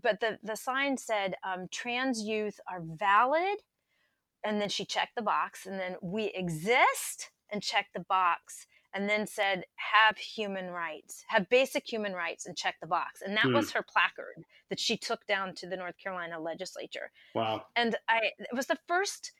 But 0.00 0.20
the 0.20 0.38
the 0.42 0.56
sign 0.56 0.98
said, 0.98 1.34
um, 1.44 1.68
"Trans 1.70 2.22
youth 2.22 2.60
are 2.70 2.82
valid," 2.82 3.58
and 4.44 4.60
then 4.60 4.68
she 4.68 4.84
checked 4.84 5.16
the 5.16 5.22
box, 5.22 5.66
and 5.66 5.78
then 5.80 5.96
we 6.02 6.26
exist 6.34 7.30
and 7.50 7.62
checked 7.62 7.94
the 7.94 8.04
box. 8.08 8.66
And 8.96 9.10
then 9.10 9.26
said, 9.26 9.66
have 9.76 10.18
human 10.18 10.70
rights, 10.70 11.24
have 11.28 11.50
basic 11.50 11.86
human 11.92 12.14
rights, 12.14 12.46
and 12.46 12.56
check 12.56 12.76
the 12.80 12.88
box. 12.88 13.22
And 13.22 13.36
that 13.36 13.52
Hmm. 13.52 13.54
was 13.54 13.72
her 13.72 13.84
placard 13.84 14.44
that 14.70 14.80
she 14.80 14.96
took 14.96 15.26
down 15.26 15.54
to 15.56 15.68
the 15.68 15.76
North 15.76 15.98
Carolina 15.98 16.40
legislature. 16.40 17.12
wow. 17.34 17.66
And 17.74 17.96
I 18.08 18.32
it 18.38 18.54
was 18.54 18.66
the 18.66 18.78
first 18.88 19.32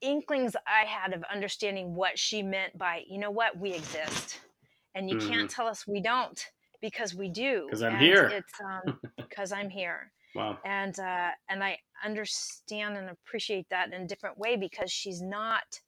inklings 0.00 0.56
I 0.66 0.84
had 0.86 1.14
of 1.14 1.24
understanding 1.24 1.94
what 1.94 2.18
she 2.18 2.42
meant 2.42 2.78
by, 2.78 3.04
you 3.08 3.18
know 3.18 3.30
what, 3.30 3.58
we 3.58 3.72
exist. 3.74 4.40
And 4.94 5.10
you 5.10 5.16
Mhm. 5.16 5.16
can't 5.16 5.50
tell 5.50 5.66
us 5.68 5.86
we 5.86 6.00
don't 6.02 6.44
because 6.80 7.14
we 7.14 7.30
do. 7.30 7.72
'Cause 7.72 7.82
I'm 7.82 7.96
And 7.96 8.20
here. 8.22 8.28
It's 8.28 8.60
um 8.60 9.00
because 9.30 9.52
I'm 9.52 9.70
here. 9.70 10.12
Wow. 10.34 10.58
And 10.64 10.98
uh 10.98 11.32
and 11.48 11.64
I 11.64 11.80
understand 12.04 12.96
and 12.98 13.10
appreciate 13.10 13.68
that 13.70 13.92
in 13.92 14.02
a 14.02 14.06
different 14.08 14.38
way 14.38 14.56
because 14.56 14.92
she's 14.92 15.22
not 15.22 15.80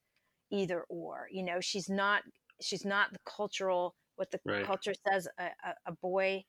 either 0.51 0.85
or. 0.85 1.29
You 1.33 1.43
know, 1.45 1.61
she's 1.61 1.91
not 1.91 2.23
she's 2.63 2.85
not 2.85 3.13
the 3.13 3.19
cultural 3.25 3.95
what 4.17 4.31
the 4.31 4.41
Right. 4.45 4.65
culture 4.65 4.93
says 5.09 5.29
a, 5.39 5.45
a, 5.45 5.75
a 5.87 5.93
boy 5.93 6.45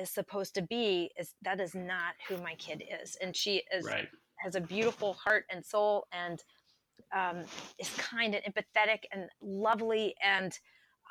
is 0.00 0.10
supposed 0.10 0.54
to 0.54 0.62
be 0.62 1.10
is 1.18 1.34
that 1.42 1.60
is 1.60 1.74
not 1.74 2.14
who 2.28 2.36
my 2.38 2.54
kid 2.54 2.82
is 3.02 3.16
and 3.16 3.36
she 3.36 3.62
is 3.72 3.86
Right. 3.86 4.08
has 4.38 4.54
a 4.54 4.60
beautiful 4.60 5.14
heart 5.14 5.44
and 5.50 5.64
soul 5.64 6.06
and 6.12 6.42
um, 7.14 7.44
is 7.78 7.90
kind 7.96 8.34
and 8.34 8.44
empathetic 8.44 9.00
and 9.12 9.28
lovely 9.42 10.14
and 10.22 10.58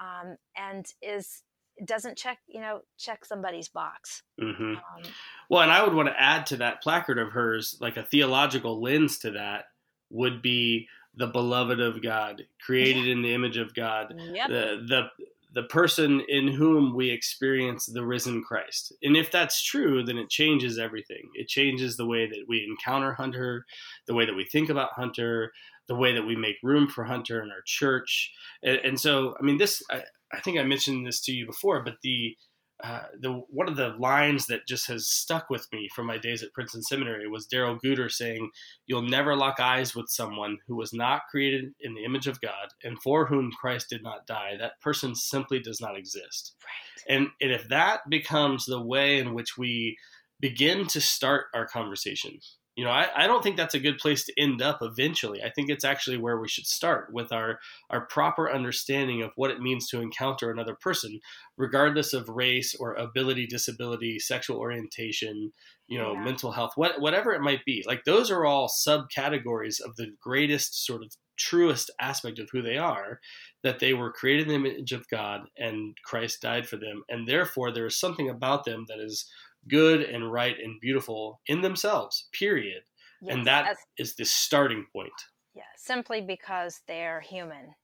um, 0.02 0.36
and 0.58 0.88
is 1.02 1.43
doesn't 1.86 2.18
check 2.18 2.39
you 2.47 2.60
know 2.62 2.82
check 2.97 3.24
somebody's 3.26 3.70
box 3.70 4.24
hmm 4.39 4.74
um, 4.74 5.04
Well, 5.49 5.62
and 5.62 5.72
I 5.72 5.84
would 5.84 5.93
want 5.93 6.08
to 6.10 6.20
add 6.20 6.45
to 6.47 6.58
that 6.58 6.82
placard 6.82 7.20
of 7.20 7.32
hers, 7.32 7.78
like 7.82 7.97
a 7.97 8.04
theological 8.04 8.82
lens 8.82 9.20
to 9.20 9.32
that, 9.32 9.66
would 10.10 10.41
be 10.41 10.88
the 11.16 11.28
beloved 11.28 11.80
of 11.80 12.01
God, 12.01 12.43
created 12.66 13.07
in 13.07 13.22
the 13.22 13.34
image 13.34 13.57
of 13.57 13.74
God, 13.74 14.14
yep 14.18 14.49
the 14.49 14.86
the 14.88 15.09
the 15.53 15.64
person 15.64 16.22
in 16.30 16.47
whom 16.47 16.95
we 16.95 17.09
experience 17.09 17.86
the 17.86 18.05
risen 18.05 18.41
Christ. 18.41 18.93
And 19.03 19.18
if 19.18 19.32
that's 19.32 19.62
true, 19.62 20.03
then 20.03 20.18
it 20.18 20.30
changes 20.30 20.80
everything. 20.80 21.30
It 21.34 21.49
changes 21.49 21.97
the 21.97 22.05
way 22.05 22.26
that 22.26 22.45
we 22.47 22.66
encounter 22.66 23.14
Hunter, 23.14 23.66
the 24.07 24.14
way 24.14 24.26
that 24.26 24.36
we 24.36 24.45
think 24.45 24.70
about 24.70 24.93
Hunter, 24.93 25.51
the 25.88 25.95
way 25.95 26.14
that 26.14 26.26
we 26.26 26.38
make 26.38 26.55
room 26.64 26.88
for 26.88 27.03
Hunter 27.03 27.41
in 27.41 27.51
our 27.51 27.64
church. 27.66 28.32
And, 28.64 28.78
and 28.78 28.99
so, 28.99 29.36
I 29.39 29.43
mean, 29.43 29.57
this 29.57 29.84
I, 29.91 30.03
I 30.32 30.39
think 30.39 30.57
I 30.57 30.64
mentioned 30.64 31.05
this 31.05 31.20
to 31.22 31.34
you 31.34 31.45
before, 31.45 31.84
but 31.84 31.95
the 32.01 32.38
uh, 32.84 33.04
the 33.20 33.32
one 33.50 33.68
of 33.70 33.76
the 33.76 33.90
lines 34.00 34.48
that 34.48 34.68
just 34.68 34.88
has 34.88 35.08
stuck 35.08 35.50
with 35.50 35.68
me 35.72 35.90
from 35.94 36.08
my 36.08 36.18
days 36.18 36.42
at 36.42 36.54
Princeton 36.54 36.82
Seminary 36.82 37.28
was 37.28 37.46
Darrell 37.46 37.78
Guder 37.78 38.10
saying, 38.10 38.50
"You'll 38.88 39.02
never 39.04 39.36
lock 39.36 39.60
eyes 39.60 39.96
with 39.96 40.10
someone 40.10 40.58
who 40.68 40.76
was 40.76 40.94
not 40.94 41.24
created 41.30 41.74
in 41.80 41.94
the 41.94 42.04
image 42.04 42.28
of 42.28 42.42
God 42.42 42.70
and 42.84 43.02
for 43.02 43.26
whom 43.28 43.52
Christ 43.52 43.90
did 43.90 44.04
not 44.04 44.26
die. 44.26 44.58
That 44.58 44.80
person 44.82 45.16
simply 45.16 45.60
does 45.60 45.80
not 45.80 45.98
exist." 45.98 46.56
right 46.64 47.04
And 47.08 47.28
and 47.40 47.52
if 47.52 47.68
that 47.70 48.10
becomes 48.10 48.66
the 48.66 48.82
way 48.82 49.20
in 49.20 49.34
which 49.34 49.58
we 49.58 49.98
begin 50.40 50.88
to 50.88 51.00
start 51.02 51.46
our 51.54 51.68
conversation, 51.68 52.40
you 52.82 52.88
know, 52.88 52.94
I, 52.94 53.10
I 53.16 53.28
don't 53.28 53.44
think 53.44 53.58
that's 53.58 53.76
a 53.76 53.80
good 53.80 54.00
place 54.00 54.26
to 54.26 54.34
end 54.42 54.60
up 54.60 54.80
eventually. 54.82 55.44
I 55.44 55.52
think 55.52 55.70
it's 55.70 55.86
actually 55.86 56.18
where 56.18 56.40
we 56.40 56.48
should 56.48 56.66
start 56.66 57.14
with 57.14 57.32
our 57.32 57.60
our 57.92 58.08
proper 58.08 58.52
understanding 58.52 59.22
of 59.22 59.30
what 59.36 59.52
it 59.52 59.60
means 59.62 59.88
to 59.90 60.02
encounter 60.02 60.50
another 60.50 60.74
person, 60.74 61.20
regardless 61.58 62.12
of 62.12 62.28
race 62.28 62.74
or 62.74 62.96
ability, 62.96 63.46
disability, 63.46 64.18
sexual 64.18 64.58
orientation, 64.58 65.54
you 65.88 66.00
know, 66.00 66.14
Yeah. 66.14 66.24
mental 66.24 66.52
health, 66.54 66.72
what, 66.76 67.00
whatever 67.00 67.34
it 67.34 67.42
might 67.42 67.64
be. 67.66 67.84
Like 67.86 68.04
those 68.04 68.32
are 68.32 68.46
all 68.46 68.68
subcategories 68.68 69.80
of 69.80 69.96
the 69.96 70.08
greatest 70.20 70.84
sort 70.84 71.04
of 71.04 71.12
truest 71.38 71.92
aspect 72.00 72.40
of 72.40 72.50
who 72.52 72.62
they 72.64 72.78
are 72.78 73.20
that 73.64 73.80
they 73.80 73.94
were 73.94 74.12
created 74.12 74.50
in 74.50 74.64
the 74.64 74.70
image 74.70 74.92
of 74.92 75.08
God 75.08 75.42
and 75.58 75.96
Christ 76.06 76.42
died 76.42 76.68
for 76.68 76.78
them 76.78 77.04
and 77.10 77.28
therefore 77.28 77.72
there 77.72 77.86
is 77.88 78.00
something 78.00 78.30
about 78.30 78.64
them 78.64 78.86
that 78.90 79.00
is 79.00 79.28
good 79.68 80.01
and 80.01 80.32
right 80.32 80.55
and 80.57 80.80
beautiful 80.82 81.41
in 81.47 81.62
themselves 81.62 82.28
period. 82.34 82.84
Yes, 83.22 83.36
and 83.36 83.47
that 83.47 83.72
as- 83.72 83.78
is 83.97 84.16
the 84.16 84.26
starting 84.26 84.86
point. 84.93 85.12
Yeah 85.53 85.64
simply 85.76 86.22
because 86.22 86.82
they're 86.88 87.22
human. 87.22 87.76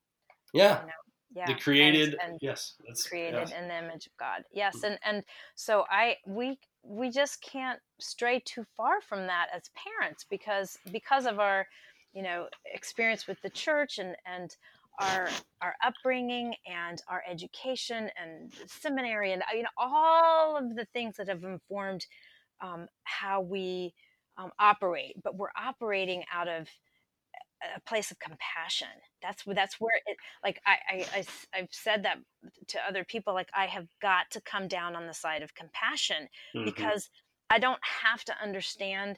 Yeah. 0.54 0.84
Yeah 1.36 1.46
the 1.46 1.52
and- 1.52 1.62
created 1.62 2.16
and 2.24 2.40
yes 2.42 2.76
that's 2.88 3.08
created 3.08 3.50
yes. 3.50 3.52
in 3.52 3.68
the 3.68 3.78
image 3.78 4.08
of 4.08 4.18
God. 4.18 4.44
Yes, 4.54 4.78
mm. 4.78 4.88
and 4.88 5.00
and 5.06 5.24
so 5.56 5.86
I 5.90 6.16
we 6.26 6.58
we 6.84 7.10
just 7.10 7.42
can't 7.42 7.80
stray 8.00 8.42
too 8.46 8.66
far 8.76 9.02
from 9.02 9.28
that 9.28 9.48
as 9.54 9.70
parents 9.76 10.26
because 10.30 10.78
because 10.92 11.26
of 11.26 11.40
our 11.40 11.68
you 12.14 12.24
know 12.24 12.48
experience 12.74 13.28
with 13.28 13.42
the 13.42 13.50
church 13.50 14.00
and 14.00 14.16
and 14.26 14.56
our 15.00 15.30
our 15.62 15.76
upbringing 15.86 16.56
and 16.66 17.02
our 17.10 17.24
education 17.30 18.10
and 18.22 18.54
seminary 18.68 19.32
and 19.34 19.44
you 19.56 19.64
know 19.64 19.70
all 19.78 20.58
of 20.58 20.76
the 20.76 20.86
things 20.94 21.16
that 21.18 21.28
have 21.30 21.44
informed 21.44 22.06
um, 22.62 22.88
how 23.04 23.42
we 23.42 23.94
um, 24.38 24.52
operate, 24.60 25.16
but 25.24 25.36
we're 25.36 25.52
operating 25.58 26.24
out 26.34 26.48
of 26.48 26.68
a 27.76 27.82
place 27.82 28.12
of 28.12 28.20
compassion. 28.20 28.88
That's 29.22 29.46
where 29.46 29.56
that's 29.56 29.80
where 29.80 29.96
it 30.06 30.18
like 30.44 30.60
I, 30.66 30.78
I, 30.90 31.06
I 31.20 31.26
I've 31.60 31.70
said 31.72 32.04
that 32.04 32.18
to 32.68 32.80
other 32.88 33.04
people 33.04 33.34
like 33.34 33.50
I 33.56 33.66
have 33.66 33.88
got 34.02 34.30
to 34.32 34.42
come 34.42 34.68
down 34.68 34.96
on 34.96 35.08
the 35.08 35.14
side 35.14 35.42
of 35.42 35.56
compassion 35.56 36.28
Mhm. 36.56 36.66
because 36.66 37.10
I 37.50 37.60
don't 37.60 37.80
have 38.04 38.24
to 38.26 38.36
understand 38.42 39.18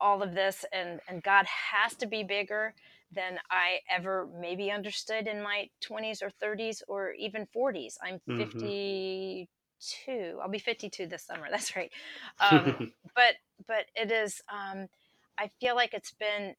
all 0.00 0.22
of 0.22 0.34
this 0.34 0.64
and 0.72 1.00
and 1.08 1.22
God 1.22 1.46
has 1.46 1.94
to 1.96 2.06
be 2.06 2.22
bigger 2.24 2.74
than 3.10 3.38
I 3.50 3.80
ever 3.90 4.26
maybe 4.26 4.70
understood 4.70 5.26
in 5.26 5.42
my 5.42 5.70
20s 5.80 6.22
or 6.22 6.30
30s 6.30 6.82
or 6.88 7.12
even 7.14 7.46
40s. 7.46 7.98
I'm 8.02 8.20
Mhm. 8.26 8.72
52. 9.78 10.38
I'll 10.42 10.48
be 10.50 10.58
52 10.58 11.06
this 11.06 11.24
summer. 11.26 11.48
That's 11.50 11.76
right. 11.76 11.92
Um, 12.40 12.76
but 13.14 13.36
but 13.66 13.86
it 13.94 14.10
is 14.12 14.42
um 14.52 14.88
i 15.38 15.48
feel 15.60 15.74
like 15.74 15.94
it's 15.94 16.12
been 16.12 16.54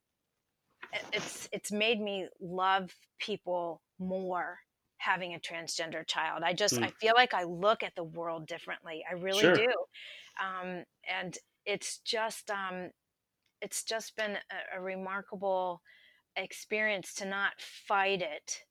it's 1.11 1.47
it's 1.51 1.71
made 1.71 2.01
me 2.01 2.27
love 2.39 2.95
people 3.19 3.81
more 3.99 4.59
having 4.97 5.33
a 5.33 5.39
transgender 5.39 6.05
child 6.05 6.43
i 6.43 6.53
just 6.53 6.77
Mm. 6.77 6.83
i 6.83 6.91
feel 6.99 7.13
like 7.15 7.33
i 7.33 7.43
look 7.43 7.83
at 7.83 7.95
the 7.95 8.03
world 8.03 8.47
differently 8.47 9.03
i 9.09 9.13
really 9.13 9.49
Sure. 9.49 9.63
do 9.63 9.67
um 10.41 10.83
and 11.07 11.37
it's 11.65 11.99
just 11.99 12.49
um 12.49 12.89
it's 13.61 13.83
just 13.83 14.15
been 14.17 14.37
a, 14.73 14.77
a 14.77 14.81
remarkable 14.81 15.81
experience 16.39 17.13
to 17.15 17.25
not 17.25 17.53
fight 17.59 18.21
it 18.21 18.63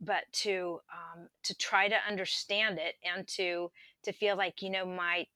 but 0.00 0.24
to 0.32 0.78
um 0.92 1.28
to 1.42 1.54
try 1.56 1.88
to 1.88 1.96
understand 2.08 2.78
it 2.78 2.96
and 3.04 3.26
to 3.26 3.70
to 4.04 4.12
feel 4.12 4.36
like 4.36 4.62
you 4.62 4.70
know 4.70 4.86
my 4.86 5.26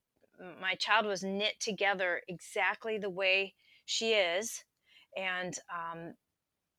my 0.61 0.74
child 0.74 1.07
was 1.07 1.22
knit 1.22 1.59
together 1.61 2.22
exactly 2.28 2.99
the 2.99 3.11
way 3.11 3.55
she 3.84 4.12
is, 4.12 4.64
and 5.16 5.55
um, 5.70 6.14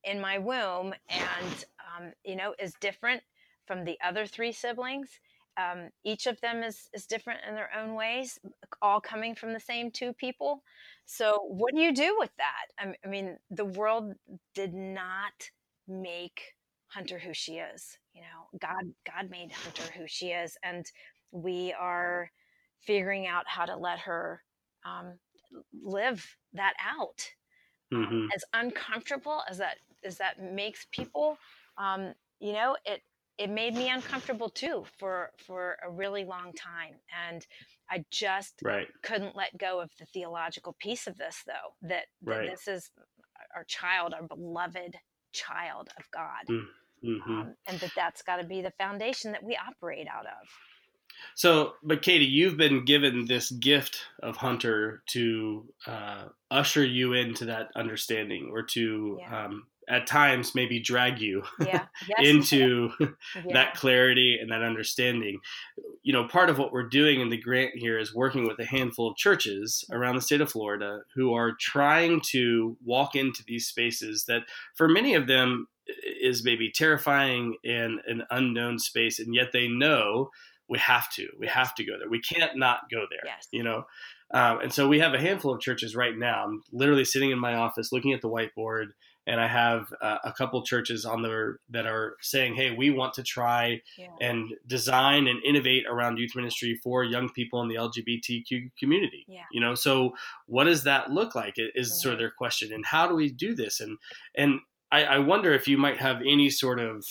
in 0.03 0.21
my 0.21 0.37
womb, 0.39 0.93
and 1.09 1.65
um, 1.97 2.13
you 2.25 2.35
know, 2.35 2.55
is 2.59 2.73
different 2.81 3.21
from 3.67 3.85
the 3.85 3.97
other 4.03 4.25
three 4.25 4.51
siblings. 4.51 5.09
Um, 5.57 5.89
each 6.05 6.27
of 6.27 6.39
them 6.41 6.63
is 6.63 6.89
is 6.93 7.05
different 7.05 7.41
in 7.47 7.55
their 7.55 7.69
own 7.77 7.95
ways, 7.95 8.39
all 8.81 9.01
coming 9.01 9.35
from 9.35 9.53
the 9.53 9.59
same 9.59 9.91
two 9.91 10.13
people. 10.13 10.63
So, 11.05 11.39
what 11.49 11.75
do 11.75 11.81
you 11.81 11.93
do 11.93 12.15
with 12.19 12.31
that? 12.37 12.67
I, 12.79 12.95
I 13.05 13.09
mean, 13.09 13.37
the 13.49 13.65
world 13.65 14.13
did 14.53 14.73
not 14.73 15.49
make 15.87 16.55
Hunter 16.87 17.19
who 17.19 17.33
she 17.33 17.57
is. 17.57 17.97
You 18.13 18.21
know, 18.21 18.59
God 18.59 18.93
God 19.05 19.29
made 19.29 19.51
Hunter 19.51 19.83
who 19.97 20.05
she 20.07 20.29
is, 20.29 20.57
and 20.63 20.85
we 21.31 21.73
are 21.73 22.31
figuring 22.81 23.27
out 23.27 23.47
how 23.47 23.65
to 23.65 23.77
let 23.77 23.99
her 23.99 24.43
um, 24.85 25.19
live 25.83 26.37
that 26.53 26.73
out. 26.79 27.29
Um, 27.95 28.15
hmm 28.15 28.27
as 28.33 28.43
uncomfortable 28.53 29.43
as 29.49 29.57
that 29.57 29.77
as 30.03 30.17
that 30.17 30.41
makes 30.41 30.87
people, 30.91 31.37
um, 31.77 32.13
you 32.39 32.53
know, 32.53 32.77
it 32.85 33.01
it 33.37 33.49
made 33.49 33.73
me 33.75 33.89
uncomfortable 33.89 34.49
too 34.49 34.85
for 34.99 35.31
for 35.37 35.77
a 35.83 35.89
really 35.91 36.23
long 36.25 36.53
time, 36.53 36.95
and 37.29 37.45
I 37.89 38.05
just 38.11 38.63
Right. 38.63 38.87
couldn't 39.03 39.35
let 39.35 39.57
go 39.57 39.81
of 39.81 39.91
the 39.99 40.05
theological 40.05 40.73
piece 40.79 41.07
of 41.07 41.17
this, 41.17 41.43
though. 41.45 41.75
That 41.81 42.05
that 42.23 42.39
Right. 42.39 42.45
this 42.45 42.67
is 42.67 42.91
our 43.55 43.63
child, 43.65 44.13
our 44.13 44.23
beloved 44.23 44.95
child 45.33 45.89
of 45.97 46.09
God, 46.11 46.47
hmm 47.03 47.31
um, 47.31 47.55
and 47.67 47.79
that 47.79 47.91
that's 47.95 48.21
got 48.21 48.37
to 48.37 48.43
be 48.43 48.61
the 48.61 48.71
foundation 48.77 49.31
that 49.31 49.43
we 49.43 49.57
operate 49.57 50.07
out 50.07 50.25
of. 50.25 50.47
So, 51.35 51.73
but 51.83 52.01
Katy, 52.01 52.25
you've 52.25 52.57
been 52.57 52.85
given 52.85 53.25
this 53.25 53.51
gift 53.51 53.99
of 54.21 54.37
Hunter 54.37 55.03
to 55.09 55.65
uh, 55.87 56.25
usher 56.49 56.83
you 56.83 57.13
into 57.13 57.45
that 57.45 57.69
understanding, 57.75 58.49
or 58.51 58.63
to 58.63 59.17
Yeah. 59.19 59.45
um, 59.45 59.67
at 59.89 60.07
times 60.07 60.55
maybe 60.55 60.79
drag 60.79 61.19
you 61.19 61.43
Yeah. 61.59 61.85
Yes. 62.07 62.19
into 62.27 62.89
yeah. 62.99 63.53
that 63.53 63.75
clarity 63.75 64.37
and 64.39 64.51
that 64.51 64.61
understanding. 64.61 65.39
You 66.03 66.13
know, 66.13 66.27
part 66.27 66.49
of 66.49 66.57
what 66.57 66.71
we're 66.71 66.87
doing 66.89 67.21
in 67.21 67.29
the 67.29 67.37
grant 67.37 67.71
here 67.75 67.99
is 67.99 68.13
working 68.15 68.47
with 68.47 68.59
a 68.59 68.65
handful 68.65 69.09
of 69.09 69.17
churches 69.17 69.83
around 69.91 70.15
the 70.15 70.21
state 70.21 70.41
of 70.41 70.51
Florida 70.51 71.01
who 71.15 71.33
are 71.33 71.53
trying 71.59 72.21
to 72.31 72.77
walk 72.83 73.15
into 73.15 73.43
these 73.45 73.67
spaces 73.67 74.25
that, 74.27 74.43
for 74.75 74.87
many 74.87 75.13
of 75.13 75.27
them, 75.27 75.67
is 76.21 76.43
maybe 76.43 76.71
terrifying 76.71 77.57
and 77.63 77.99
an 78.07 78.23
unknown 78.29 78.79
space, 78.79 79.19
and 79.19 79.35
yet 79.35 79.51
they 79.51 79.67
know 79.67 80.29
we 80.69 80.79
have 80.79 81.11
to. 81.11 81.27
We 81.37 81.47
have 81.47 81.75
to 81.75 81.83
go 81.83 81.99
there. 81.99 82.09
We 82.09 82.21
can't 82.21 82.57
not 82.57 82.89
go 82.89 83.05
there. 83.09 83.19
Yes. 83.25 83.47
You 83.51 83.63
know. 83.63 83.85
Um, 84.33 84.61
and 84.61 84.73
so 84.73 84.87
we 84.87 84.99
have 84.99 85.13
a 85.13 85.19
handful 85.19 85.53
of 85.53 85.59
churches 85.59 85.95
right 85.95 86.17
now. 86.17 86.45
I'm 86.45 86.63
literally 86.71 87.03
sitting 87.03 87.31
in 87.31 87.39
my 87.39 87.55
office 87.55 87.91
looking 87.91 88.13
at 88.13 88.21
the 88.21 88.29
whiteboard, 88.29 88.91
and 89.31 89.39
I 89.39 89.47
have 89.47 89.81
uh, 90.01 90.17
a 90.31 90.33
couple 90.33 90.61
churches 90.73 91.05
on 91.05 91.21
there 91.21 91.59
that 91.69 91.85
are 91.85 92.17
saying, 92.21 92.55
"Hey, 92.55 92.69
we 92.81 92.89
want 92.99 93.13
to 93.15 93.23
try 93.23 93.81
Yeah. 93.97 94.07
and 94.27 94.53
design 94.67 95.27
and 95.27 95.41
innovate 95.51 95.85
around 95.87 96.17
youth 96.19 96.35
ministry 96.35 96.73
for 96.83 97.03
young 97.15 97.27
people 97.39 97.61
in 97.63 97.69
the 97.69 97.75
LGBTQ 97.87 98.71
community." 98.81 99.23
Yeah. 99.27 99.45
You 99.51 99.61
know, 99.61 99.75
so 99.75 100.13
what 100.47 100.65
does 100.65 100.83
that 100.83 101.09
look 101.11 101.33
like? 101.41 101.55
Is 101.57 102.01
sort 102.01 102.13
of 102.13 102.19
their 102.19 102.31
question, 102.31 102.73
and 102.73 102.85
how 102.85 103.07
do 103.07 103.15
we 103.15 103.31
do 103.31 103.55
this? 103.55 103.79
And 103.79 103.97
and 104.35 104.59
I, 104.91 105.05
I 105.05 105.19
wonder 105.19 105.53
if 105.53 105.67
you 105.67 105.77
might 105.77 105.97
have 105.97 106.17
any 106.35 106.49
sort 106.49 106.79
of 106.79 107.05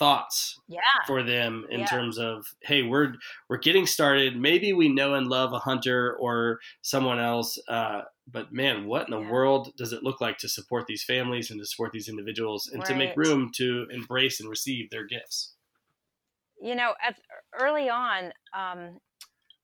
thoughts 0.00 0.58
Yeah. 0.68 0.80
for 1.06 1.22
them 1.22 1.66
in 1.70 1.80
Yeah. 1.80 1.86
terms 1.86 2.18
of 2.18 2.46
hey 2.62 2.82
we're 2.82 3.14
we're 3.48 3.58
getting 3.58 3.86
started 3.86 4.36
maybe 4.36 4.72
we 4.72 4.88
know 4.88 5.14
and 5.14 5.28
love 5.28 5.52
a 5.52 5.58
hunter 5.60 6.16
or 6.18 6.58
someone 6.82 7.20
else 7.20 7.58
uh, 7.68 8.02
but 8.26 8.52
man 8.52 8.86
what 8.86 9.06
in 9.06 9.12
the 9.12 9.20
Yeah. 9.20 9.30
world 9.32 9.72
does 9.76 9.92
it 9.92 10.02
look 10.02 10.20
like 10.20 10.38
to 10.38 10.48
support 10.48 10.86
these 10.86 11.04
families 11.04 11.50
and 11.50 11.60
to 11.60 11.66
support 11.66 11.92
these 11.92 12.08
individuals 12.08 12.68
and 12.72 12.84
to 12.84 12.94
make 12.94 13.16
room 13.16 13.50
to 13.54 13.86
embrace 13.90 14.40
and 14.40 14.50
receive 14.50 14.90
their 14.90 15.06
gifts 15.06 15.54
you 16.60 16.74
know 16.74 16.94
at 17.02 17.16
early 17.58 17.88
on 17.88 18.32
um, 18.54 18.98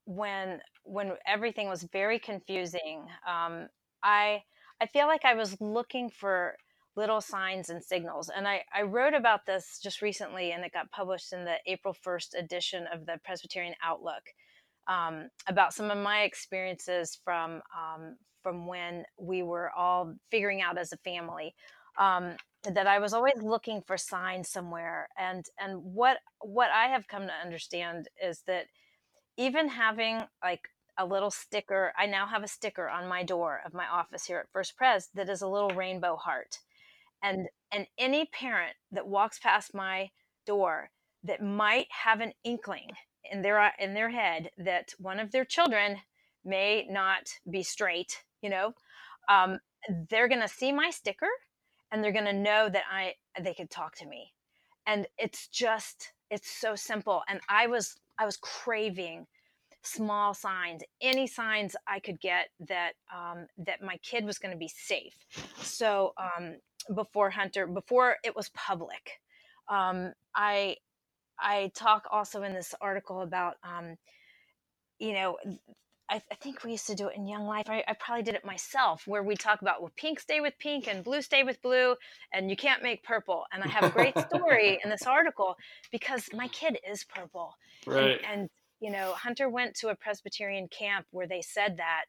when 0.06 0.60
when 0.84 1.14
everything 1.26 1.68
was 1.68 1.84
very 1.92 2.18
confusing 2.18 3.06
um, 3.26 3.68
i 4.02 4.42
i 4.80 4.86
feel 4.86 5.06
like 5.06 5.24
i 5.24 5.34
was 5.34 5.60
looking 5.60 6.10
for 6.10 6.56
little 6.96 7.20
signs 7.20 7.68
and 7.68 7.82
signals 7.84 8.30
and 8.34 8.48
I, 8.48 8.62
I 8.74 8.82
wrote 8.82 9.14
about 9.14 9.46
this 9.46 9.78
just 9.82 10.02
recently 10.02 10.52
and 10.52 10.64
it 10.64 10.72
got 10.72 10.90
published 10.90 11.32
in 11.32 11.44
the 11.44 11.56
april 11.66 11.94
1st 11.94 12.38
edition 12.38 12.86
of 12.92 13.06
the 13.06 13.18
presbyterian 13.24 13.74
outlook 13.84 14.22
um, 14.88 15.28
about 15.48 15.74
some 15.74 15.90
of 15.90 15.98
my 15.98 16.22
experiences 16.22 17.18
from 17.24 17.60
um, 17.76 18.16
from 18.42 18.66
when 18.66 19.04
we 19.18 19.42
were 19.42 19.70
all 19.76 20.14
figuring 20.30 20.62
out 20.62 20.78
as 20.78 20.92
a 20.92 20.96
family 20.98 21.54
um, 21.98 22.36
that 22.62 22.86
I 22.86 22.98
was 22.98 23.12
always 23.12 23.42
looking 23.42 23.82
for 23.86 23.96
signs 23.96 24.48
somewhere 24.48 25.08
and 25.18 25.44
and 25.58 25.82
what 25.82 26.18
what 26.40 26.70
I 26.70 26.86
have 26.86 27.08
come 27.08 27.26
to 27.26 27.32
understand 27.32 28.08
is 28.22 28.42
that 28.46 28.66
even 29.36 29.68
having 29.68 30.22
like 30.42 30.68
a 30.98 31.04
little 31.04 31.30
sticker 31.30 31.92
I 31.98 32.06
now 32.06 32.26
have 32.26 32.42
a 32.42 32.48
sticker 32.48 32.88
on 32.88 33.08
my 33.08 33.22
door 33.22 33.60
of 33.66 33.74
my 33.74 33.86
office 33.86 34.26
here 34.26 34.38
at 34.38 34.52
First 34.52 34.76
Pres 34.76 35.08
that 35.14 35.28
is 35.28 35.42
a 35.42 35.48
little 35.48 35.70
rainbow 35.70 36.16
heart 36.16 36.60
and 37.26 37.48
and 37.72 37.86
any 37.98 38.26
parent 38.26 38.74
that 38.92 39.06
walks 39.06 39.38
past 39.38 39.74
my 39.74 40.10
door 40.46 40.90
that 41.24 41.42
might 41.42 41.88
have 41.90 42.20
an 42.20 42.32
inkling 42.44 42.90
in 43.30 43.42
their 43.42 43.72
in 43.78 43.94
their 43.94 44.10
head 44.10 44.50
that 44.58 44.94
one 44.98 45.18
of 45.18 45.32
their 45.32 45.44
children 45.44 45.98
may 46.44 46.86
not 46.88 47.28
be 47.50 47.62
straight 47.62 48.22
you 48.42 48.50
know 48.50 48.72
um, 49.28 49.58
they're 50.08 50.28
gonna 50.28 50.48
see 50.48 50.72
my 50.72 50.90
sticker 50.90 51.28
and 51.90 52.02
they're 52.02 52.12
gonna 52.12 52.32
know 52.32 52.68
that 52.68 52.84
i 52.90 53.12
they 53.42 53.54
could 53.54 53.70
talk 53.70 53.94
to 53.96 54.06
me. 54.06 54.32
And 54.86 55.06
it's 55.18 55.48
just 55.48 56.12
it's 56.30 56.50
so 56.50 56.74
simple. 56.74 57.22
And 57.28 57.40
i 57.48 57.66
was 57.66 57.96
i 58.18 58.24
was 58.24 58.36
craving 58.36 59.26
small 59.82 60.34
signs 60.34 60.82
any 61.00 61.28
signs 61.28 61.76
i 61.86 62.00
could 62.00 62.20
get 62.20 62.48
that 62.68 62.94
um, 63.14 63.46
that 63.56 63.82
my 63.82 63.96
kid 63.98 64.24
was 64.24 64.38
going 64.38 64.52
to 64.52 64.58
be 64.58 64.68
safe. 64.68 65.14
So 65.58 66.12
um, 66.18 66.56
before 66.94 67.30
hunter 67.30 67.66
before 67.66 68.16
it 68.24 68.34
was 68.34 68.48
public 68.50 69.20
um, 69.68 70.12
i 70.34 70.76
i 71.38 71.70
talk 71.74 72.06
also 72.10 72.42
in 72.42 72.54
this 72.54 72.74
article 72.80 73.22
about 73.22 73.54
um, 73.64 73.96
you 74.98 75.12
know 75.12 75.36
I, 76.08 76.22
I 76.30 76.34
think 76.36 76.62
we 76.62 76.72
used 76.72 76.86
to 76.86 76.94
do 76.94 77.08
it 77.08 77.16
in 77.16 77.26
Young 77.26 77.46
Life. 77.46 77.68
I, 77.68 77.82
I 77.86 77.94
probably 77.98 78.22
did 78.22 78.34
it 78.34 78.44
myself, 78.44 79.02
where 79.06 79.22
we 79.22 79.34
talk 79.34 79.60
about 79.60 79.82
well, 79.82 79.90
pink 79.96 80.20
stay 80.20 80.40
with 80.40 80.54
pink 80.58 80.86
and 80.88 81.02
blue 81.02 81.20
stay 81.20 81.42
with 81.42 81.60
blue, 81.62 81.96
and 82.32 82.48
you 82.50 82.56
can't 82.56 82.82
make 82.82 83.02
purple. 83.02 83.44
And 83.52 83.62
I 83.62 83.68
have 83.68 83.84
a 83.84 83.90
great 83.90 84.16
story 84.18 84.78
in 84.82 84.90
this 84.90 85.02
article 85.06 85.56
because 85.90 86.28
my 86.32 86.48
kid 86.48 86.78
is 86.88 87.04
purple, 87.04 87.54
right 87.86 88.20
and, 88.24 88.40
and 88.40 88.50
you 88.80 88.90
know 88.90 89.12
Hunter 89.12 89.48
went 89.48 89.74
to 89.76 89.88
a 89.88 89.96
Presbyterian 89.96 90.68
camp 90.68 91.06
where 91.10 91.26
they 91.26 91.42
said 91.42 91.78
that, 91.78 92.04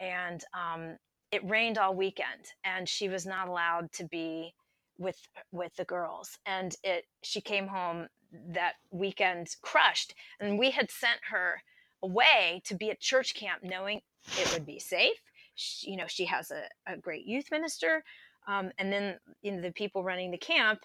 and 0.00 0.42
um, 0.54 0.96
it 1.30 1.48
rained 1.48 1.78
all 1.78 1.94
weekend, 1.94 2.52
and 2.64 2.88
she 2.88 3.08
was 3.08 3.26
not 3.26 3.48
allowed 3.48 3.92
to 3.92 4.04
be 4.04 4.54
with 4.98 5.18
with 5.52 5.74
the 5.76 5.84
girls, 5.84 6.38
and 6.46 6.74
it 6.82 7.04
she 7.22 7.40
came 7.40 7.68
home 7.68 8.08
that 8.32 8.74
weekend 8.90 9.48
crushed, 9.62 10.14
and 10.40 10.58
we 10.58 10.70
had 10.70 10.90
sent 10.90 11.20
her 11.30 11.62
away 12.02 12.62
to 12.64 12.74
be 12.74 12.90
at 12.90 13.00
church 13.00 13.34
camp 13.34 13.62
knowing 13.62 14.00
it 14.38 14.52
would 14.52 14.64
be 14.66 14.78
safe 14.78 15.20
she, 15.54 15.90
you 15.90 15.96
know 15.96 16.06
she 16.06 16.24
has 16.26 16.50
a, 16.50 16.62
a 16.86 16.96
great 16.96 17.26
youth 17.26 17.46
minister 17.50 18.04
um, 18.46 18.70
and 18.78 18.92
then 18.92 19.18
you 19.42 19.52
know 19.52 19.60
the 19.60 19.72
people 19.72 20.04
running 20.04 20.30
the 20.30 20.38
camp 20.38 20.80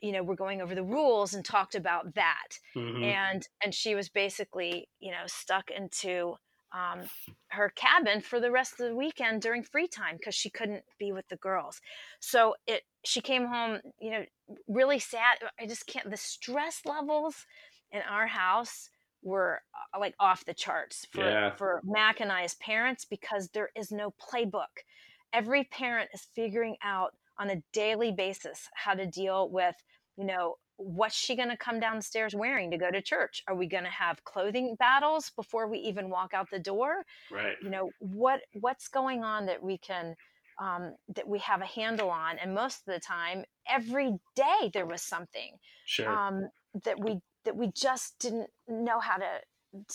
you 0.00 0.12
know 0.12 0.22
were 0.22 0.34
going 0.34 0.60
over 0.60 0.74
the 0.74 0.82
rules 0.82 1.34
and 1.34 1.44
talked 1.44 1.74
about 1.74 2.14
that 2.14 2.58
Mhm. 2.74 3.02
and 3.04 3.48
and 3.62 3.74
she 3.74 3.94
was 3.94 4.08
basically 4.08 4.88
you 4.98 5.10
know 5.12 5.26
stuck 5.26 5.70
into 5.70 6.34
um, 6.72 7.02
her 7.48 7.72
cabin 7.76 8.20
for 8.20 8.40
the 8.40 8.50
rest 8.50 8.72
of 8.80 8.88
the 8.88 8.94
weekend 8.94 9.40
during 9.40 9.62
free 9.62 9.86
time 9.86 10.16
because 10.16 10.34
she 10.34 10.50
couldn't 10.50 10.84
be 10.98 11.12
with 11.12 11.26
the 11.28 11.36
girls 11.36 11.80
so 12.20 12.54
it 12.66 12.82
she 13.04 13.20
came 13.20 13.46
home 13.46 13.78
you 14.00 14.10
know 14.10 14.24
really 14.68 14.98
sad 14.98 15.38
i 15.60 15.66
just 15.66 15.86
can't 15.86 16.10
the 16.10 16.16
stress 16.16 16.82
levels 16.84 17.46
in 17.92 18.00
our 18.10 18.26
house 18.26 18.90
were 19.22 19.60
uh, 19.94 19.98
like 19.98 20.14
off 20.20 20.44
the 20.44 20.54
charts 20.54 21.06
for 21.12 21.22
Yeah. 21.24 21.54
for 21.56 21.80
Mac 21.84 22.20
and 22.20 22.30
I 22.30 22.42
as 22.44 22.54
parents 22.54 23.04
because 23.04 23.48
there 23.48 23.70
is 23.76 23.90
no 23.90 24.12
playbook. 24.12 24.84
Every 25.32 25.64
parent 25.64 26.10
is 26.14 26.28
figuring 26.34 26.76
out 26.82 27.14
on 27.38 27.50
a 27.50 27.62
daily 27.72 28.12
basis 28.12 28.68
how 28.74 28.94
to 28.94 29.06
deal 29.06 29.50
with, 29.50 29.74
you 30.16 30.24
know, 30.24 30.56
what's 30.76 31.16
she 31.16 31.36
going 31.36 31.48
to 31.50 31.56
come 31.56 31.80
downstairs 31.80 32.34
wearing 32.34 32.70
to 32.70 32.78
go 32.78 32.90
to 32.90 33.02
church? 33.02 33.42
Are 33.48 33.54
we 33.56 33.66
going 33.66 33.84
to 33.84 33.90
have 33.90 34.24
clothing 34.24 34.76
battles 34.78 35.30
before 35.36 35.68
we 35.68 35.78
even 35.78 36.10
walk 36.10 36.34
out 36.34 36.48
the 36.50 36.58
door? 36.58 37.04
right 37.30 37.56
You 37.60 37.70
know, 37.70 37.94
what 37.98 38.40
what's 38.54 38.88
going 38.88 39.24
on 39.24 39.46
that 39.46 39.62
we 39.62 39.78
can 39.78 40.14
um, 40.60 40.94
that 41.14 41.28
we 41.28 41.38
have 41.40 41.62
a 41.62 41.66
handle 41.66 42.10
on? 42.10 42.38
And 42.38 42.54
most 42.54 42.80
of 42.86 42.94
the 42.94 43.00
time, 43.00 43.44
every 43.68 44.14
day 44.34 44.70
there 44.74 44.86
was 44.86 45.02
something 45.02 45.56
sure 45.84 46.08
um, 46.10 46.48
that 46.84 47.02
we 47.02 47.18
that 47.44 47.56
we 47.56 47.70
just 47.74 48.18
didn't 48.18 48.50
know 48.68 49.00
how 49.00 49.16
to 49.16 49.40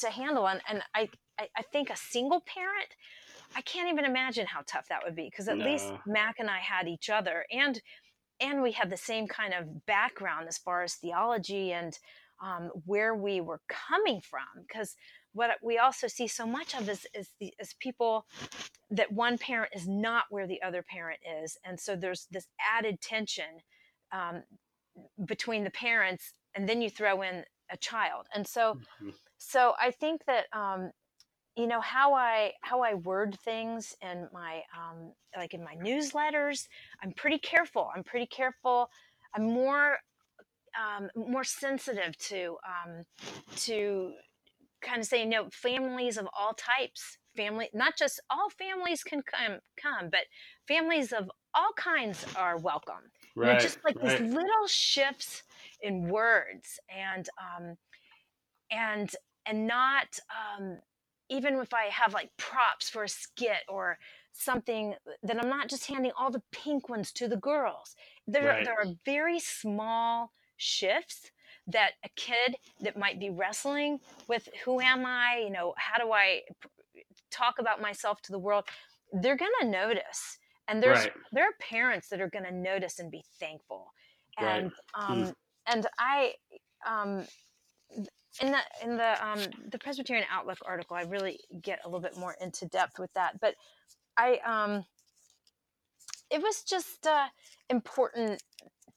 to 0.02 0.10
handle 0.10 0.48
and, 0.48 0.62
and 0.70 0.84
I 0.96 1.10
I, 1.40 1.48
I 1.58 1.62
think 1.64 1.90
a 1.90 1.96
single 1.98 2.42
parent, 2.42 2.90
I 3.56 3.62
can't 3.62 3.90
even 3.90 4.06
imagine 4.06 4.46
how 4.48 4.62
tough 4.68 4.88
that 4.90 5.02
would 5.04 5.16
be 5.16 5.26
because 5.26 5.48
at 5.48 5.58
No. 5.58 5.66
least 5.66 5.94
Mac 6.06 6.36
and 6.40 6.50
I 6.50 6.60
had 6.60 6.88
each 6.88 7.10
other 7.10 7.46
and 7.52 7.82
and 8.42 8.62
we 8.62 8.72
had 8.72 8.90
the 8.90 8.98
same 8.98 9.28
kind 9.28 9.54
of 9.54 9.86
background 9.86 10.48
as 10.48 10.58
far 10.58 10.84
as 10.84 10.96
theology 10.96 11.72
and 11.74 11.98
um, 12.44 12.72
where 12.86 13.16
we 13.16 13.40
were 13.40 13.62
coming 13.68 14.20
from 14.22 14.64
because 14.68 14.96
what 15.34 15.52
we 15.64 15.78
also 15.78 16.08
see 16.08 16.28
so 16.28 16.46
much 16.46 16.74
of 16.76 16.90
is 16.90 17.06
is, 17.14 17.30
the, 17.40 17.54
is 17.60 17.76
people 17.80 18.26
that 18.90 19.12
one 19.12 19.38
parent 19.38 19.72
is 19.76 19.88
not 19.88 20.26
where 20.30 20.48
the 20.48 20.62
other 20.62 20.84
parent 20.84 21.20
is 21.44 21.58
and 21.64 21.80
so 21.80 21.96
there's 21.96 22.28
this 22.32 22.48
added 22.78 23.00
tension 23.00 23.62
um, 24.12 24.44
between 25.26 25.64
the 25.64 25.72
parents 25.72 26.34
and 26.56 26.68
then 26.68 26.82
you 26.82 26.90
throw 26.90 27.22
in 27.22 27.44
a 27.70 27.78
child 27.78 28.26
and 28.36 28.46
so 28.48 28.78
Mhm. 29.02 29.14
so 29.38 29.74
i 29.80 29.92
think 29.92 30.26
that 30.26 30.46
um, 30.54 30.92
you 31.56 31.68
know 31.68 31.82
how 31.82 32.14
i 32.14 32.52
how 32.62 32.82
i 32.82 32.94
word 32.94 33.38
things 33.44 33.96
in 34.02 34.28
my 34.34 34.62
um, 34.78 35.12
like 35.38 35.54
in 35.54 35.64
my 35.64 35.76
newsletters 35.76 36.68
i'm 37.04 37.12
pretty 37.14 37.38
careful 37.38 37.90
i'm 37.96 38.04
pretty 38.04 38.28
careful 38.28 38.90
i'm 39.36 39.46
more 39.46 39.98
um, 40.80 41.10
more 41.16 41.44
sensitive 41.44 42.18
to 42.18 42.56
um, 42.66 43.04
to 43.58 44.14
kind 44.82 45.02
of 45.02 45.06
saying 45.06 45.30
no 45.30 45.48
families 45.52 46.18
of 46.18 46.28
all 46.38 46.54
types 46.54 47.18
family 47.36 47.70
not 47.74 47.98
just 47.98 48.22
all 48.30 48.50
families 48.50 49.04
can 49.04 49.22
come 49.22 49.60
come 49.82 50.10
but 50.10 50.22
families 50.68 51.12
of 51.12 51.30
all 51.54 51.72
kinds 51.76 52.26
are 52.36 52.58
welcome 52.58 53.12
you 53.36 53.44
know, 53.44 53.60
just 53.60 53.78
like 53.84 53.96
right. 54.02 54.20
these 54.20 54.34
little 54.34 54.68
shifts 54.68 55.44
in 55.82 56.10
words 56.10 56.80
and 56.90 57.30
um 57.40 57.76
and 58.72 59.16
and 59.46 59.68
not 59.68 60.08
um 60.30 60.78
even 61.32 61.56
if 61.56 61.74
i 61.74 61.86
have 61.86 62.14
like 62.14 62.32
props 62.38 62.90
for 62.90 63.04
a 63.06 63.10
skit 63.10 63.64
or 63.70 63.98
something 64.34 64.96
that 65.24 65.42
i'm 65.44 65.50
not 65.50 65.70
just 65.70 65.88
handing 65.88 66.12
all 66.20 66.32
the 66.32 66.44
pink 66.52 66.90
ones 66.90 67.12
to 67.14 67.28
the 67.30 67.38
girls 67.38 67.96
there 68.28 68.46
Right. 68.48 68.66
there 68.66 68.76
are 68.80 68.94
very 69.06 69.40
small 69.40 70.32
shifts 70.58 71.32
that 71.68 71.94
a 72.06 72.10
kid 72.18 72.58
that 72.82 72.98
might 72.98 73.20
be 73.20 73.30
wrestling 73.32 74.00
with 74.30 74.50
who 74.66 74.82
am 74.82 75.06
i 75.06 75.42
you 75.46 75.52
know 75.52 75.74
how 75.78 75.98
do 76.04 76.12
I 76.14 76.42
talk 77.32 77.56
about 77.60 77.82
myself 77.82 78.22
to 78.24 78.34
the 78.34 78.40
world 78.40 78.66
they're 79.22 79.38
going 79.38 79.52
to 79.62 79.68
notice 79.68 80.40
and 80.68 80.84
there's 80.84 81.08
Right. 81.08 81.14
there 81.34 81.46
are 81.46 81.54
parents 81.62 82.10
that 82.10 82.22
are 82.22 82.30
going 82.30 82.46
to 82.46 82.54
notice 82.54 83.00
and 83.00 83.12
be 83.12 83.24
thankful 83.40 83.94
Right. 84.40 84.64
and 84.64 84.72
um 84.96 85.34
and 85.68 85.88
i 86.00 86.34
um 86.88 87.26
in 88.40 88.52
the 88.52 88.60
in 88.84 88.98
the 88.98 89.28
um 89.28 89.40
the 89.70 89.78
presbyterian 89.78 90.26
outlook 90.32 90.58
article 90.66 90.96
i 90.96 91.02
really 91.04 91.40
get 91.62 91.80
a 91.84 91.88
little 91.88 92.00
bit 92.00 92.18
more 92.18 92.36
into 92.40 92.66
depth 92.68 92.98
with 93.00 93.12
that 93.14 93.40
but 93.42 93.56
i 94.18 94.38
um 94.46 94.86
it 96.30 96.42
was 96.42 96.64
just 96.64 97.06
uh 97.06 97.28
important 97.70 98.42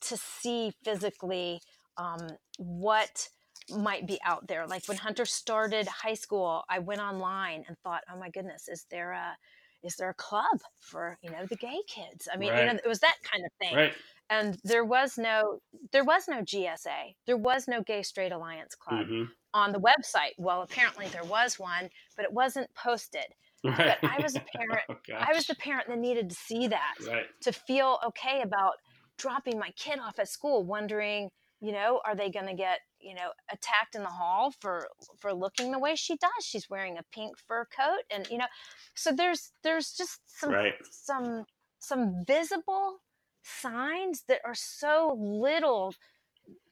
to 0.01 0.17
see 0.17 0.73
physically 0.85 1.61
um 1.97 2.29
what 2.59 3.29
might 3.71 4.07
be 4.07 4.19
out 4.25 4.47
there. 4.47 4.67
Like 4.67 4.87
when 4.89 4.99
hunter 4.99 5.25
started 5.25 5.89
high 5.89 6.15
school 6.15 6.65
i 6.69 6.79
went 6.79 7.01
online 7.01 7.65
and 7.67 7.77
thought 7.79 8.03
oh 8.13 8.19
my 8.19 8.29
goodness 8.31 8.69
is 8.69 8.87
there 8.91 9.13
a 9.13 9.37
is 9.85 9.97
there 9.97 10.09
a 10.11 10.15
club 10.15 10.59
for 10.81 11.19
you 11.23 11.31
know 11.31 11.45
the 11.49 11.57
gay 11.57 11.79
kids 11.87 12.29
i 12.33 12.37
mean 12.37 12.49
you 12.57 12.65
know 12.65 12.73
it 12.73 12.89
was 12.89 13.01
that 13.01 13.17
kind 13.23 13.45
of 13.45 13.53
thing 13.61 13.75
Right. 13.77 13.93
and 14.31 14.59
there 14.65 14.85
was 14.85 15.19
no 15.19 15.61
there 15.93 16.05
was 16.05 16.27
no 16.29 16.39
gsa 16.43 17.15
there 17.27 17.37
was 17.37 17.69
no 17.69 17.83
gay 17.83 18.03
straight 18.03 18.33
alliance 18.33 18.75
club 18.75 19.07
Mhm. 19.07 19.29
on 19.53 19.73
the 19.73 19.81
website 19.81 20.33
well 20.39 20.63
apparently 20.63 21.07
there 21.09 21.25
was 21.25 21.59
one 21.59 21.91
but 22.17 22.25
it 22.25 22.33
wasn't 22.33 22.73
posted 22.75 23.27
Right. 23.65 23.97
but 24.03 24.11
I 24.11 24.21
was 24.23 24.37
a 24.37 24.41
parent- 24.57 24.83
oh, 24.91 24.97
i 25.17 25.33
was 25.33 25.47
the 25.47 25.55
parent 25.55 25.89
that 25.89 25.99
needed 25.99 26.29
to 26.31 26.35
see 26.35 26.67
that 26.69 26.95
Right. 27.07 27.27
to 27.43 27.53
feel 27.53 27.99
okay 28.09 28.43
about 28.43 28.75
dropping 29.19 29.59
my 29.59 29.71
kid 29.77 29.99
off 30.01 30.19
at 30.19 30.29
school 30.29 30.65
wondering 30.65 31.31
you 31.65 31.73
know 31.73 32.01
are 32.07 32.17
they 32.17 32.31
going 32.31 32.47
to 32.47 32.55
get 32.55 32.81
you 33.01 33.15
know 33.15 33.31
attacked 33.53 33.95
in 33.95 34.03
the 34.03 34.09
hall 34.09 34.53
for 34.61 34.89
for 35.19 35.33
looking 35.35 35.73
the 35.73 35.79
way 35.79 35.95
she 35.97 36.17
does? 36.17 36.45
She's 36.45 36.71
wearing 36.71 36.99
a 36.99 37.05
pink 37.13 37.39
fur 37.49 37.67
coat 37.77 38.03
and 38.11 38.29
you 38.31 38.39
know 38.39 38.47
so 38.95 39.13
there's 39.13 39.53
there's 39.63 39.93
just 39.93 40.21
some 40.27 40.51
Right. 40.53 40.75
some 40.91 41.45
some 41.81 42.25
visible 42.27 42.99
signs 43.43 44.25
that 44.29 44.41
are 44.45 44.55
so 44.55 45.17
little 45.19 45.95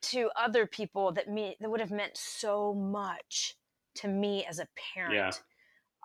to 0.03 0.31
other 0.37 0.67
people 0.67 1.13
that 1.13 1.29
me 1.29 1.57
that 1.61 1.71
would 1.71 1.81
have 1.81 1.91
meant 1.91 2.17
so 2.17 2.75
much 2.75 3.57
to 3.97 4.09
me 4.09 4.45
as 4.49 4.59
a 4.59 4.69
parent. 4.95 5.43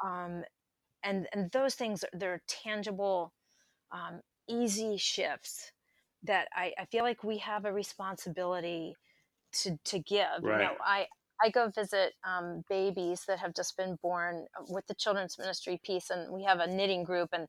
Um 0.03 0.43
and 1.03 1.27
and 1.33 1.51
those 1.51 1.75
things 1.75 2.03
are 2.03 2.09
they're 2.13 2.41
tangible 2.47 3.33
um 3.91 4.21
easy 4.49 4.97
shifts 4.97 5.71
that 6.27 6.47
i 6.55 6.73
i 6.79 6.85
feel 6.85 7.03
like 7.03 7.23
we 7.23 7.37
have 7.37 7.65
a 7.65 7.73
responsibility 7.73 8.95
to 9.51 9.77
to 9.85 9.99
give 9.99 10.27
you 10.43 10.49
know 10.49 10.73
i 10.85 11.07
i 11.43 11.49
go 11.49 11.69
visit 11.69 12.13
um, 12.27 12.63
babies 12.69 13.23
that 13.27 13.39
have 13.39 13.55
just 13.55 13.77
been 13.77 13.97
born 14.01 14.45
uh, 14.59 14.63
with 14.69 14.85
the 14.87 14.95
children's 14.95 15.37
ministry 15.39 15.79
piece 15.83 16.09
and 16.09 16.31
we 16.33 16.43
have 16.43 16.59
a 16.59 16.67
knitting 16.67 17.03
group 17.03 17.29
and 17.33 17.47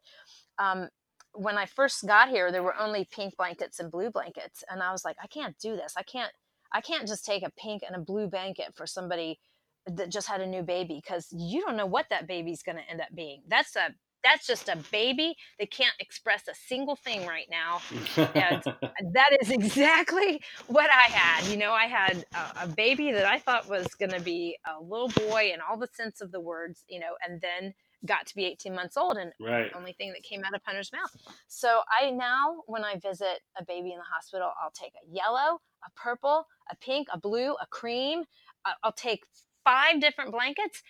um, 0.59 0.89
when 1.35 1.59
i 1.59 1.67
first 1.67 2.07
got 2.07 2.29
here 2.29 2.53
there 2.53 2.63
were 2.63 2.79
only 2.79 3.07
pink 3.11 3.37
blankets 3.37 3.81
and 3.81 3.91
blue 3.91 4.11
blankets 4.11 4.65
and 4.71 4.83
i 4.83 4.93
was 4.93 5.05
like 5.05 5.17
i 5.23 5.27
can't 5.27 5.59
do 5.59 5.77
this. 5.77 5.95
I 5.97 6.03
can't 6.03 6.33
i 6.73 6.81
can't 6.81 7.09
just 7.09 7.25
take 7.25 7.43
a 7.43 7.51
pink 7.51 7.83
and 7.87 7.97
a 7.97 8.01
blue 8.01 8.29
blanket 8.29 8.75
for 8.77 8.87
somebody 8.87 9.39
that 9.87 10.11
just 10.11 10.29
had 10.29 10.41
a 10.41 10.47
new 10.47 10.63
baby 10.63 11.01
because 11.03 11.29
you 11.33 11.61
don't 11.63 11.77
know 11.77 11.87
what 11.87 12.07
that 12.11 12.27
baby's 12.27 12.63
going 12.63 12.77
to 12.77 12.91
end 12.91 13.01
up 13.01 13.09
being. 13.15 13.43
That's 13.49 13.75
a 13.77 13.95
that's 14.25 14.47
just 14.47 14.69
a 14.69 14.77
baby 14.91 15.37
that 15.59 15.71
can't 15.71 15.95
express 16.01 16.49
a 16.49 16.55
single 16.55 16.97
thing 16.97 17.27
right 17.27 17.47
now 17.51 17.81
and 18.17 18.63
that 19.13 19.37
is 19.41 19.51
exactly 19.51 20.41
what 20.67 20.91
I 20.91 21.05
had. 21.05 21.51
You 21.51 21.57
know, 21.57 21.73
I 21.73 21.87
had 21.87 22.25
a, 22.35 22.65
a 22.65 22.69
baby 22.69 23.13
that 23.13 23.25
I 23.25 23.39
thought 23.39 23.69
was 23.69 23.87
going 23.95 24.13
to 24.13 24.21
be 24.21 24.57
a 24.67 24.83
little 24.83 25.09
boy 25.09 25.51
in 25.55 25.61
all 25.61 25.77
the 25.77 25.89
sense 25.93 26.21
of 26.21 26.33
the 26.33 26.41
words, 26.41 26.85
you 26.89 27.01
know, 27.01 27.15
and 27.27 27.41
then 27.41 27.75
got 28.07 28.27
to 28.27 28.35
be 28.37 28.45
18 28.45 28.75
months 28.75 28.97
old 28.97 29.17
and 29.17 29.33
right. 29.41 29.73
the 29.73 29.79
only 29.79 29.93
thing 29.93 30.13
that 30.13 30.23
came 30.23 30.45
out 30.45 30.55
of 30.55 30.61
Hunter's 30.65 30.93
mouth. 30.93 31.11
So 31.49 31.81
I 32.01 32.11
now, 32.11 32.63
when 32.67 32.85
I 32.85 32.97
visit 32.97 33.41
a 33.59 33.65
baby 33.65 33.93
in 33.93 33.99
the 33.99 34.05
hospital, 34.05 34.51
I'll 34.63 34.71
take 34.71 34.93
a 34.95 35.13
yellow, 35.13 35.61
a 35.85 35.91
purple, 35.97 36.47
a 36.71 36.77
pink, 36.77 37.09
a 37.13 37.19
blue, 37.19 37.55
a 37.61 37.67
cream. 37.71 38.25
I- 38.65 38.75
I'll 38.85 38.93
take 38.93 39.25
five 39.65 40.01
different 40.01 40.31
blankets 40.31 40.83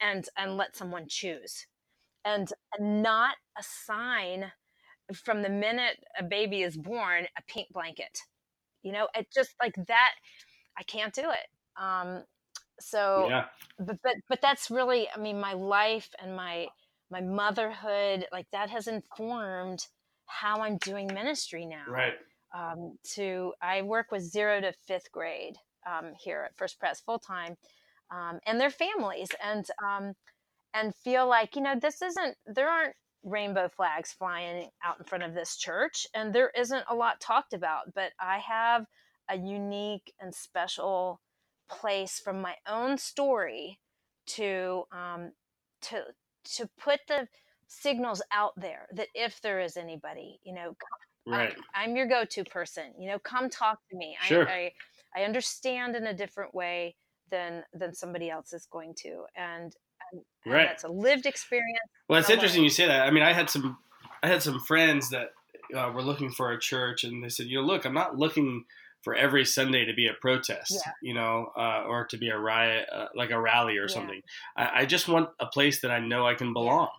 and 0.00 0.28
and 0.36 0.56
let 0.56 0.76
someone 0.76 1.06
choose, 1.08 1.66
and, 2.26 2.52
not 2.80 3.36
assign 3.58 4.52
from 5.14 5.42
the 5.42 5.48
minute 5.48 6.04
a 6.18 6.24
baby 6.24 6.62
is 6.62 6.76
born 6.76 7.26
a 7.38 7.42
pink 7.48 7.68
blanket. 7.72 8.18
You 8.82 8.92
know, 8.92 9.08
it 9.14 9.28
just 9.34 9.54
like 9.62 9.74
that. 9.88 10.12
I 10.78 10.82
can't 10.84 11.14
do 11.14 11.30
it. 11.30 11.82
Um, 11.82 12.24
so 12.80 13.28
Yeah. 13.30 13.46
but 13.78 13.98
but 14.02 14.14
but 14.28 14.40
that's 14.42 14.70
really 14.70 15.08
i 15.14 15.18
mean 15.18 15.40
my 15.40 15.54
life 15.54 16.10
and 16.22 16.36
my 16.36 16.68
my 17.10 17.20
motherhood 17.20 18.26
like 18.32 18.46
that 18.52 18.70
has 18.70 18.88
informed 18.88 19.86
how 20.26 20.62
i'm 20.62 20.78
doing 20.78 21.08
ministry 21.14 21.66
now 21.66 21.86
Right. 21.88 22.14
um, 22.54 22.98
to 23.14 23.54
i 23.62 23.82
work 23.82 24.12
with 24.12 24.22
zero 24.22 24.60
to 24.60 24.72
fifth 24.86 25.10
grade 25.12 25.56
um, 25.86 26.12
here 26.18 26.42
at 26.46 26.56
first 26.56 26.78
pres 26.80 27.00
full 27.00 27.18
time 27.18 27.56
um, 28.10 28.40
and 28.46 28.60
their 28.60 28.70
families 28.70 29.30
and 29.42 29.66
um, 29.84 30.14
and 30.76 30.94
feel 30.94 31.28
like 31.28 31.56
you 31.56 31.62
know 31.62 31.74
this 31.80 32.02
isn't 32.02 32.36
there 32.46 32.68
aren't 32.68 32.94
rainbow 33.24 33.68
flags 33.68 34.12
flying 34.12 34.68
out 34.84 34.98
in 34.98 35.04
front 35.04 35.24
of 35.24 35.34
this 35.34 35.56
church 35.56 36.06
and 36.14 36.32
there 36.32 36.52
isn't 36.56 36.84
a 36.88 36.94
lot 36.94 37.20
talked 37.20 37.52
about 37.52 37.92
but 37.94 38.12
i 38.20 38.38
have 38.38 38.84
a 39.28 39.36
unique 39.36 40.12
and 40.20 40.32
special 40.34 41.20
place 41.68 42.20
from 42.22 42.40
my 42.40 42.54
own 42.68 42.96
story 42.96 43.80
to 44.26 44.84
um, 44.92 45.32
to 45.80 46.02
to 46.44 46.68
put 46.78 47.00
the 47.08 47.26
signals 47.68 48.22
out 48.32 48.52
there 48.56 48.86
that 48.92 49.08
if 49.14 49.40
there 49.40 49.60
is 49.60 49.76
anybody, 49.76 50.40
you 50.44 50.54
know, 50.54 50.76
Right. 51.28 51.56
I, 51.74 51.82
am 51.82 51.96
your 51.96 52.06
go-to 52.06 52.44
person. 52.44 52.92
You 52.96 53.08
know, 53.08 53.18
come 53.18 53.50
talk 53.50 53.80
to 53.90 53.96
me. 53.96 54.16
Sure. 54.22 54.48
I, 54.48 54.70
I 55.16 55.22
I 55.22 55.24
understand 55.24 55.96
in 55.96 56.06
a 56.06 56.14
different 56.14 56.54
way 56.54 56.94
than 57.32 57.64
than 57.74 57.92
somebody 57.92 58.30
else 58.30 58.52
is 58.52 58.68
going 58.70 58.94
to, 59.02 59.24
and, 59.34 59.74
and, 60.12 60.22
and 60.44 60.54
Right. 60.54 60.68
that's 60.68 60.84
a 60.84 60.88
lived 60.88 61.26
experience. 61.26 61.78
Well, 62.08 62.20
it's 62.20 62.30
interesting 62.30 62.62
you 62.62 62.70
say 62.70 62.86
that. 62.86 63.06
I 63.06 63.10
mean, 63.10 63.22
I 63.22 63.32
had 63.32 63.50
some, 63.50 63.78
I 64.22 64.28
had 64.28 64.42
some 64.42 64.60
friends 64.60 65.10
that 65.10 65.30
uh, 65.76 65.90
were 65.92 66.02
looking 66.02 66.30
for 66.30 66.52
a 66.52 66.58
church, 66.60 67.02
and 67.04 67.22
they 67.24 67.28
said, 67.28 67.46
you 67.46 67.60
know, 67.60 67.66
look, 67.66 67.84
I'm 67.84 67.94
not 67.94 68.16
looking 68.16 68.64
for 69.02 69.14
every 69.14 69.44
Sunday 69.44 69.84
to 69.84 69.94
be 69.94 70.08
a 70.08 70.14
protest, 70.20 70.72
Yeah. 70.84 70.92
you 71.02 71.14
know, 71.14 71.50
uh, 71.56 71.84
or 71.86 72.06
to 72.06 72.16
be 72.16 72.28
a 72.28 72.38
riot, 72.38 72.88
uh, 72.92 73.06
like 73.14 73.30
a 73.30 73.40
rally 73.40 73.76
or 73.78 73.82
Yeah. 73.82 73.94
something. 73.94 74.20
I, 74.56 74.80
I 74.82 74.86
just 74.86 75.06
want 75.08 75.30
a 75.38 75.46
place 75.46 75.80
that 75.82 75.90
I 75.90 75.98
know 76.00 76.26
I 76.26 76.34
can 76.34 76.52
belong. 76.52 76.90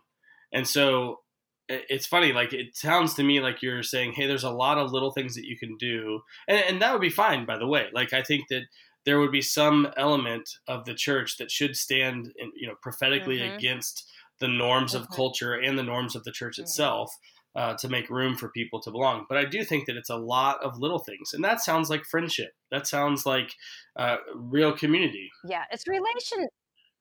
And 0.54 0.66
so 0.68 1.22
it- 1.68 1.86
it's 1.90 2.06
funny, 2.06 2.32
like 2.32 2.54
it 2.54 2.78
sounds 2.78 3.14
to 3.16 3.24
me 3.24 3.42
like 3.42 3.62
you're 3.62 3.84
saying, 3.84 4.14
hey, 4.14 4.26
there's 4.26 4.46
a 4.46 4.50
lot 4.52 4.78
of 4.78 4.92
little 4.94 5.12
things 5.12 5.36
that 5.36 5.46
you 5.46 5.58
can 5.58 5.76
do, 5.78 6.22
and, 6.48 6.64
and 6.66 6.82
that 6.82 6.94
would 6.94 7.02
be 7.02 7.10
fine, 7.10 7.46
by 7.46 7.58
the 7.58 7.68
way. 7.68 7.88
Like 7.92 8.14
I 8.14 8.22
think 8.24 8.48
that 8.50 8.64
there 9.08 9.20
would 9.20 9.32
be 9.32 9.42
some 9.42 9.92
element 9.98 10.52
of 10.68 10.86
the 10.86 10.94
church 10.96 11.38
that 11.40 11.52
should 11.52 11.76
stand, 11.76 12.34
in, 12.38 12.52
you 12.56 12.68
know, 12.68 12.76
prophetically 12.84 13.42
Mhm. 13.42 13.54
against 13.54 14.08
the 14.40 14.50
norms 14.50 14.94
of 14.94 15.10
Mhm. 15.10 15.18
culture 15.18 15.56
and 15.56 15.80
the 15.80 15.84
norms 15.84 16.16
of 16.16 16.26
the 16.26 16.32
church 16.34 16.60
Mhm. 16.60 16.98
itself. 17.00 17.12
Uh, 17.56 17.76
to 17.76 17.90
make 17.90 18.08
room 18.12 18.38
for 18.38 18.50
people 18.52 18.80
to 18.80 18.92
belong, 18.92 19.26
but 19.28 19.36
I 19.40 19.46
do 19.46 19.64
think 19.66 19.88
that 19.88 19.98
it's 19.98 20.12
a 20.12 20.16
lot 20.18 20.64
of 20.64 20.78
little 20.78 21.00
things, 21.00 21.34
and 21.34 21.44
that 21.44 21.60
sounds 21.60 21.90
like 21.90 22.06
friendship. 22.06 22.52
That 22.70 22.86
sounds 22.86 23.26
like 23.26 23.56
uh, 23.96 24.18
real 24.36 24.78
community. 24.78 25.32
Yeah, 25.44 25.66
it's 25.72 25.88
relation. 25.88 26.48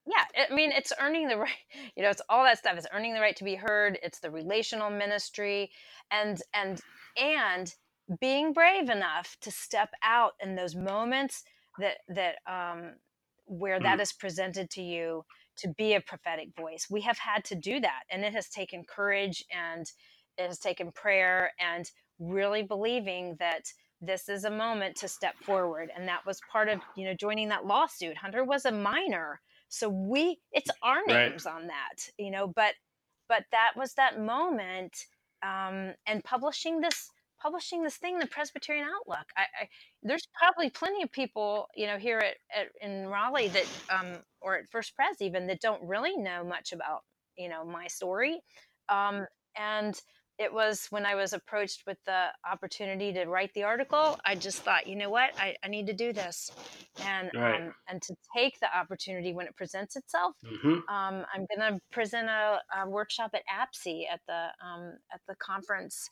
Yeah, 0.06 0.24
I 0.50 0.54
mean, 0.54 0.72
it's 0.72 0.92
earning 1.00 1.28
the 1.28 1.38
right. 1.38 1.56
You 1.96 2.04
know, 2.04 2.10
it's 2.10 2.22
all 2.30 2.44
that 2.44 2.58
stuff. 2.58 2.78
It's 2.78 2.88
earning 2.92 3.14
the 3.14 3.20
right 3.20 3.36
to 3.36 3.44
be 3.44 3.56
heard. 3.56 3.98
It's 4.02 4.20
the 4.20 4.30
relational 4.32 4.90
ministry, 4.90 5.72
and 6.10 6.42
and 6.54 6.80
and 7.18 7.74
being 8.20 8.52
brave 8.52 8.90
enough 8.90 9.36
to 9.42 9.50
step 9.52 9.90
out 10.02 10.34
in 10.40 10.56
those 10.56 10.76
moments 10.76 11.44
that 11.78 11.98
that 12.08 12.36
um, 12.46 12.94
where 13.46 13.80
that 13.80 13.98
Mm. 13.98 14.00
is 14.00 14.12
presented 14.12 14.70
to 14.70 14.82
you 14.82 15.24
to 15.58 15.68
be 15.78 15.94
a 15.94 16.00
prophetic 16.00 16.48
voice. 16.56 16.86
We 16.90 17.02
have 17.02 17.18
had 17.18 17.44
to 17.46 17.54
do 17.54 17.80
that, 17.80 18.02
and 18.10 18.24
it 18.24 18.32
has 18.34 18.48
taken 18.48 18.84
courage 18.84 19.44
and 19.54 19.86
it 20.38 20.46
has 20.48 20.58
taken 20.58 20.92
prayer 20.92 21.52
and 21.60 21.90
really 22.18 22.62
believing 22.62 23.36
that 23.40 23.62
this 24.00 24.28
is 24.28 24.44
a 24.44 24.50
moment 24.50 24.96
to 24.96 25.08
step 25.08 25.34
forward 25.44 25.90
and 25.96 26.08
that 26.08 26.24
was 26.26 26.42
part 26.52 26.68
of 26.68 26.82
you 26.94 27.04
know 27.06 27.14
joining 27.14 27.48
that 27.48 27.64
lawsuit 27.66 28.16
hunter 28.16 28.44
was 28.44 28.64
a 28.66 28.72
minor 28.72 29.40
so 29.68 29.88
we 29.88 30.38
it's 30.52 30.70
our 30.82 30.98
Right. 31.06 31.16
names 31.24 31.46
on 31.46 31.66
that 31.68 31.94
you 32.18 32.30
know 32.30 32.46
but 32.46 32.74
but 33.28 33.44
that 33.52 33.72
was 33.76 33.94
that 33.94 34.20
moment 34.20 34.94
um 35.42 35.94
and 36.06 36.22
publishing 36.24 36.80
this 36.80 37.10
publishing 37.40 37.82
this 37.82 37.96
thing 37.96 38.18
the 38.18 38.26
presbyterian 38.26 38.86
outlook. 38.86 39.26
I, 39.36 39.42
I 39.62 39.68
there's 40.02 40.26
probably 40.38 40.70
plenty 40.70 41.02
of 41.02 41.12
people 41.12 41.68
you 41.76 41.86
know 41.86 41.98
here 41.98 42.18
at, 42.18 42.36
at 42.56 42.68
in 42.80 43.08
raleigh 43.08 43.48
that 43.48 43.66
um 43.90 44.18
or 44.40 44.56
at 44.56 44.70
first 44.70 44.94
pres 44.94 45.16
even 45.20 45.46
that 45.48 45.60
don't 45.60 45.82
really 45.82 46.16
know 46.16 46.44
much 46.44 46.72
about 46.72 47.00
you 47.36 47.48
know 47.48 47.64
my 47.64 47.86
story. 47.88 48.40
Um 48.88 49.26
and 49.58 50.00
it 50.38 50.52
was 50.52 50.86
when 50.90 51.06
I 51.06 51.14
was 51.14 51.32
approached 51.32 51.84
with 51.86 51.98
the 52.04 52.26
opportunity 52.50 53.12
to 53.14 53.24
write 53.24 53.52
the 53.54 53.62
article, 53.62 54.18
I 54.24 54.34
just 54.34 54.64
thought, 54.64 54.86
you 54.86 54.96
know 54.96 55.08
what, 55.10 55.30
I, 55.38 55.56
I 55.64 55.68
need 55.68 55.86
to 55.86 55.94
do 55.94 56.12
this, 56.12 56.52
and 57.00 57.30
Right. 57.34 57.62
um, 57.66 57.74
and 57.88 58.02
to 58.02 58.14
take 58.36 58.58
the 58.60 58.76
opportunity 58.76 59.32
when 59.32 59.46
it 59.46 59.56
presents 59.56 59.96
itself. 59.96 60.34
hmm 60.44 60.80
Um, 60.88 61.24
I'm 61.34 61.46
going 61.56 61.74
to 61.74 61.80
present 61.90 62.28
a, 62.28 62.60
a 62.76 62.88
workshop 62.88 63.30
at 63.34 63.42
APCE 63.52 64.04
at 64.12 64.20
the 64.28 64.48
um, 64.64 64.92
at 65.12 65.20
the 65.26 65.34
conference 65.36 66.08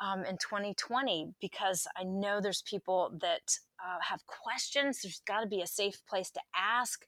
um, 0.00 0.24
in 0.24 0.36
2020 0.38 1.34
because 1.40 1.86
I 1.96 2.04
know 2.04 2.40
there's 2.40 2.62
people 2.62 3.16
that 3.20 3.58
uh, 3.84 3.98
have 4.08 4.26
questions. 4.26 5.00
There's 5.02 5.20
got 5.26 5.40
to 5.40 5.46
be 5.46 5.60
a 5.62 5.66
safe 5.66 6.00
place 6.08 6.30
to 6.32 6.40
ask. 6.56 7.04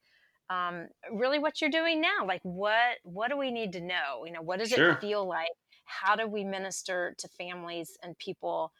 Um, 0.49 0.88
really, 1.12 1.38
what 1.38 1.61
you're 1.61 1.70
doing 1.70 2.01
now, 2.01 2.26
like 2.26 2.41
what 2.43 2.99
what 3.05 3.30
do 3.30 3.36
we 3.38 3.51
need 3.53 3.72
to 3.74 3.80
know? 3.80 4.24
You 4.26 4.32
know, 4.32 4.43
what 4.43 4.59
does 4.59 4.70
Sure. 4.70 4.91
it 4.93 5.01
feel 5.01 5.24
like? 5.26 5.49
How 5.84 6.16
do 6.16 6.26
we 6.26 6.45
minister 6.45 7.14
to 7.18 7.28
families 7.28 7.97
and 8.03 8.16
people 8.18 8.72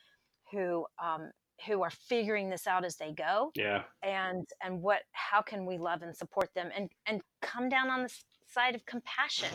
who 0.53 0.87
um, 1.03 1.31
who 1.67 1.83
are 1.83 1.91
figuring 1.91 2.51
this 2.51 2.67
out 2.67 2.85
as 2.85 2.97
they 2.97 3.13
go? 3.13 3.53
Yeah. 3.55 3.83
and 4.03 4.49
and 4.63 4.83
what 4.83 5.03
how 5.13 5.43
can 5.43 5.65
we 5.67 5.79
love 5.79 6.03
and 6.03 6.17
support 6.17 6.51
them 6.55 6.71
and 6.77 6.91
and 7.07 7.21
come 7.43 7.69
down 7.69 7.89
on 7.91 8.03
the 8.03 8.13
side 8.49 8.75
of 8.75 8.85
compassion 8.87 9.51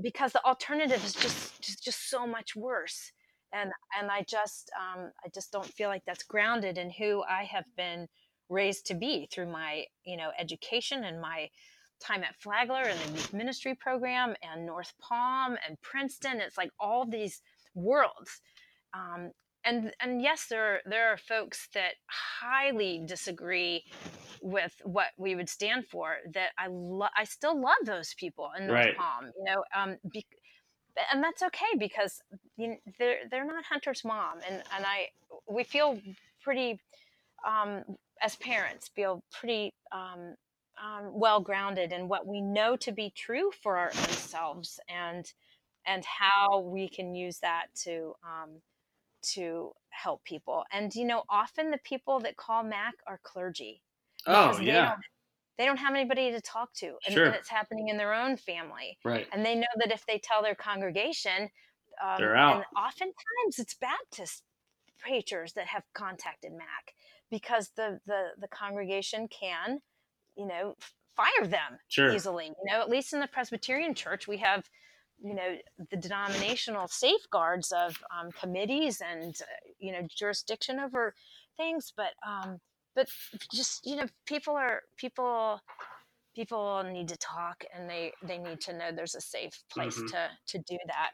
because 0.00 0.32
the 0.32 0.44
alternative 0.44 1.04
is 1.04 1.14
just 1.14 1.60
just, 1.60 1.82
just 1.82 2.08
so 2.10 2.26
much 2.26 2.54
worse 2.54 3.12
and 3.52 3.72
and 3.98 4.10
i 4.10 4.22
just 4.28 4.70
um, 4.78 5.10
i 5.24 5.28
just 5.34 5.52
don't 5.52 5.66
feel 5.66 5.88
like 5.88 6.04
that's 6.06 6.22
grounded 6.24 6.78
in 6.78 6.90
who 6.90 7.22
i 7.28 7.44
have 7.44 7.64
been 7.76 8.06
raised 8.48 8.86
to 8.86 8.94
be 8.94 9.28
through 9.32 9.50
my 9.50 9.84
you 10.04 10.16
know 10.16 10.30
education 10.38 11.04
and 11.04 11.20
my 11.20 11.48
time 12.00 12.22
at 12.24 12.34
flagler 12.40 12.82
and 12.82 12.98
the 13.00 13.12
youth 13.12 13.32
ministry 13.32 13.74
program 13.74 14.34
and 14.42 14.64
north 14.66 14.92
palm 15.00 15.56
and 15.66 15.80
princeton 15.82 16.40
it's 16.40 16.56
like 16.58 16.70
all 16.80 17.06
these 17.06 17.42
worlds 17.74 18.40
um, 18.94 19.30
and 19.64 19.92
and 20.00 20.22
yes 20.22 20.46
there 20.48 20.74
are, 20.74 20.80
there 20.86 21.12
are 21.12 21.16
folks 21.18 21.68
that 21.74 21.92
highly 22.08 23.02
disagree 23.06 23.84
with 24.42 24.72
what 24.84 25.08
we 25.18 25.34
would 25.34 25.48
stand 25.48 25.86
for 25.86 26.16
that 26.32 26.50
i 26.58 26.66
i 27.16 27.24
still 27.24 27.60
love 27.60 27.76
those 27.84 28.14
people 28.14 28.50
in 28.58 28.66
north 28.66 28.86
Right. 28.86 28.94
palm 28.96 29.26
you 29.36 29.44
know 29.44 29.62
um 29.76 29.96
be- 30.10 30.26
and 31.12 31.22
that's 31.22 31.42
okay 31.42 31.76
because 31.78 32.22
you 32.56 32.68
know, 32.68 32.76
they're 32.98 33.18
they're 33.30 33.44
not 33.44 33.64
hunter's 33.64 34.04
mom 34.04 34.38
and 34.48 34.62
and 34.74 34.84
i 34.86 35.08
we 35.48 35.64
feel 35.64 36.00
pretty 36.42 36.80
um 37.46 37.82
as 38.22 38.36
parents 38.36 38.88
feel 38.88 39.22
pretty 39.30 39.72
um 39.92 40.34
um, 40.82 41.10
well 41.12 41.40
grounded 41.40 41.92
in 41.92 42.08
what 42.08 42.26
we 42.26 42.40
know 42.40 42.76
to 42.76 42.92
be 42.92 43.12
true 43.14 43.50
for 43.62 43.76
our 43.76 43.88
own 43.88 44.14
selves 44.14 44.80
and 44.88 45.32
and 45.86 46.04
how 46.04 46.60
we 46.60 46.88
can 46.88 47.14
use 47.14 47.38
that 47.38 47.66
to 47.84 48.14
um, 48.22 48.60
to 49.22 49.72
help 49.90 50.24
people. 50.24 50.64
And 50.72 50.94
you 50.94 51.04
know, 51.04 51.24
often 51.28 51.70
the 51.70 51.78
people 51.78 52.20
that 52.20 52.36
call 52.36 52.62
Mac 52.62 52.94
are 53.06 53.20
clergy. 53.22 53.82
Oh 54.26 54.58
yeah. 54.60 54.96
They 55.60 55.66
don't 55.66 55.76
have 55.76 55.94
anybody 55.94 56.30
to 56.32 56.40
talk 56.40 56.72
to, 56.76 56.96
and, 57.04 57.14
Sure. 57.14 57.26
and 57.26 57.34
it's 57.34 57.50
happening 57.50 57.88
in 57.88 57.98
their 57.98 58.14
own 58.14 58.38
family. 58.38 58.98
Right. 59.04 59.28
And 59.30 59.44
they 59.44 59.54
know 59.54 59.66
that 59.76 59.92
if 59.92 60.06
they 60.06 60.18
tell 60.18 60.42
their 60.42 60.54
congregation, 60.54 61.50
um, 62.02 62.16
They're 62.16 62.34
out. 62.34 62.56
And 62.56 62.64
oftentimes 62.78 63.58
it's 63.58 63.74
Baptist 63.74 64.42
preachers 64.98 65.52
that 65.52 65.66
have 65.66 65.82
contacted 65.92 66.52
Mac 66.52 66.94
because 67.30 67.70
the 67.76 68.00
the 68.06 68.30
the 68.38 68.48
congregation 68.48 69.28
can, 69.28 69.80
you 70.34 70.46
know, 70.46 70.76
fire 71.14 71.46
them 71.46 71.78
Sure. 71.88 72.10
easily. 72.14 72.46
You 72.46 72.72
know, 72.72 72.80
at 72.80 72.88
least 72.88 73.12
in 73.12 73.20
the 73.20 73.26
Presbyterian 73.26 73.94
Church, 73.94 74.26
we 74.26 74.38
have, 74.38 74.70
you 75.22 75.34
know, 75.34 75.58
the 75.90 75.96
denominational 75.98 76.88
safeguards 76.88 77.70
of 77.70 78.02
um, 78.18 78.32
committees 78.32 79.02
and 79.02 79.34
uh, 79.42 79.44
you 79.78 79.92
know 79.92 80.06
jurisdiction 80.08 80.80
over 80.80 81.14
things, 81.58 81.92
but 81.94 82.14
um, 82.26 82.60
but 83.00 83.08
just 83.52 83.86
you 83.86 83.96
know, 83.96 84.06
people 84.26 84.54
are 84.56 84.82
people 84.96 85.60
people 86.34 86.82
need 86.84 87.08
to 87.08 87.16
talk 87.18 87.64
and 87.74 87.88
they 87.90 88.12
they 88.22 88.38
need 88.38 88.60
to 88.62 88.72
know 88.76 88.92
there's 88.92 89.14
a 89.16 89.20
safe 89.20 89.64
place 89.70 90.02
Mhm. 90.02 90.08
to 90.10 90.30
to 90.46 90.58
do 90.58 90.78
that. 90.86 91.12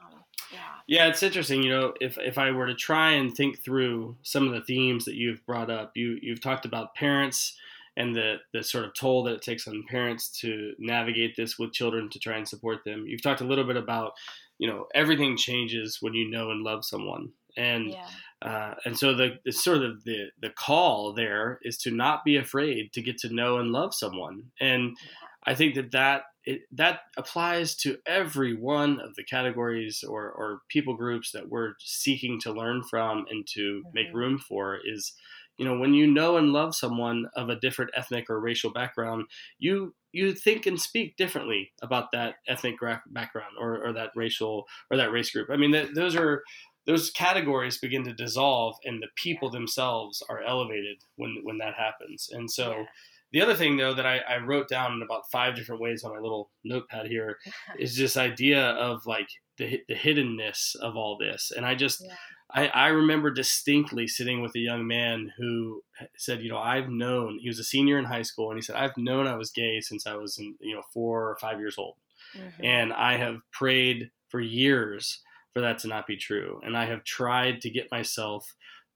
Um, 0.00 0.24
yeah. 0.50 0.80
Yeah, 0.86 1.08
it's 1.08 1.22
interesting. 1.22 1.62
You 1.62 1.70
know, 1.70 1.94
if 2.00 2.16
if 2.18 2.38
I 2.38 2.50
were 2.52 2.66
to 2.66 2.74
try 2.74 3.10
and 3.12 3.34
think 3.34 3.58
through 3.62 4.16
some 4.22 4.46
of 4.46 4.52
the 4.54 4.60
themes 4.62 5.04
that 5.04 5.16
you've 5.16 5.44
brought 5.44 5.70
up, 5.70 5.92
you 5.96 6.18
you've 6.22 6.40
talked 6.40 6.64
about 6.64 6.94
parents 6.94 7.58
and 7.96 8.14
the 8.14 8.36
the 8.52 8.62
sort 8.62 8.84
of 8.84 8.94
toll 8.94 9.24
that 9.24 9.34
it 9.34 9.42
takes 9.42 9.66
on 9.66 9.84
parents 9.88 10.28
to 10.40 10.74
navigate 10.78 11.34
this 11.36 11.58
with 11.58 11.72
children 11.72 12.08
to 12.10 12.18
try 12.20 12.36
and 12.36 12.48
support 12.48 12.84
them. 12.84 13.06
You've 13.06 13.22
talked 13.22 13.40
a 13.40 13.44
little 13.46 13.64
bit 13.64 13.76
about, 13.76 14.12
you 14.58 14.68
know, 14.68 14.86
everything 14.94 15.36
changes 15.36 16.00
when 16.00 16.14
you 16.14 16.28
know 16.30 16.50
and 16.50 16.62
love 16.62 16.84
someone, 16.84 17.32
and 17.56 17.96
Yeah. 17.96 18.10
Uh, 18.42 18.74
and 18.84 18.98
so 18.98 19.14
the, 19.14 19.38
the 19.44 19.52
sort 19.52 19.78
of 19.82 20.04
the 20.04 20.30
the 20.40 20.50
call 20.50 21.12
there 21.14 21.58
is 21.62 21.78
to 21.78 21.90
not 21.90 22.24
be 22.24 22.36
afraid 22.36 22.92
to 22.92 23.02
get 23.02 23.18
to 23.18 23.34
know 23.34 23.58
and 23.58 23.72
love 23.72 23.94
someone, 23.94 24.50
and 24.60 24.96
I 25.44 25.54
think 25.54 25.74
that 25.76 25.92
that 25.92 26.22
it, 26.44 26.62
that 26.72 27.00
applies 27.16 27.74
to 27.76 27.98
every 28.06 28.54
one 28.54 29.00
of 29.00 29.14
the 29.16 29.24
categories 29.24 30.04
or, 30.06 30.30
or 30.30 30.60
people 30.68 30.96
groups 30.96 31.32
that 31.32 31.48
we're 31.48 31.74
seeking 31.80 32.38
to 32.42 32.52
learn 32.52 32.82
from 32.84 33.26
and 33.30 33.44
to 33.54 33.82
make 33.92 34.08
Mhm. 34.08 34.14
room 34.14 34.38
for 34.38 34.78
is 34.84 35.12
you 35.58 35.64
know 35.64 35.78
when 35.78 35.94
you 35.94 36.06
know 36.06 36.36
and 36.36 36.52
love 36.52 36.74
someone 36.76 37.26
of 37.34 37.48
a 37.48 37.58
different 37.58 37.90
ethnic 37.96 38.28
or 38.30 38.38
racial 38.40 38.70
background 38.72 39.24
you 39.58 39.94
you 40.12 40.32
think 40.34 40.66
and 40.66 40.80
speak 40.80 41.16
differently 41.16 41.72
about 41.82 42.12
that 42.12 42.36
ethnic 42.46 42.76
background 43.08 43.54
or, 43.58 43.84
or 43.84 43.92
that 43.92 44.10
racial 44.14 44.66
or 44.90 44.96
that 44.96 45.10
race 45.10 45.30
group 45.30 45.48
i 45.50 45.56
mean 45.56 45.72
th- 45.72 45.94
those 45.94 46.14
are 46.14 46.42
those 46.86 47.10
categories 47.10 47.78
begin 47.78 48.04
to 48.04 48.12
dissolve 48.12 48.76
and 48.84 49.02
the 49.02 49.08
people 49.16 49.50
themselves 49.50 50.22
are 50.28 50.42
elevated 50.42 50.96
when 51.16 51.40
when 51.42 51.58
that 51.58 51.74
happens 51.74 52.28
and 52.32 52.50
so 52.50 52.70
Yeah. 52.72 52.84
the 53.32 53.40
other 53.42 53.54
thing 53.54 53.76
though 53.76 53.94
that 53.94 54.06
I, 54.06 54.18
I 54.18 54.38
wrote 54.38 54.68
down 54.68 54.92
in 54.92 55.02
about 55.02 55.30
five 55.30 55.54
different 55.56 55.80
ways 55.80 56.04
on 56.04 56.14
my 56.14 56.20
little 56.20 56.50
notepad 56.64 57.06
here 57.06 57.38
is 57.78 57.96
this 57.96 58.16
idea 58.16 58.62
of 58.70 59.04
like 59.06 59.28
the, 59.58 59.82
the 59.88 59.94
hiddenness 59.94 60.76
of 60.76 60.96
all 60.96 61.16
this 61.18 61.50
and 61.56 61.64
i 61.66 61.74
just 61.74 62.02
Yeah. 62.02 62.14
I, 62.48 62.68
I 62.68 62.88
remember 62.88 63.32
distinctly 63.32 64.06
sitting 64.06 64.40
with 64.40 64.54
a 64.54 64.60
young 64.60 64.86
man 64.86 65.32
who 65.36 65.82
said 66.16 66.42
you 66.42 66.48
know 66.50 66.58
i've 66.58 66.88
known 66.88 67.38
he 67.40 67.48
was 67.48 67.58
a 67.58 67.64
senior 67.64 67.98
in 67.98 68.04
high 68.04 68.22
school 68.22 68.50
and 68.50 68.58
he 68.58 68.62
said 68.62 68.76
i've 68.76 68.96
known 68.96 69.26
i 69.26 69.34
was 69.36 69.50
gay 69.50 69.80
since 69.80 70.06
i 70.06 70.14
was 70.14 70.38
in, 70.38 70.54
you 70.60 70.74
know 70.76 70.82
four 70.94 71.28
or 71.30 71.36
five 71.40 71.58
years 71.58 71.76
old 71.78 71.96
Mhm. 72.36 72.52
and 72.64 72.92
I 72.92 73.16
have 73.18 73.38
prayed 73.52 74.10
for 74.28 74.40
years 74.40 75.22
for 75.56 75.62
that 75.62 75.78
to 75.80 75.88
not 75.88 76.06
be 76.06 76.16
true. 76.16 76.60
And 76.64 76.76
I 76.76 76.84
have 76.86 77.04
tried 77.04 77.60
to 77.62 77.70
get 77.70 77.90
myself 77.90 78.46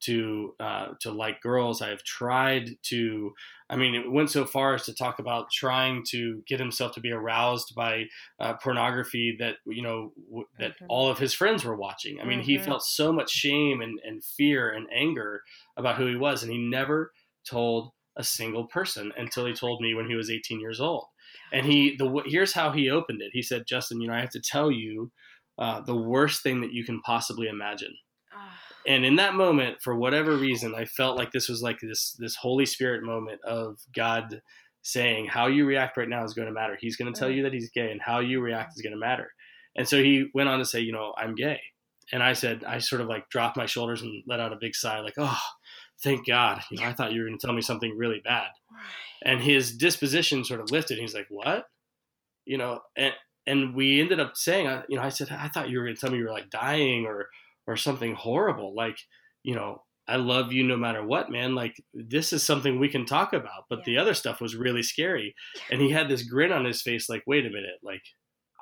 to 0.00 0.54
uh, 0.58 0.94
to 1.00 1.10
like 1.12 1.40
girls. 1.42 1.82
I 1.82 1.88
have 1.90 2.02
tried 2.04 2.70
to. 2.84 3.32
I 3.68 3.76
mean, 3.76 3.94
it 3.94 4.10
went 4.10 4.30
so 4.30 4.46
far 4.46 4.74
as 4.74 4.84
to 4.86 4.94
talk 4.94 5.18
about 5.18 5.50
trying 5.52 6.04
to 6.08 6.42
get 6.46 6.58
himself 6.58 6.92
to 6.94 7.00
be 7.00 7.12
aroused 7.12 7.74
by 7.74 8.06
uh, 8.38 8.54
pornography 8.62 9.36
that 9.38 9.56
you 9.66 9.82
know 9.82 10.12
w- 10.28 10.48
that 10.58 10.76
Mhm. 10.80 10.88
all 10.88 11.10
of 11.10 11.18
his 11.18 11.34
friends 11.34 11.64
were 11.64 11.76
watching. 11.76 12.20
I 12.20 12.24
mean, 12.24 12.40
he 12.40 12.56
Mhm. 12.56 12.62
felt 12.62 12.82
so 12.82 13.12
much 13.12 13.30
shame 13.30 13.82
and, 13.82 14.00
and 14.04 14.24
fear 14.24 14.70
and 14.70 14.88
anger 14.92 15.42
about 15.76 15.96
who 15.96 16.06
he 16.06 16.16
was, 16.16 16.42
and 16.42 16.50
he 16.50 16.58
never 16.58 17.12
told 17.48 17.90
a 18.16 18.24
single 18.24 18.66
person 18.66 19.12
until 19.16 19.46
he 19.46 19.52
told 19.54 19.80
me 19.80 19.94
when 19.94 20.08
he 20.08 20.14
was 20.14 20.30
18 20.30 20.60
years 20.60 20.80
old. 20.80 21.06
And 21.52 21.66
he 21.66 21.96
the 21.96 22.22
here's 22.26 22.52
how 22.52 22.72
he 22.72 22.90
opened 22.90 23.22
it. 23.22 23.30
He 23.32 23.42
said, 23.42 23.66
"Justin, 23.66 24.00
you 24.00 24.08
know, 24.08 24.14
I 24.14 24.20
have 24.20 24.30
to 24.30 24.40
tell 24.40 24.70
you 24.70 25.12
uh, 25.60 25.80
the 25.82 25.96
worst 25.96 26.42
thing 26.42 26.60
that 26.62 26.72
you 26.72 26.84
can 26.84 27.00
possibly 27.02 27.48
imagine." 27.48 27.94
Ah. 28.34 28.58
And 28.86 29.04
in 29.04 29.16
that 29.16 29.34
moment, 29.34 29.78
for 29.82 29.94
whatever 29.94 30.36
reason, 30.36 30.74
I 30.74 30.86
felt 30.86 31.16
like 31.16 31.30
this 31.32 31.48
was 31.48 31.62
like 31.62 31.78
this 31.80 32.16
this 32.18 32.36
Holy 32.36 32.66
Spirit 32.66 33.04
moment 33.04 33.40
of 33.44 33.78
God 33.94 34.40
saying, 34.82 35.26
"How 35.26 35.46
you 35.46 35.66
react 35.66 35.96
right 35.96 36.08
now 36.08 36.24
is 36.24 36.34
going 36.34 36.48
to 36.48 36.54
matter. 36.54 36.76
He's 36.80 36.96
going 36.96 37.12
to 37.12 37.18
tell 37.18 37.28
mm. 37.28 37.36
you 37.36 37.42
that 37.44 37.52
he's 37.52 37.70
gay, 37.70 37.90
and 37.92 38.00
how 38.00 38.20
you 38.20 38.40
react 38.40 38.70
mm. 38.70 38.76
is 38.76 38.82
going 38.82 38.94
to 38.94 38.98
matter." 38.98 39.32
And 39.76 39.86
so 39.86 40.02
he 40.02 40.26
went 40.34 40.48
on 40.48 40.58
to 40.58 40.64
say, 40.64 40.80
"You 40.80 40.92
know, 40.92 41.14
I'm 41.16 41.34
gay." 41.34 41.60
And 42.12 42.24
I 42.24 42.32
said, 42.32 42.64
I 42.64 42.78
sort 42.78 43.00
of 43.00 43.06
like 43.06 43.28
dropped 43.28 43.56
my 43.56 43.66
shoulders 43.66 44.02
and 44.02 44.24
let 44.26 44.40
out 44.40 44.52
a 44.52 44.58
big 44.60 44.74
sigh, 44.74 44.98
like, 44.98 45.14
"Oh, 45.16 45.38
thank 46.02 46.26
God. 46.26 46.62
You 46.70 46.78
know, 46.78 46.86
I 46.86 46.92
thought 46.92 47.12
you 47.12 47.20
were 47.20 47.28
going 47.28 47.38
to 47.38 47.46
tell 47.46 47.54
me 47.54 47.62
something 47.62 47.96
really 47.96 48.20
bad. 48.24 48.48
And 49.24 49.40
his 49.40 49.76
disposition 49.76 50.44
sort 50.44 50.60
of 50.60 50.70
lifted. 50.70 50.98
He's 50.98 51.14
like, 51.14 51.26
what? 51.28 51.66
You 52.46 52.58
know, 52.58 52.80
and, 52.96 53.12
and 53.46 53.74
we 53.74 54.00
ended 54.00 54.20
up 54.20 54.36
saying, 54.36 54.66
uh, 54.66 54.82
you 54.88 54.96
know, 54.96 55.02
I 55.02 55.08
said, 55.08 55.30
I 55.30 55.48
thought 55.48 55.70
you 55.70 55.78
were 55.78 55.84
going 55.84 55.96
to 55.96 56.00
tell 56.00 56.10
me 56.10 56.18
you 56.18 56.24
were 56.24 56.32
like 56.32 56.50
dying 56.50 57.06
or, 57.06 57.28
or 57.66 57.76
something 57.76 58.14
horrible. 58.14 58.74
Like, 58.74 58.98
you 59.42 59.54
know, 59.54 59.82
I 60.06 60.16
love 60.16 60.52
you 60.52 60.64
no 60.64 60.76
matter 60.76 61.04
what, 61.04 61.30
man. 61.30 61.54
Like, 61.54 61.76
this 61.94 62.32
is 62.32 62.42
something 62.42 62.78
we 62.78 62.88
can 62.88 63.06
talk 63.06 63.32
about. 63.32 63.64
But 63.68 63.80
yeah. 63.80 63.84
the 63.86 63.98
other 63.98 64.14
stuff 64.14 64.40
was 64.40 64.56
really 64.56 64.82
scary. 64.82 65.34
And 65.70 65.80
he 65.80 65.90
had 65.90 66.08
this 66.08 66.22
grin 66.22 66.52
on 66.52 66.64
his 66.64 66.82
face, 66.82 67.08
like, 67.08 67.22
wait 67.26 67.46
a 67.46 67.50
minute, 67.50 67.78
like, 67.82 68.02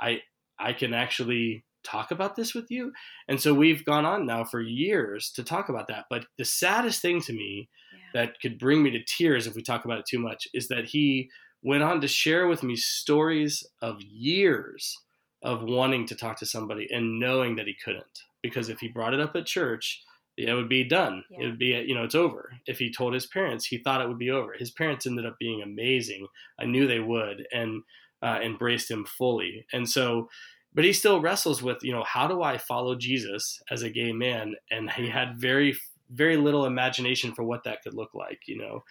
I, 0.00 0.20
I 0.58 0.72
can 0.72 0.94
actually 0.94 1.64
talk 1.84 2.10
about 2.10 2.36
this 2.36 2.54
with 2.54 2.66
you? 2.70 2.92
And 3.28 3.40
so 3.40 3.54
we've 3.54 3.84
gone 3.84 4.04
on 4.04 4.26
now 4.26 4.44
for 4.44 4.60
years 4.60 5.32
to 5.36 5.42
talk 5.42 5.68
about 5.68 5.88
that. 5.88 6.04
But 6.10 6.26
the 6.36 6.44
saddest 6.44 7.00
thing 7.00 7.20
to 7.22 7.32
me 7.32 7.68
yeah. 7.92 8.20
that 8.20 8.40
could 8.40 8.58
bring 8.58 8.82
me 8.82 8.90
to 8.90 9.04
tears 9.04 9.46
if 9.46 9.54
we 9.54 9.62
talk 9.62 9.84
about 9.84 9.98
it 9.98 10.06
too 10.08 10.18
much 10.18 10.46
is 10.52 10.68
that 10.68 10.86
he 10.86 11.30
went 11.62 11.82
on 11.82 12.00
to 12.00 12.08
share 12.08 12.46
with 12.46 12.62
me 12.62 12.76
stories 12.76 13.66
of 13.82 14.00
years 14.00 14.96
of 15.42 15.62
wanting 15.62 16.06
to 16.06 16.14
talk 16.14 16.38
to 16.38 16.46
somebody 16.46 16.88
and 16.92 17.18
knowing 17.18 17.56
that 17.56 17.66
he 17.66 17.74
couldn't. 17.84 18.04
Because 18.42 18.68
if 18.68 18.80
he 18.80 18.88
brought 18.88 19.14
it 19.14 19.20
up 19.20 19.34
at 19.36 19.46
church, 19.46 20.02
it 20.36 20.52
would 20.52 20.68
be 20.68 20.84
done. 20.84 21.24
Yeah. 21.30 21.40
It 21.40 21.46
would 21.46 21.58
be, 21.58 21.66
you 21.66 21.94
know, 21.94 22.04
it's 22.04 22.14
over. 22.14 22.52
If 22.66 22.78
he 22.78 22.92
told 22.92 23.14
his 23.14 23.26
parents, 23.26 23.66
he 23.66 23.78
thought 23.78 24.00
it 24.00 24.08
would 24.08 24.18
be 24.18 24.30
over. 24.30 24.52
His 24.52 24.70
parents 24.70 25.06
ended 25.06 25.26
up 25.26 25.36
being 25.38 25.62
amazing. 25.62 26.26
I 26.60 26.64
knew 26.64 26.86
they 26.86 27.00
would 27.00 27.46
and 27.52 27.82
uh, 28.22 28.38
embraced 28.42 28.90
him 28.90 29.04
fully. 29.04 29.66
And 29.72 29.88
so 29.88 30.28
but 30.74 30.84
he 30.84 30.92
still 30.92 31.20
wrestles 31.20 31.62
with 31.62 31.78
you 31.82 31.92
know 31.92 32.04
how 32.04 32.26
do 32.26 32.42
i 32.42 32.56
follow 32.56 32.94
jesus 32.94 33.60
as 33.70 33.82
a 33.82 33.90
gay 33.90 34.12
man 34.12 34.54
and 34.70 34.90
he 34.90 35.08
had 35.08 35.40
very 35.40 35.76
very 36.10 36.36
little 36.36 36.66
imagination 36.66 37.34
for 37.34 37.42
what 37.42 37.64
that 37.64 37.82
could 37.82 37.94
look 37.94 38.14
like 38.14 38.40
you 38.46 38.56
know 38.56 38.82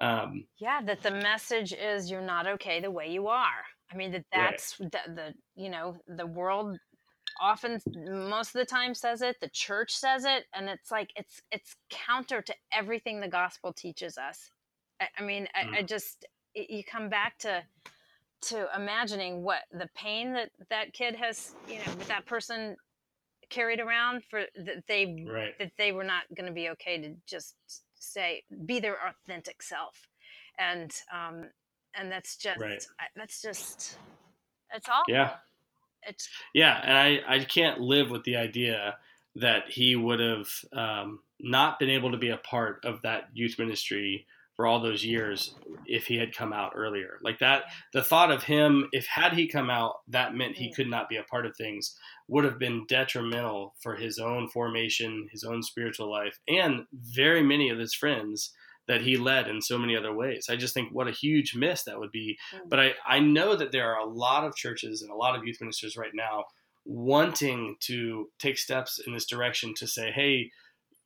um, 0.00 0.44
yeah 0.58 0.80
that 0.82 1.02
the 1.02 1.10
message 1.10 1.72
is 1.72 2.10
you're 2.10 2.20
not 2.20 2.46
okay 2.46 2.80
the 2.80 2.90
way 2.90 3.08
you 3.08 3.28
are 3.28 3.64
i 3.92 3.96
mean 3.96 4.12
that 4.12 4.24
that's 4.32 4.76
right. 4.80 4.92
the, 4.92 5.12
the 5.14 5.34
you 5.54 5.70
know 5.70 5.96
the 6.16 6.26
world 6.26 6.78
often 7.40 7.80
most 8.06 8.54
of 8.54 8.60
the 8.60 8.64
time 8.64 8.94
says 8.94 9.22
it 9.22 9.36
the 9.40 9.48
church 9.50 9.92
says 9.92 10.24
it 10.24 10.44
and 10.54 10.68
it's 10.68 10.90
like 10.90 11.10
it's 11.16 11.42
it's 11.50 11.76
counter 11.90 12.40
to 12.40 12.54
everything 12.72 13.20
the 13.20 13.28
gospel 13.28 13.72
teaches 13.72 14.18
us 14.18 14.50
i, 15.00 15.06
I 15.18 15.22
mean 15.22 15.48
mm. 15.56 15.74
I, 15.74 15.78
I 15.78 15.82
just 15.82 16.26
you 16.54 16.82
come 16.84 17.08
back 17.08 17.38
to 17.38 17.62
to 18.42 18.68
imagining 18.76 19.42
what 19.42 19.62
the 19.72 19.88
pain 19.94 20.32
that 20.34 20.50
that 20.70 20.92
kid 20.92 21.16
has, 21.16 21.54
you 21.68 21.78
know, 21.78 21.92
that 22.08 22.26
person 22.26 22.76
carried 23.48 23.80
around 23.80 24.22
for 24.28 24.42
that 24.56 24.84
they 24.88 25.26
right. 25.28 25.58
that 25.58 25.72
they 25.78 25.92
were 25.92 26.04
not 26.04 26.22
going 26.36 26.46
to 26.46 26.52
be 26.52 26.68
okay 26.70 27.00
to 27.00 27.14
just 27.26 27.54
say 27.98 28.42
be 28.64 28.80
their 28.80 28.96
authentic 29.06 29.62
self, 29.62 30.08
and 30.58 30.92
um, 31.12 31.48
and 31.94 32.10
that's 32.10 32.36
just 32.36 32.60
right. 32.60 32.86
that's 33.14 33.42
just 33.42 33.98
it's 34.74 34.88
all 34.88 35.02
yeah. 35.08 35.34
It's 36.02 36.28
yeah, 36.54 36.80
and 36.82 36.96
I 36.96 37.20
I 37.26 37.44
can't 37.44 37.80
live 37.80 38.10
with 38.10 38.24
the 38.24 38.36
idea 38.36 38.96
that 39.36 39.68
he 39.68 39.96
would 39.96 40.20
have 40.20 40.48
um, 40.72 41.20
not 41.40 41.78
been 41.78 41.90
able 41.90 42.10
to 42.10 42.16
be 42.16 42.30
a 42.30 42.38
part 42.38 42.84
of 42.84 43.02
that 43.02 43.28
youth 43.34 43.58
ministry 43.58 44.26
for 44.56 44.66
all 44.66 44.80
those 44.80 45.04
years 45.04 45.54
if 45.86 46.06
he 46.06 46.16
had 46.16 46.34
come 46.34 46.52
out 46.52 46.72
earlier. 46.74 47.18
Like 47.22 47.38
that, 47.40 47.64
the 47.92 48.02
thought 48.02 48.30
of 48.30 48.44
him, 48.44 48.88
if 48.92 49.06
had 49.06 49.34
he 49.34 49.46
come 49.46 49.70
out, 49.70 49.96
that 50.08 50.34
meant 50.34 50.56
he 50.56 50.72
could 50.72 50.88
not 50.88 51.08
be 51.08 51.16
a 51.16 51.22
part 51.22 51.46
of 51.46 51.54
things, 51.54 51.94
would 52.26 52.44
have 52.44 52.58
been 52.58 52.86
detrimental 52.88 53.74
for 53.80 53.96
his 53.96 54.18
own 54.18 54.48
formation, 54.48 55.28
his 55.30 55.44
own 55.44 55.62
spiritual 55.62 56.10
life, 56.10 56.38
and 56.48 56.86
very 56.92 57.42
many 57.42 57.68
of 57.68 57.78
his 57.78 57.94
friends 57.94 58.52
that 58.88 59.02
he 59.02 59.16
led 59.16 59.48
in 59.48 59.60
so 59.60 59.76
many 59.76 59.96
other 59.96 60.14
ways. 60.14 60.46
I 60.48 60.56
just 60.56 60.72
think 60.72 60.90
what 60.92 61.08
a 61.08 61.12
huge 61.12 61.54
miss 61.54 61.82
that 61.84 61.98
would 61.98 62.12
be. 62.12 62.38
Mm. 62.54 62.68
But 62.68 62.80
I, 62.80 62.94
I 63.06 63.18
know 63.18 63.56
that 63.56 63.72
there 63.72 63.92
are 63.92 63.98
a 63.98 64.08
lot 64.08 64.44
of 64.44 64.54
churches 64.54 65.02
and 65.02 65.10
a 65.10 65.16
lot 65.16 65.36
of 65.36 65.44
youth 65.44 65.58
ministers 65.60 65.96
right 65.96 66.12
now 66.14 66.44
wanting 66.84 67.76
to 67.80 68.30
take 68.38 68.56
steps 68.56 69.00
in 69.04 69.12
this 69.12 69.26
direction 69.26 69.74
to 69.74 69.86
say, 69.88 70.12
hey, 70.12 70.50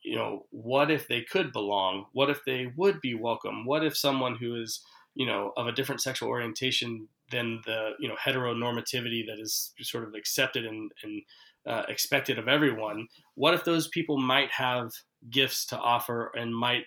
you 0.02 0.16
know, 0.16 0.46
what 0.50 0.90
if 0.90 1.08
they 1.08 1.22
could 1.22 1.52
belong? 1.52 2.06
What 2.12 2.30
if 2.30 2.44
they 2.44 2.72
would 2.76 3.00
be 3.00 3.14
welcome? 3.14 3.64
What 3.64 3.84
if 3.84 3.96
someone 3.96 4.36
who 4.36 4.60
is, 4.60 4.82
you 5.14 5.26
know, 5.26 5.52
of 5.56 5.66
a 5.66 5.72
different 5.72 6.00
sexual 6.00 6.28
orientation 6.28 7.08
than 7.30 7.60
the, 7.66 7.90
you 7.98 8.08
know, 8.08 8.16
heteronormativity 8.16 9.26
that 9.26 9.38
is 9.38 9.72
sort 9.82 10.04
of 10.04 10.14
accepted 10.14 10.64
and, 10.64 10.90
and 11.02 11.22
uh, 11.66 11.82
expected 11.88 12.38
of 12.38 12.48
everyone, 12.48 13.08
what 13.34 13.54
if 13.54 13.64
those 13.64 13.88
people 13.88 14.18
might 14.18 14.50
have 14.50 14.90
gifts 15.28 15.66
to 15.66 15.78
offer 15.78 16.32
and 16.34 16.54
might 16.54 16.84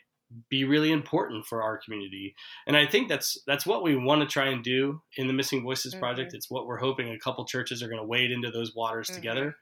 be 0.50 0.64
really 0.64 0.92
important 0.92 1.46
for 1.46 1.62
our 1.62 1.78
community 1.78 2.34
and 2.66 2.76
i 2.76 2.88
think 2.88 3.08
that's 3.08 3.38
that's 3.46 3.68
what 3.68 3.84
we 3.84 3.96
want 3.96 4.20
to 4.20 4.26
try 4.26 4.48
and 4.48 4.64
do 4.64 5.00
in 5.18 5.28
the 5.28 5.34
missing 5.34 5.62
voices 5.62 5.94
project 5.94 6.30
mm-hmm. 6.30 6.38
it's 6.38 6.50
what 6.50 6.66
we're 6.66 6.80
hoping 6.80 7.10
a 7.10 7.20
couple 7.20 7.46
churches 7.46 7.84
are 7.84 7.88
going 7.88 8.00
to 8.00 8.08
wade 8.08 8.32
into 8.32 8.50
those 8.50 8.74
waters 8.76 9.08
mm-hmm. 9.08 9.18
together 9.18 9.56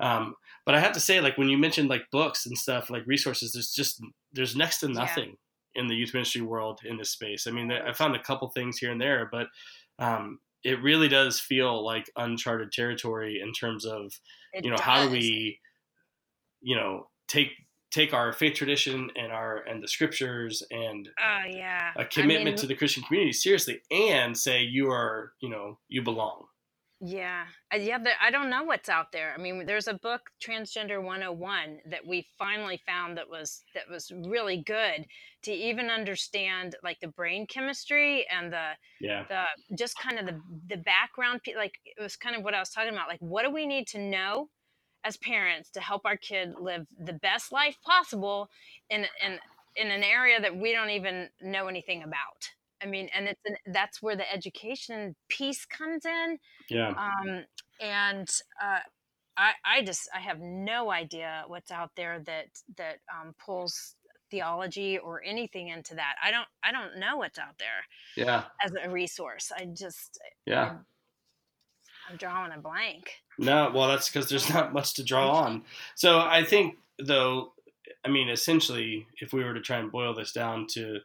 um, 0.00 0.34
but 0.66 0.74
I 0.74 0.80
have 0.80 0.92
to 0.92 1.00
say, 1.00 1.20
like 1.20 1.38
when 1.38 1.48
you 1.48 1.58
mentioned 1.58 1.88
like 1.88 2.10
books 2.10 2.46
and 2.46 2.56
stuff, 2.56 2.90
like 2.90 3.06
resources, 3.06 3.52
there's 3.52 3.72
just 3.72 4.02
there's 4.32 4.56
next 4.56 4.80
to 4.80 4.88
nothing 4.88 5.36
yeah. 5.74 5.82
in 5.82 5.88
the 5.88 5.94
youth 5.94 6.14
ministry 6.14 6.42
world 6.42 6.80
in 6.84 6.96
this 6.96 7.10
space. 7.10 7.46
I 7.46 7.50
mean, 7.50 7.70
I 7.70 7.92
found 7.92 8.16
a 8.16 8.22
couple 8.22 8.48
things 8.48 8.78
here 8.78 8.90
and 8.90 9.00
there, 9.00 9.28
but 9.30 9.46
um, 9.98 10.40
it 10.64 10.82
really 10.82 11.08
does 11.08 11.38
feel 11.38 11.84
like 11.84 12.10
uncharted 12.16 12.72
territory 12.72 13.40
in 13.40 13.52
terms 13.52 13.84
of 13.84 14.18
it 14.52 14.64
you 14.64 14.70
know 14.70 14.76
does. 14.76 14.84
how 14.84 15.04
do 15.04 15.10
we 15.10 15.60
you 16.60 16.74
know 16.74 17.06
take 17.28 17.50
take 17.90 18.12
our 18.12 18.32
faith 18.32 18.54
tradition 18.54 19.10
and 19.14 19.30
our 19.30 19.58
and 19.58 19.82
the 19.82 19.86
scriptures 19.86 20.62
and 20.72 21.08
uh, 21.22 21.46
yeah. 21.48 21.92
a 21.96 22.04
commitment 22.04 22.40
I 22.40 22.50
mean, 22.50 22.56
to 22.56 22.66
the 22.66 22.74
Christian 22.74 23.04
community 23.04 23.32
seriously 23.32 23.80
and 23.92 24.36
say 24.36 24.62
you 24.62 24.90
are 24.90 25.32
you 25.40 25.48
know 25.48 25.78
you 25.88 26.02
belong 26.02 26.46
yeah. 27.04 27.44
Uh, 27.72 27.76
yeah, 27.76 27.98
I 28.20 28.30
don't 28.30 28.48
know 28.48 28.62
what's 28.64 28.88
out 28.88 29.12
there. 29.12 29.34
I 29.36 29.40
mean, 29.40 29.66
there's 29.66 29.88
a 29.88 29.94
book 29.94 30.22
Transgender 30.42 31.02
101 31.02 31.80
that 31.90 32.06
we 32.06 32.26
finally 32.38 32.80
found 32.86 33.18
that 33.18 33.28
was 33.28 33.62
that 33.74 33.84
was 33.90 34.10
really 34.26 34.62
good 34.64 35.04
to 35.42 35.52
even 35.52 35.90
understand 35.90 36.76
like 36.82 36.98
the 37.00 37.08
brain 37.08 37.46
chemistry 37.46 38.26
and 38.30 38.50
the 38.50 38.70
yeah. 39.00 39.24
the 39.28 39.76
just 39.76 39.98
kind 39.98 40.18
of 40.18 40.24
the 40.24 40.40
the 40.68 40.78
background 40.78 41.40
like 41.56 41.74
it 41.84 42.00
was 42.00 42.16
kind 42.16 42.36
of 42.36 42.42
what 42.42 42.54
I 42.54 42.60
was 42.60 42.70
talking 42.70 42.92
about 42.94 43.08
like 43.08 43.20
what 43.20 43.44
do 43.44 43.50
we 43.50 43.66
need 43.66 43.86
to 43.88 43.98
know 43.98 44.48
as 45.04 45.18
parents 45.18 45.70
to 45.72 45.80
help 45.80 46.06
our 46.06 46.16
kid 46.16 46.54
live 46.58 46.86
the 46.98 47.12
best 47.12 47.52
life 47.52 47.76
possible 47.84 48.48
in 48.88 49.04
in 49.22 49.38
in 49.76 49.90
an 49.90 50.02
area 50.02 50.40
that 50.40 50.56
we 50.56 50.72
don't 50.72 50.90
even 50.90 51.28
know 51.42 51.66
anything 51.66 52.02
about. 52.02 52.48
I 52.84 52.86
mean, 52.86 53.08
and 53.14 53.26
it's 53.26 53.40
an, 53.46 53.56
that's 53.72 54.02
where 54.02 54.16
the 54.16 54.30
education 54.30 55.16
piece 55.28 55.64
comes 55.64 56.04
in. 56.04 56.38
Yeah. 56.68 56.90
Um, 56.90 57.44
and 57.80 58.28
uh, 58.62 58.80
I, 59.36 59.52
I 59.64 59.82
just 59.82 60.08
I 60.14 60.20
have 60.20 60.40
no 60.40 60.90
idea 60.90 61.44
what's 61.46 61.70
out 61.70 61.90
there 61.96 62.20
that 62.26 62.46
that 62.76 62.98
um, 63.12 63.34
pulls 63.44 63.96
theology 64.30 64.98
or 64.98 65.22
anything 65.24 65.68
into 65.68 65.94
that. 65.94 66.14
I 66.22 66.30
don't 66.30 66.46
I 66.62 66.72
don't 66.72 66.98
know 66.98 67.16
what's 67.16 67.38
out 67.38 67.58
there. 67.58 68.24
Yeah. 68.24 68.44
As 68.62 68.72
a 68.82 68.90
resource, 68.90 69.50
I 69.56 69.64
just 69.64 70.18
yeah. 70.46 70.64
I'm, 70.64 70.86
I'm 72.10 72.16
drawing 72.16 72.52
a 72.52 72.58
blank. 72.58 73.10
No, 73.38 73.72
well, 73.74 73.88
that's 73.88 74.10
because 74.10 74.28
there's 74.28 74.52
not 74.52 74.74
much 74.74 74.94
to 74.94 75.04
draw 75.04 75.30
on. 75.44 75.64
So 75.94 76.18
I 76.20 76.44
think 76.44 76.76
though, 76.98 77.52
I 78.04 78.08
mean, 78.08 78.28
essentially, 78.28 79.06
if 79.20 79.32
we 79.32 79.42
were 79.42 79.54
to 79.54 79.60
try 79.60 79.78
and 79.78 79.90
boil 79.90 80.14
this 80.14 80.32
down 80.32 80.66
to 80.72 80.98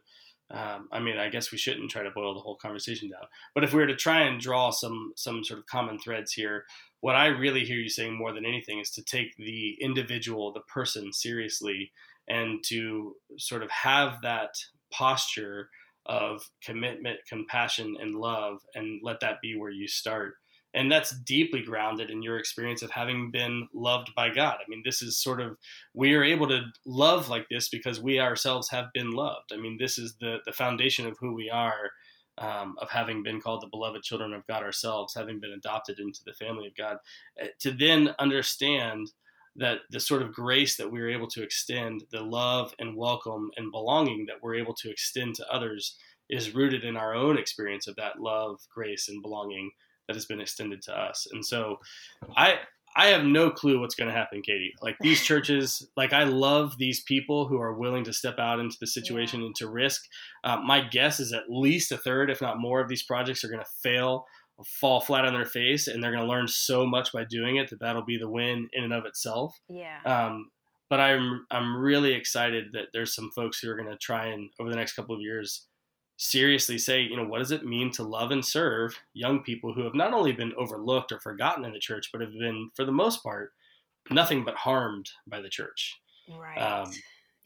um, 0.50 0.88
I 0.90 0.98
mean, 0.98 1.16
I 1.16 1.28
guess 1.28 1.52
we 1.52 1.58
shouldn't 1.58 1.90
try 1.90 2.02
to 2.02 2.10
boil 2.10 2.34
the 2.34 2.40
whole 2.40 2.56
conversation 2.56 3.08
down. 3.08 3.22
But 3.54 3.62
if 3.62 3.72
we 3.72 3.80
were 3.80 3.86
to 3.86 3.96
try 3.96 4.22
and 4.22 4.40
draw 4.40 4.70
some 4.70 5.12
some 5.16 5.44
sort 5.44 5.60
of 5.60 5.66
common 5.66 5.98
threads 5.98 6.32
here, 6.32 6.64
what 7.00 7.14
I 7.14 7.26
really 7.26 7.64
hear 7.64 7.78
you 7.78 7.88
saying 7.88 8.16
more 8.16 8.32
than 8.32 8.44
anything 8.44 8.80
is 8.80 8.90
to 8.90 9.02
take 9.02 9.36
the 9.36 9.76
individual, 9.80 10.52
the 10.52 10.60
person, 10.60 11.12
seriously, 11.12 11.92
and 12.28 12.62
to 12.68 13.14
sort 13.38 13.62
of 13.62 13.70
have 13.70 14.20
that 14.22 14.54
posture 14.90 15.70
of 16.06 16.50
commitment, 16.64 17.20
compassion, 17.28 17.96
and 18.00 18.16
love, 18.16 18.58
and 18.74 19.00
let 19.02 19.20
that 19.20 19.40
be 19.40 19.56
where 19.56 19.70
you 19.70 19.86
start. 19.86 20.34
And 20.74 20.90
that's 20.90 21.16
deeply 21.20 21.62
grounded 21.62 22.10
in 22.10 22.22
your 22.22 22.38
experience 22.38 22.82
of 22.82 22.90
having 22.90 23.30
been 23.30 23.68
loved 23.74 24.10
by 24.14 24.30
God. 24.30 24.56
I 24.56 24.68
mean, 24.68 24.82
this 24.84 25.02
is 25.02 25.18
sort 25.22 25.40
of 25.40 25.56
we 25.94 26.14
are 26.14 26.24
able 26.24 26.48
to 26.48 26.62
love 26.86 27.28
like 27.28 27.46
this 27.50 27.68
because 27.68 28.00
we 28.00 28.20
ourselves 28.20 28.70
have 28.70 28.86
been 28.94 29.10
loved. 29.10 29.52
I 29.52 29.56
mean, 29.56 29.76
this 29.78 29.98
is 29.98 30.14
the 30.20 30.38
the 30.46 30.52
foundation 30.52 31.06
of 31.06 31.16
who 31.18 31.34
we 31.34 31.50
are, 31.50 31.90
um, 32.38 32.76
of 32.80 32.88
having 32.90 33.22
been 33.22 33.40
called 33.40 33.62
the 33.62 33.68
beloved 33.68 34.02
children 34.02 34.32
of 34.32 34.46
God 34.46 34.62
ourselves, 34.62 35.14
having 35.14 35.40
been 35.40 35.52
adopted 35.52 35.98
into 35.98 36.20
the 36.24 36.34
family 36.34 36.68
of 36.68 36.76
God. 36.76 36.96
Uh, 37.40 37.46
to 37.60 37.72
then 37.72 38.14
understand 38.18 39.10
that 39.56 39.80
the 39.90 39.98
sort 39.98 40.22
of 40.22 40.32
grace 40.32 40.76
that 40.76 40.90
we 40.90 41.00
are 41.00 41.10
able 41.10 41.26
to 41.26 41.42
extend, 41.42 42.04
the 42.12 42.22
love 42.22 42.72
and 42.78 42.96
welcome 42.96 43.50
and 43.56 43.72
belonging 43.72 44.24
that 44.26 44.36
we're 44.40 44.54
able 44.54 44.74
to 44.74 44.88
extend 44.88 45.34
to 45.34 45.52
others, 45.52 45.96
is 46.30 46.54
rooted 46.54 46.84
in 46.84 46.96
our 46.96 47.12
own 47.14 47.36
experience 47.36 47.88
of 47.88 47.96
that 47.96 48.20
love, 48.20 48.60
grace, 48.72 49.08
and 49.08 49.20
belonging 49.20 49.70
that 50.10 50.16
has 50.16 50.26
been 50.26 50.40
extended 50.40 50.82
to 50.82 50.92
us. 50.92 51.28
And 51.30 51.46
so 51.46 51.78
I 52.36 52.58
I 52.96 53.06
have 53.06 53.24
no 53.24 53.50
clue 53.50 53.78
what's 53.78 53.94
going 53.94 54.08
to 54.08 54.16
happen, 54.16 54.42
Katy. 54.42 54.74
Like 54.82 54.96
these 55.00 55.20
churches, 55.24 55.88
like 55.96 56.12
I 56.12 56.24
love 56.24 56.76
these 56.76 57.04
people 57.04 57.46
who 57.46 57.60
are 57.60 57.78
willing 57.78 58.02
to 58.04 58.12
step 58.12 58.40
out 58.40 58.58
into 58.58 58.76
the 58.80 58.88
situation 58.88 59.40
yeah. 59.40 59.46
and 59.46 59.54
to 59.56 59.68
risk. 59.68 60.02
Uh, 60.42 60.56
my 60.56 60.80
guess 60.80 61.20
is 61.20 61.32
at 61.32 61.44
least 61.48 61.92
a 61.92 61.96
third, 61.96 62.28
if 62.28 62.40
not 62.40 62.58
more, 62.58 62.80
of 62.80 62.88
these 62.88 63.04
projects 63.04 63.44
are 63.44 63.48
going 63.48 63.62
to 63.62 63.70
fail, 63.84 64.26
fall 64.80 65.00
flat 65.00 65.24
on 65.24 65.32
their 65.32 65.46
face, 65.46 65.86
and 65.86 66.02
they're 66.02 66.10
going 66.10 66.24
to 66.24 66.28
learn 66.28 66.48
so 66.48 66.84
much 66.84 67.12
by 67.12 67.22
doing 67.22 67.56
it 67.56 67.70
that 67.70 67.78
that'll 67.78 68.04
be 68.04 68.18
the 68.18 68.28
win 68.28 68.68
in 68.72 68.82
and 68.82 68.92
of 68.92 69.06
itself. 69.06 69.56
Yeah. 69.68 70.00
Um, 70.04 70.50
but 70.88 70.98
I'm 70.98 71.46
I'm 71.52 71.76
really 71.76 72.14
excited 72.14 72.72
that 72.72 72.86
there's 72.92 73.14
some 73.14 73.30
folks 73.36 73.60
who 73.60 73.70
are 73.70 73.76
going 73.76 73.88
to 73.88 73.96
try 73.96 74.26
and 74.26 74.50
over 74.58 74.68
the 74.68 74.74
next 74.74 74.94
couple 74.94 75.14
of 75.14 75.20
years 75.20 75.68
seriously 76.22 76.76
say, 76.76 77.00
you 77.00 77.16
know, 77.16 77.24
what 77.24 77.38
does 77.38 77.50
it 77.50 77.64
mean 77.64 77.90
to 77.90 78.02
love 78.02 78.30
and 78.30 78.44
serve 78.44 78.94
young 79.14 79.42
people 79.42 79.72
who 79.72 79.82
have 79.82 79.94
not 79.94 80.12
only 80.12 80.32
been 80.32 80.52
overlooked 80.58 81.12
or 81.12 81.18
forgotten 81.18 81.64
in 81.64 81.72
the 81.72 81.78
church, 81.78 82.10
but 82.12 82.20
have 82.20 82.32
been, 82.32 82.70
for 82.76 82.84
the 82.84 82.92
most 82.92 83.22
part, 83.22 83.54
nothing 84.10 84.44
but 84.44 84.54
harmed 84.54 85.10
by 85.26 85.40
the 85.40 85.48
church. 85.48 85.98
Right. 86.28 86.58
Um, 86.58 86.92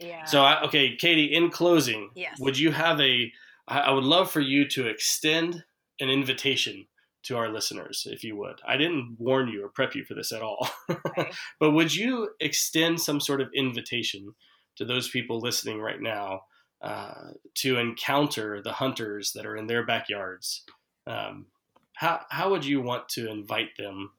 yeah. 0.00 0.24
So, 0.24 0.42
I, 0.42 0.60
okay, 0.62 0.96
Katy, 0.96 1.26
in 1.26 1.50
closing, 1.50 2.10
yes. 2.16 2.36
would 2.40 2.58
you 2.58 2.72
have 2.72 3.00
a, 3.00 3.32
I 3.68 3.92
would 3.92 4.02
love 4.02 4.32
for 4.32 4.40
you 4.40 4.66
to 4.70 4.88
extend 4.88 5.62
an 6.00 6.10
invitation 6.10 6.84
to 7.22 7.36
our 7.36 7.50
listeners, 7.50 8.08
if 8.10 8.24
you 8.24 8.36
would. 8.36 8.60
I 8.66 8.76
didn't 8.76 9.16
warn 9.20 9.46
you 9.46 9.64
or 9.64 9.68
prep 9.68 9.94
you 9.94 10.04
for 10.04 10.14
this 10.14 10.32
at 10.32 10.42
all. 10.42 10.68
But 11.60 11.70
would 11.70 11.94
you 11.94 12.30
extend 12.40 13.00
some 13.00 13.20
sort 13.20 13.40
of 13.40 13.48
invitation 13.54 14.34
to 14.76 14.84
those 14.84 15.08
people 15.08 15.38
listening 15.38 15.80
right 15.80 16.00
now 16.00 16.42
uh, 16.84 17.30
to 17.54 17.78
encounter 17.78 18.60
the 18.60 18.72
hunters 18.72 19.32
that 19.32 19.46
are 19.46 19.56
in 19.56 19.66
their 19.66 19.86
backyards. 19.86 20.64
Um, 21.06 21.46
how 21.94 22.20
how 22.28 22.50
would 22.50 22.62
you 22.62 22.82
want 22.82 23.08
to 23.10 23.30
invite 23.30 23.74
them 23.78 24.10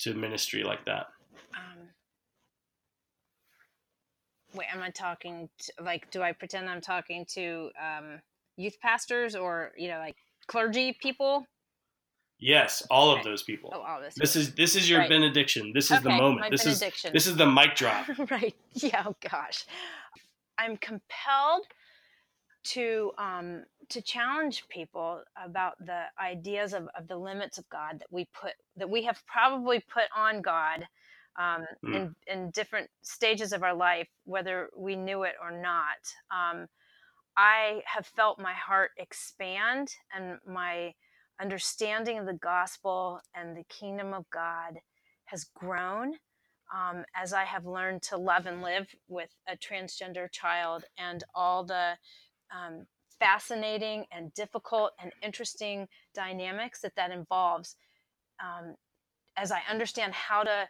to 0.00 0.12
ministry 0.12 0.64
like 0.64 0.84
that? 0.84 1.06
Um, 1.56 1.88
wait, 4.52 4.66
am 4.70 4.82
I 4.82 4.90
talking 4.90 5.48
to, 5.60 5.72
like? 5.82 6.10
Do 6.10 6.20
I 6.20 6.32
pretend 6.32 6.68
I'm 6.68 6.82
talking 6.82 7.24
to 7.30 7.70
um, 7.82 8.20
youth 8.58 8.78
pastors 8.82 9.34
or 9.34 9.72
you 9.78 9.88
know 9.88 9.98
like 9.98 10.16
clergy 10.46 10.94
people? 11.00 11.46
Yes, 12.38 12.86
all 12.90 13.16
of 13.16 13.24
those 13.24 13.42
people. 13.42 13.70
Oh, 13.72 13.80
all 13.80 14.02
this. 14.02 14.14
This 14.14 14.36
is 14.36 14.54
this 14.54 14.76
is 14.76 14.90
your 14.90 14.98
right. 14.98 15.08
benediction. 15.08 15.72
This 15.72 15.86
is 15.86 15.92
okay, 15.92 16.02
the 16.02 16.10
moment. 16.10 16.50
This 16.50 16.66
is 16.66 16.80
this 16.80 17.26
is 17.26 17.36
the 17.36 17.46
mic 17.46 17.76
drop. 17.76 18.06
right. 18.30 18.54
Yeah. 18.74 19.04
Oh 19.06 19.16
gosh, 19.22 19.64
I'm 20.58 20.76
compelled 20.76 21.66
to 22.64 23.12
um, 23.18 23.64
to 23.90 24.00
challenge 24.00 24.64
people 24.68 25.22
about 25.42 25.74
the 25.78 26.04
ideas 26.20 26.72
of, 26.72 26.88
of 26.98 27.06
the 27.08 27.16
limits 27.16 27.58
of 27.58 27.68
God 27.68 27.98
that 28.00 28.08
we 28.10 28.26
put 28.38 28.52
that 28.76 28.88
we 28.88 29.04
have 29.04 29.22
probably 29.26 29.80
put 29.80 30.04
on 30.16 30.42
God 30.42 30.86
um, 31.38 31.66
mm. 31.84 31.94
in 31.94 32.16
in 32.26 32.50
different 32.50 32.90
stages 33.02 33.52
of 33.52 33.62
our 33.62 33.74
life, 33.74 34.08
whether 34.24 34.68
we 34.76 34.96
knew 34.96 35.24
it 35.24 35.34
or 35.42 35.50
not. 35.50 36.00
Um, 36.30 36.66
I 37.36 37.82
have 37.86 38.06
felt 38.06 38.38
my 38.38 38.52
heart 38.52 38.92
expand 38.96 39.88
and 40.14 40.38
my 40.46 40.94
understanding 41.40 42.18
of 42.18 42.26
the 42.26 42.32
gospel 42.34 43.20
and 43.34 43.56
the 43.56 43.64
kingdom 43.64 44.14
of 44.14 44.24
God 44.30 44.78
has 45.26 45.44
grown 45.44 46.14
um, 46.72 47.04
as 47.14 47.32
I 47.32 47.44
have 47.44 47.66
learned 47.66 48.02
to 48.02 48.16
love 48.16 48.46
and 48.46 48.62
live 48.62 48.88
with 49.08 49.30
a 49.48 49.56
transgender 49.56 50.30
child 50.30 50.84
and 50.98 51.22
all 51.34 51.64
the 51.64 51.96
um, 52.52 52.86
fascinating 53.18 54.04
and 54.12 54.32
difficult 54.34 54.92
and 55.00 55.12
interesting 55.22 55.86
dynamics 56.14 56.80
that 56.80 56.96
that 56.96 57.10
involves 57.10 57.76
um, 58.42 58.74
as 59.36 59.50
I 59.50 59.60
understand 59.70 60.12
how 60.12 60.42
to 60.42 60.68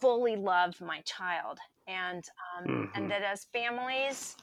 fully 0.00 0.36
love 0.36 0.80
my 0.80 1.00
child 1.02 1.58
and 1.86 2.24
um, 2.58 2.66
mm-hmm. 2.66 2.84
and 2.94 3.10
that 3.10 3.22
as 3.22 3.46
families 3.52 4.36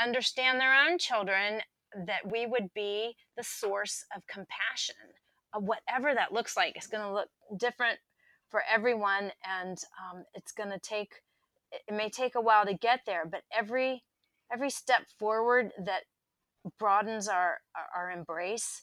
understand 0.00 0.60
their 0.60 0.74
own 0.74 0.98
children 0.98 1.60
that 2.06 2.30
we 2.30 2.46
would 2.46 2.68
be 2.74 3.14
the 3.36 3.42
source 3.42 4.04
of 4.14 4.22
compassion 4.26 4.94
of 5.54 5.62
whatever 5.62 6.14
that 6.14 6.32
looks 6.32 6.56
like 6.56 6.74
it's 6.76 6.86
going 6.86 7.02
to 7.02 7.12
look 7.12 7.28
different 7.58 7.98
for 8.50 8.62
everyone 8.72 9.30
and 9.44 9.78
um, 10.00 10.24
it's 10.34 10.52
going 10.52 10.70
to 10.70 10.78
take 10.78 11.10
it 11.72 11.94
may 11.94 12.08
take 12.08 12.34
a 12.34 12.40
while 12.40 12.64
to 12.64 12.74
get 12.74 13.00
there 13.06 13.24
but 13.26 13.42
every 13.56 14.02
every 14.52 14.70
step 14.70 15.02
forward 15.18 15.72
that 15.84 16.02
broadens 16.78 17.28
our 17.28 17.58
our, 17.94 18.10
embrace 18.10 18.82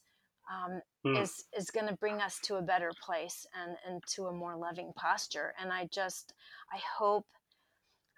um, 0.52 0.82
mm. 1.06 1.22
is 1.22 1.46
is 1.58 1.70
going 1.72 1.88
to 1.88 1.96
bring 1.96 2.22
us 2.22 2.40
to 2.44 2.56
a 2.56 2.62
better 2.62 2.92
place 3.04 3.46
and 3.62 3.78
and 3.88 4.02
to 4.16 4.26
a 4.26 4.34
more 4.34 4.56
loving 4.56 4.92
posture. 4.96 5.54
And 5.60 5.72
I 5.72 5.88
just 5.92 6.34
I 6.74 6.80
hope 6.98 7.26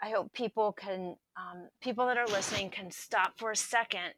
I 0.04 0.10
hope 0.10 0.34
people 0.34 0.72
can 0.74 1.16
um, 1.38 1.70
people 1.82 2.06
that 2.08 2.18
are 2.18 2.28
listening 2.28 2.70
can 2.70 2.92
stop 2.92 3.34
for 3.38 3.52
a 3.52 3.56
second. 3.56 4.14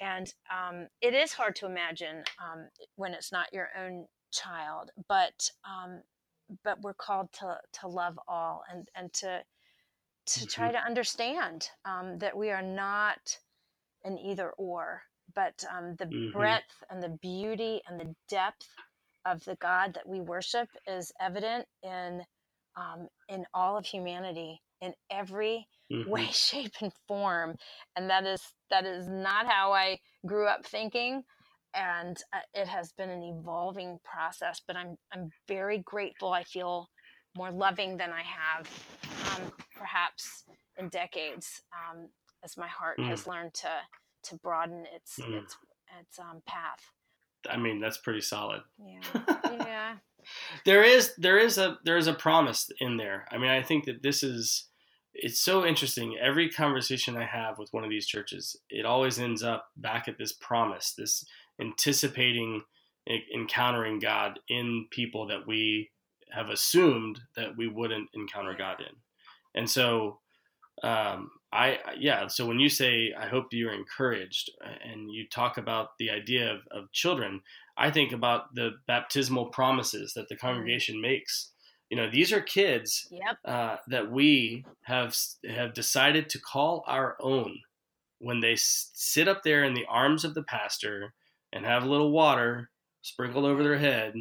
And 0.00 0.32
um, 0.50 0.88
it 1.00 1.14
is 1.14 1.32
hard 1.32 1.54
to 1.56 1.66
imagine 1.66 2.24
um, 2.42 2.68
when 2.96 3.14
it's 3.14 3.32
not 3.32 3.52
your 3.52 3.68
own 3.78 4.06
child, 4.32 4.90
but 5.08 5.48
um, 5.64 6.02
but 6.64 6.80
we're 6.82 6.94
called 6.94 7.32
to 7.40 7.58
to 7.80 7.88
love 7.88 8.18
all 8.28 8.62
and 8.70 8.88
and 8.94 9.12
to 9.14 9.42
to 10.26 10.40
mm-hmm. 10.40 10.48
try 10.48 10.72
to 10.72 10.78
understand 10.78 11.68
um, 11.84 12.18
that 12.18 12.36
we 12.36 12.50
are 12.50 12.62
not 12.62 13.38
an 14.04 14.18
either 14.18 14.50
or, 14.52 15.02
but 15.34 15.64
um, 15.76 15.96
the 15.98 16.06
mm-hmm. 16.06 16.36
breadth 16.36 16.82
and 16.90 17.02
the 17.02 17.16
beauty 17.22 17.80
and 17.88 18.00
the 18.00 18.14
depth 18.28 18.68
of 19.26 19.44
the 19.44 19.56
God 19.56 19.94
that 19.94 20.08
we 20.08 20.20
worship 20.20 20.68
is 20.86 21.12
evident 21.20 21.66
in 21.82 22.22
um, 22.76 23.08
in 23.28 23.44
all 23.54 23.76
of 23.76 23.86
humanity 23.86 24.60
in 24.80 24.92
every 25.10 25.66
mm-hmm. 25.92 26.10
way, 26.10 26.26
shape, 26.26 26.72
and 26.80 26.92
form, 27.06 27.56
and 27.96 28.10
that 28.10 28.26
is 28.26 28.42
that 28.70 28.84
is 28.84 29.08
not 29.08 29.46
how 29.46 29.72
I 29.72 29.98
grew 30.26 30.46
up 30.46 30.64
thinking. 30.64 31.22
And 31.76 32.16
uh, 32.32 32.38
it 32.52 32.68
has 32.68 32.92
been 32.92 33.10
an 33.10 33.22
evolving 33.22 33.98
process, 34.04 34.60
but 34.66 34.76
I'm 34.76 34.96
I'm 35.12 35.30
very 35.48 35.78
grateful. 35.78 36.32
I 36.32 36.44
feel 36.44 36.88
more 37.36 37.50
loving 37.50 37.96
than 37.96 38.10
I 38.10 38.22
have 38.22 38.68
um, 39.32 39.52
perhaps 39.76 40.44
in 40.78 40.88
decades 40.88 41.62
um, 41.72 42.08
as 42.44 42.56
my 42.56 42.68
heart 42.68 42.98
mm. 42.98 43.08
has 43.08 43.26
learned 43.26 43.54
to 43.54 43.68
to 44.24 44.36
broaden 44.36 44.84
its 44.94 45.18
mm. 45.18 45.42
its 45.42 45.56
its 46.00 46.18
um, 46.18 46.42
path. 46.46 46.80
I 47.48 47.56
mean, 47.56 47.80
that's 47.80 47.98
pretty 47.98 48.22
solid. 48.22 48.62
Yeah. 48.78 49.36
yeah. 49.44 49.94
there 50.64 50.82
is 50.82 51.12
there 51.18 51.38
is 51.38 51.58
a 51.58 51.78
there 51.84 51.96
is 51.96 52.06
a 52.06 52.14
promise 52.14 52.70
in 52.80 52.96
there. 52.96 53.26
I 53.30 53.38
mean, 53.38 53.50
I 53.50 53.62
think 53.62 53.84
that 53.84 54.02
this 54.02 54.22
is 54.22 54.68
it's 55.12 55.38
so 55.38 55.64
interesting. 55.64 56.16
Every 56.20 56.48
conversation 56.48 57.16
I 57.16 57.26
have 57.26 57.58
with 57.58 57.72
one 57.72 57.84
of 57.84 57.90
these 57.90 58.06
churches, 58.06 58.56
it 58.68 58.84
always 58.84 59.18
ends 59.18 59.42
up 59.42 59.68
back 59.76 60.08
at 60.08 60.18
this 60.18 60.32
promise, 60.32 60.94
this 60.96 61.24
anticipating 61.60 62.62
encountering 63.34 63.98
God 63.98 64.38
in 64.48 64.86
people 64.90 65.26
that 65.26 65.46
we 65.46 65.90
have 66.34 66.48
assumed 66.48 67.20
that 67.36 67.56
we 67.56 67.68
wouldn't 67.68 68.08
encounter 68.14 68.54
God 68.54 68.80
in. 68.80 68.96
And 69.54 69.70
so, 69.70 70.18
um, 70.82 71.30
I, 71.52 71.78
yeah, 71.98 72.26
so 72.26 72.46
when 72.46 72.58
you 72.58 72.68
say, 72.68 73.14
I 73.16 73.26
hope 73.26 73.46
you're 73.52 73.72
encouraged, 73.72 74.50
uh, 74.64 74.74
and 74.84 75.10
you 75.10 75.28
talk 75.28 75.56
about 75.56 75.90
the 75.98 76.10
idea 76.10 76.52
of, 76.52 76.60
of 76.72 76.92
children, 76.92 77.42
I 77.76 77.90
think 77.90 78.12
about 78.12 78.54
the 78.54 78.72
baptismal 78.86 79.46
promises 79.46 80.14
that 80.14 80.28
the 80.28 80.34
mm-hmm. 80.34 80.46
congregation 80.46 81.00
makes. 81.00 81.50
You 81.90 81.96
know, 81.96 82.10
these 82.10 82.32
are 82.32 82.40
kids 82.40 83.06
yep. 83.10 83.36
uh, 83.44 83.76
that 83.88 84.10
we 84.10 84.64
have 84.82 85.16
have 85.48 85.74
decided 85.74 86.28
to 86.30 86.40
call 86.40 86.82
our 86.88 87.16
own 87.20 87.60
when 88.18 88.40
they 88.40 88.56
sit 88.56 89.28
up 89.28 89.42
there 89.42 89.62
in 89.64 89.74
the 89.74 89.86
arms 89.88 90.24
of 90.24 90.34
the 90.34 90.42
pastor 90.42 91.12
and 91.52 91.64
have 91.64 91.84
a 91.84 91.88
little 91.88 92.10
water 92.10 92.70
sprinkled 93.02 93.44
over 93.44 93.62
their 93.62 93.78
head. 93.78 94.14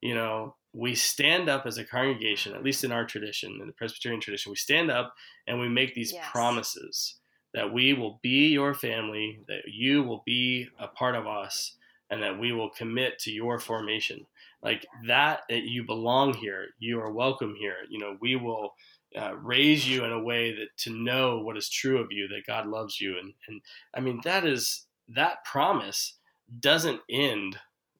You 0.00 0.14
know, 0.14 0.54
we 0.78 0.94
stand 0.94 1.48
up 1.48 1.66
as 1.66 1.76
a 1.76 1.84
congregation, 1.84 2.54
at 2.54 2.62
least 2.62 2.84
in 2.84 2.92
our 2.92 3.04
tradition, 3.04 3.58
in 3.60 3.66
the 3.66 3.72
Presbyterian 3.72 4.20
tradition, 4.20 4.50
we 4.50 4.56
stand 4.56 4.92
up 4.92 5.12
and 5.48 5.58
we 5.58 5.68
make 5.68 5.92
these 5.92 6.12
yes. 6.12 6.24
promises 6.30 7.16
that 7.52 7.72
we 7.72 7.94
will 7.94 8.20
be 8.22 8.48
your 8.48 8.74
family, 8.74 9.40
that 9.48 9.62
you 9.66 10.04
will 10.04 10.22
be 10.24 10.68
a 10.78 10.86
part 10.86 11.16
of 11.16 11.26
us, 11.26 11.74
and 12.10 12.22
that 12.22 12.38
we 12.38 12.52
will 12.52 12.70
commit 12.70 13.18
to 13.18 13.32
your 13.32 13.58
formation. 13.58 14.24
Like 14.62 14.86
that, 15.08 15.40
that 15.48 15.64
you 15.64 15.82
belong 15.82 16.34
here, 16.34 16.66
you 16.78 17.00
are 17.00 17.10
welcome 17.10 17.56
here. 17.58 17.78
You 17.90 17.98
know, 17.98 18.16
we 18.20 18.36
will 18.36 18.74
uh, 19.16 19.34
raise 19.34 19.88
you 19.88 20.04
in 20.04 20.12
a 20.12 20.22
way 20.22 20.54
that 20.54 20.76
to 20.84 20.90
know 20.90 21.40
what 21.40 21.56
is 21.56 21.68
true 21.68 21.98
of 21.98 22.12
you, 22.12 22.28
that 22.28 22.46
God 22.46 22.66
loves 22.68 23.00
you, 23.00 23.18
and 23.18 23.32
and 23.48 23.62
I 23.94 24.00
mean 24.00 24.20
that 24.24 24.46
is 24.46 24.84
that 25.08 25.44
promise 25.44 26.14
doesn't 26.60 27.00
end 27.10 27.58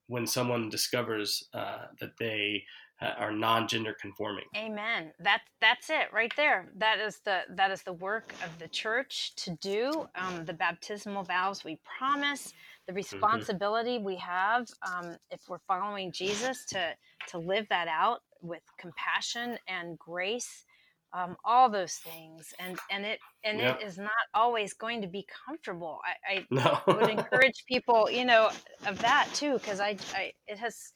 when 0.09 0.27
someone 0.27 0.69
discovers 0.69 1.49
uh, 1.55 1.87
that 2.01 2.17
they 2.19 2.65
uh, 3.01 3.13
are 3.19 3.33
non-gender 3.33 3.95
conforming. 4.01 4.45
Amen. 4.57 5.13
That 5.21 5.43
that's 5.61 5.89
it 5.89 6.13
right 6.13 6.33
there. 6.37 6.69
That 6.77 6.99
is 6.99 7.21
the 7.25 7.43
that 7.51 7.71
is 7.71 7.83
the 7.83 7.93
work 7.93 8.35
of 8.45 8.59
the 8.59 8.69
church 8.69 9.35
to 9.37 9.57
do. 9.61 10.09
Um, 10.17 10.45
the 10.45 10.53
baptismal 10.53 11.23
vows 11.23 11.65
we 11.65 11.79
promise, 11.99 12.53
the 12.87 12.93
mm-hmm. 12.93 12.97
responsibility 12.97 13.97
mm-hmm. 13.97 14.05
we 14.05 14.17
have 14.17 14.69
um, 14.83 15.17
if 15.31 15.43
we're 15.49 15.61
following 15.69 16.11
Jesus 16.11 16.65
to 16.67 16.95
to 17.29 17.39
live 17.39 17.67
that 17.71 17.89
out 17.89 18.21
with 18.43 18.63
compassion 18.79 19.59
and 19.69 19.99
grace. 19.99 20.65
Um, 21.13 21.37
all 21.43 21.71
those 21.71 21.95
things 21.95 22.53
and 22.59 22.79
and 22.91 23.07
it 23.07 23.19
and 23.43 23.61
it 23.61 23.83
is 23.83 23.97
not 23.97 24.13
always 24.35 24.75
going 24.75 25.01
to 25.01 25.09
be 25.09 25.27
comfortable. 25.47 26.01
I, 26.05 26.35
I 26.35 26.47
no. 26.51 26.81
would 26.87 27.09
encourage 27.09 27.65
people 27.67 28.11
you 28.11 28.25
know 28.25 28.51
of 28.87 28.99
that 28.99 29.29
too 29.35 29.55
because 29.55 29.81
I, 29.81 29.97
I 30.15 30.33
it 30.47 30.59
has 30.59 30.93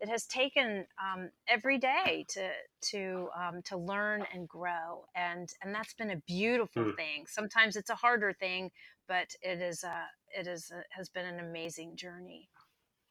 it 0.00 0.08
has 0.08 0.24
taken 0.24 0.86
um, 0.98 1.28
every 1.46 1.76
day 1.76 2.24
to 2.28 2.48
to 2.92 3.28
um, 3.38 3.60
to 3.66 3.76
learn 3.76 4.24
and 4.32 4.48
grow 4.48 5.04
and 5.14 5.52
and 5.62 5.74
that's 5.74 5.92
been 5.92 6.10
a 6.10 6.22
beautiful 6.26 6.84
mm. 6.84 6.96
thing. 6.96 7.24
Sometimes 7.26 7.76
it's 7.76 7.90
a 7.90 7.96
harder 7.96 8.32
thing 8.32 8.70
but 9.08 9.34
it 9.42 9.60
is 9.60 9.82
a 9.82 10.06
it 10.38 10.46
is 10.46 10.70
a, 10.70 10.82
has 10.96 11.08
been 11.08 11.26
an 11.26 11.40
amazing 11.40 11.96
journey. 11.96 12.48